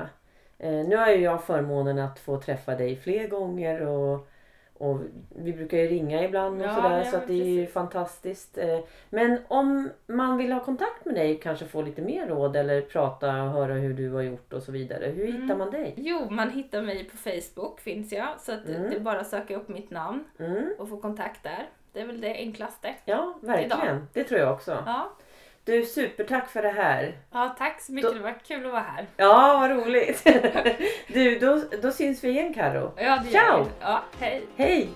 Eh, 0.59 0.71
nu 0.73 0.97
har 0.97 1.09
ju 1.11 1.17
jag 1.23 1.45
förmånen 1.45 1.99
att 1.99 2.19
få 2.19 2.41
träffa 2.41 2.75
dig 2.75 2.97
fler 2.97 3.29
gånger 3.29 3.81
och, 3.87 4.29
och 4.75 5.01
vi 5.37 5.53
brukar 5.53 5.79
ju 5.79 5.87
ringa 5.87 6.25
ibland 6.25 6.61
och 6.61 6.67
Ja, 6.67 6.75
sådär 6.75 7.05
så 7.05 7.17
att 7.17 7.27
det 7.27 7.33
är 7.41 7.45
ju 7.45 7.67
fantastiskt. 7.67 8.59
Eh, 8.59 8.79
men 9.09 9.39
om 9.49 9.91
man 10.07 10.37
vill 10.37 10.53
ha 10.53 10.61
kontakt 10.65 11.05
med 11.05 11.15
dig, 11.15 11.41
kanske 11.43 11.67
få 11.67 11.83
lite 11.83 12.03
mer 12.03 12.27
råd 12.27 12.57
eller 12.57 12.81
prata 12.81 13.43
och 13.43 13.51
höra 13.51 13.75
hur 13.75 13.95
du 13.95 14.11
har 14.13 14.23
gjort 14.23 14.53
och 14.53 14.63
så 14.63 14.73
vidare. 14.73 15.07
Hur 15.07 15.29
Mm. 15.29 15.43
hittar 15.43 15.57
man 15.57 15.71
dig? 15.71 15.95
Jo, 15.97 16.27
man 16.31 16.51
hittar 16.51 16.83
mig 16.83 17.05
på 17.05 17.17
Facebook 17.17 17.81
finns 17.81 18.13
jag. 18.13 18.29
Så 18.41 18.53
att 18.53 18.69
Mm. 18.69 18.91
det 18.91 18.97
är 18.97 19.01
bara 19.01 19.21
att 19.21 19.27
söka 19.29 19.57
upp 19.57 19.69
mitt 19.69 19.91
namn 19.91 20.25
Mm. 20.39 20.75
och 20.79 20.89
få 20.89 20.97
kontakt 21.01 21.43
där. 21.43 21.69
Det 21.93 22.01
är 22.01 22.07
väl 22.07 22.21
det 22.21 22.35
enklaste. 22.35 22.95
Ja, 23.05 23.35
verkligen. 23.43 24.07
Det 24.13 24.25
tror 24.25 24.41
jag 24.41 24.53
också. 24.53 24.83
Ja, 24.87 25.11
Du, 25.71 25.85
supertack 25.85 26.49
för 26.51 26.63
det 26.63 26.69
här. 26.69 27.13
ja 27.33 27.55
tack 27.59 27.81
så 27.81 27.93
mycket. 27.93 28.11
Då- 28.11 28.17
Det 28.17 28.23
var 28.23 28.35
kul 28.47 28.67
att 28.67 28.73
vara 28.73 28.83
här. 28.97 29.07
Ja, 29.17 29.59
vad 29.61 29.71
roligt. 29.71 30.25
du, 31.09 31.39
då, 31.39 31.63
då 31.83 31.91
syns 31.91 32.25
vi 32.25 32.29
igen 32.29 32.55
Karo. 32.55 32.93
Ja, 32.97 33.19
det 33.25 33.31
gör 33.31 33.45
Ciao! 33.45 33.63
vi. 33.65 33.71
Ja, 33.81 34.03
hej. 34.21 34.43
Hej! 34.57 34.89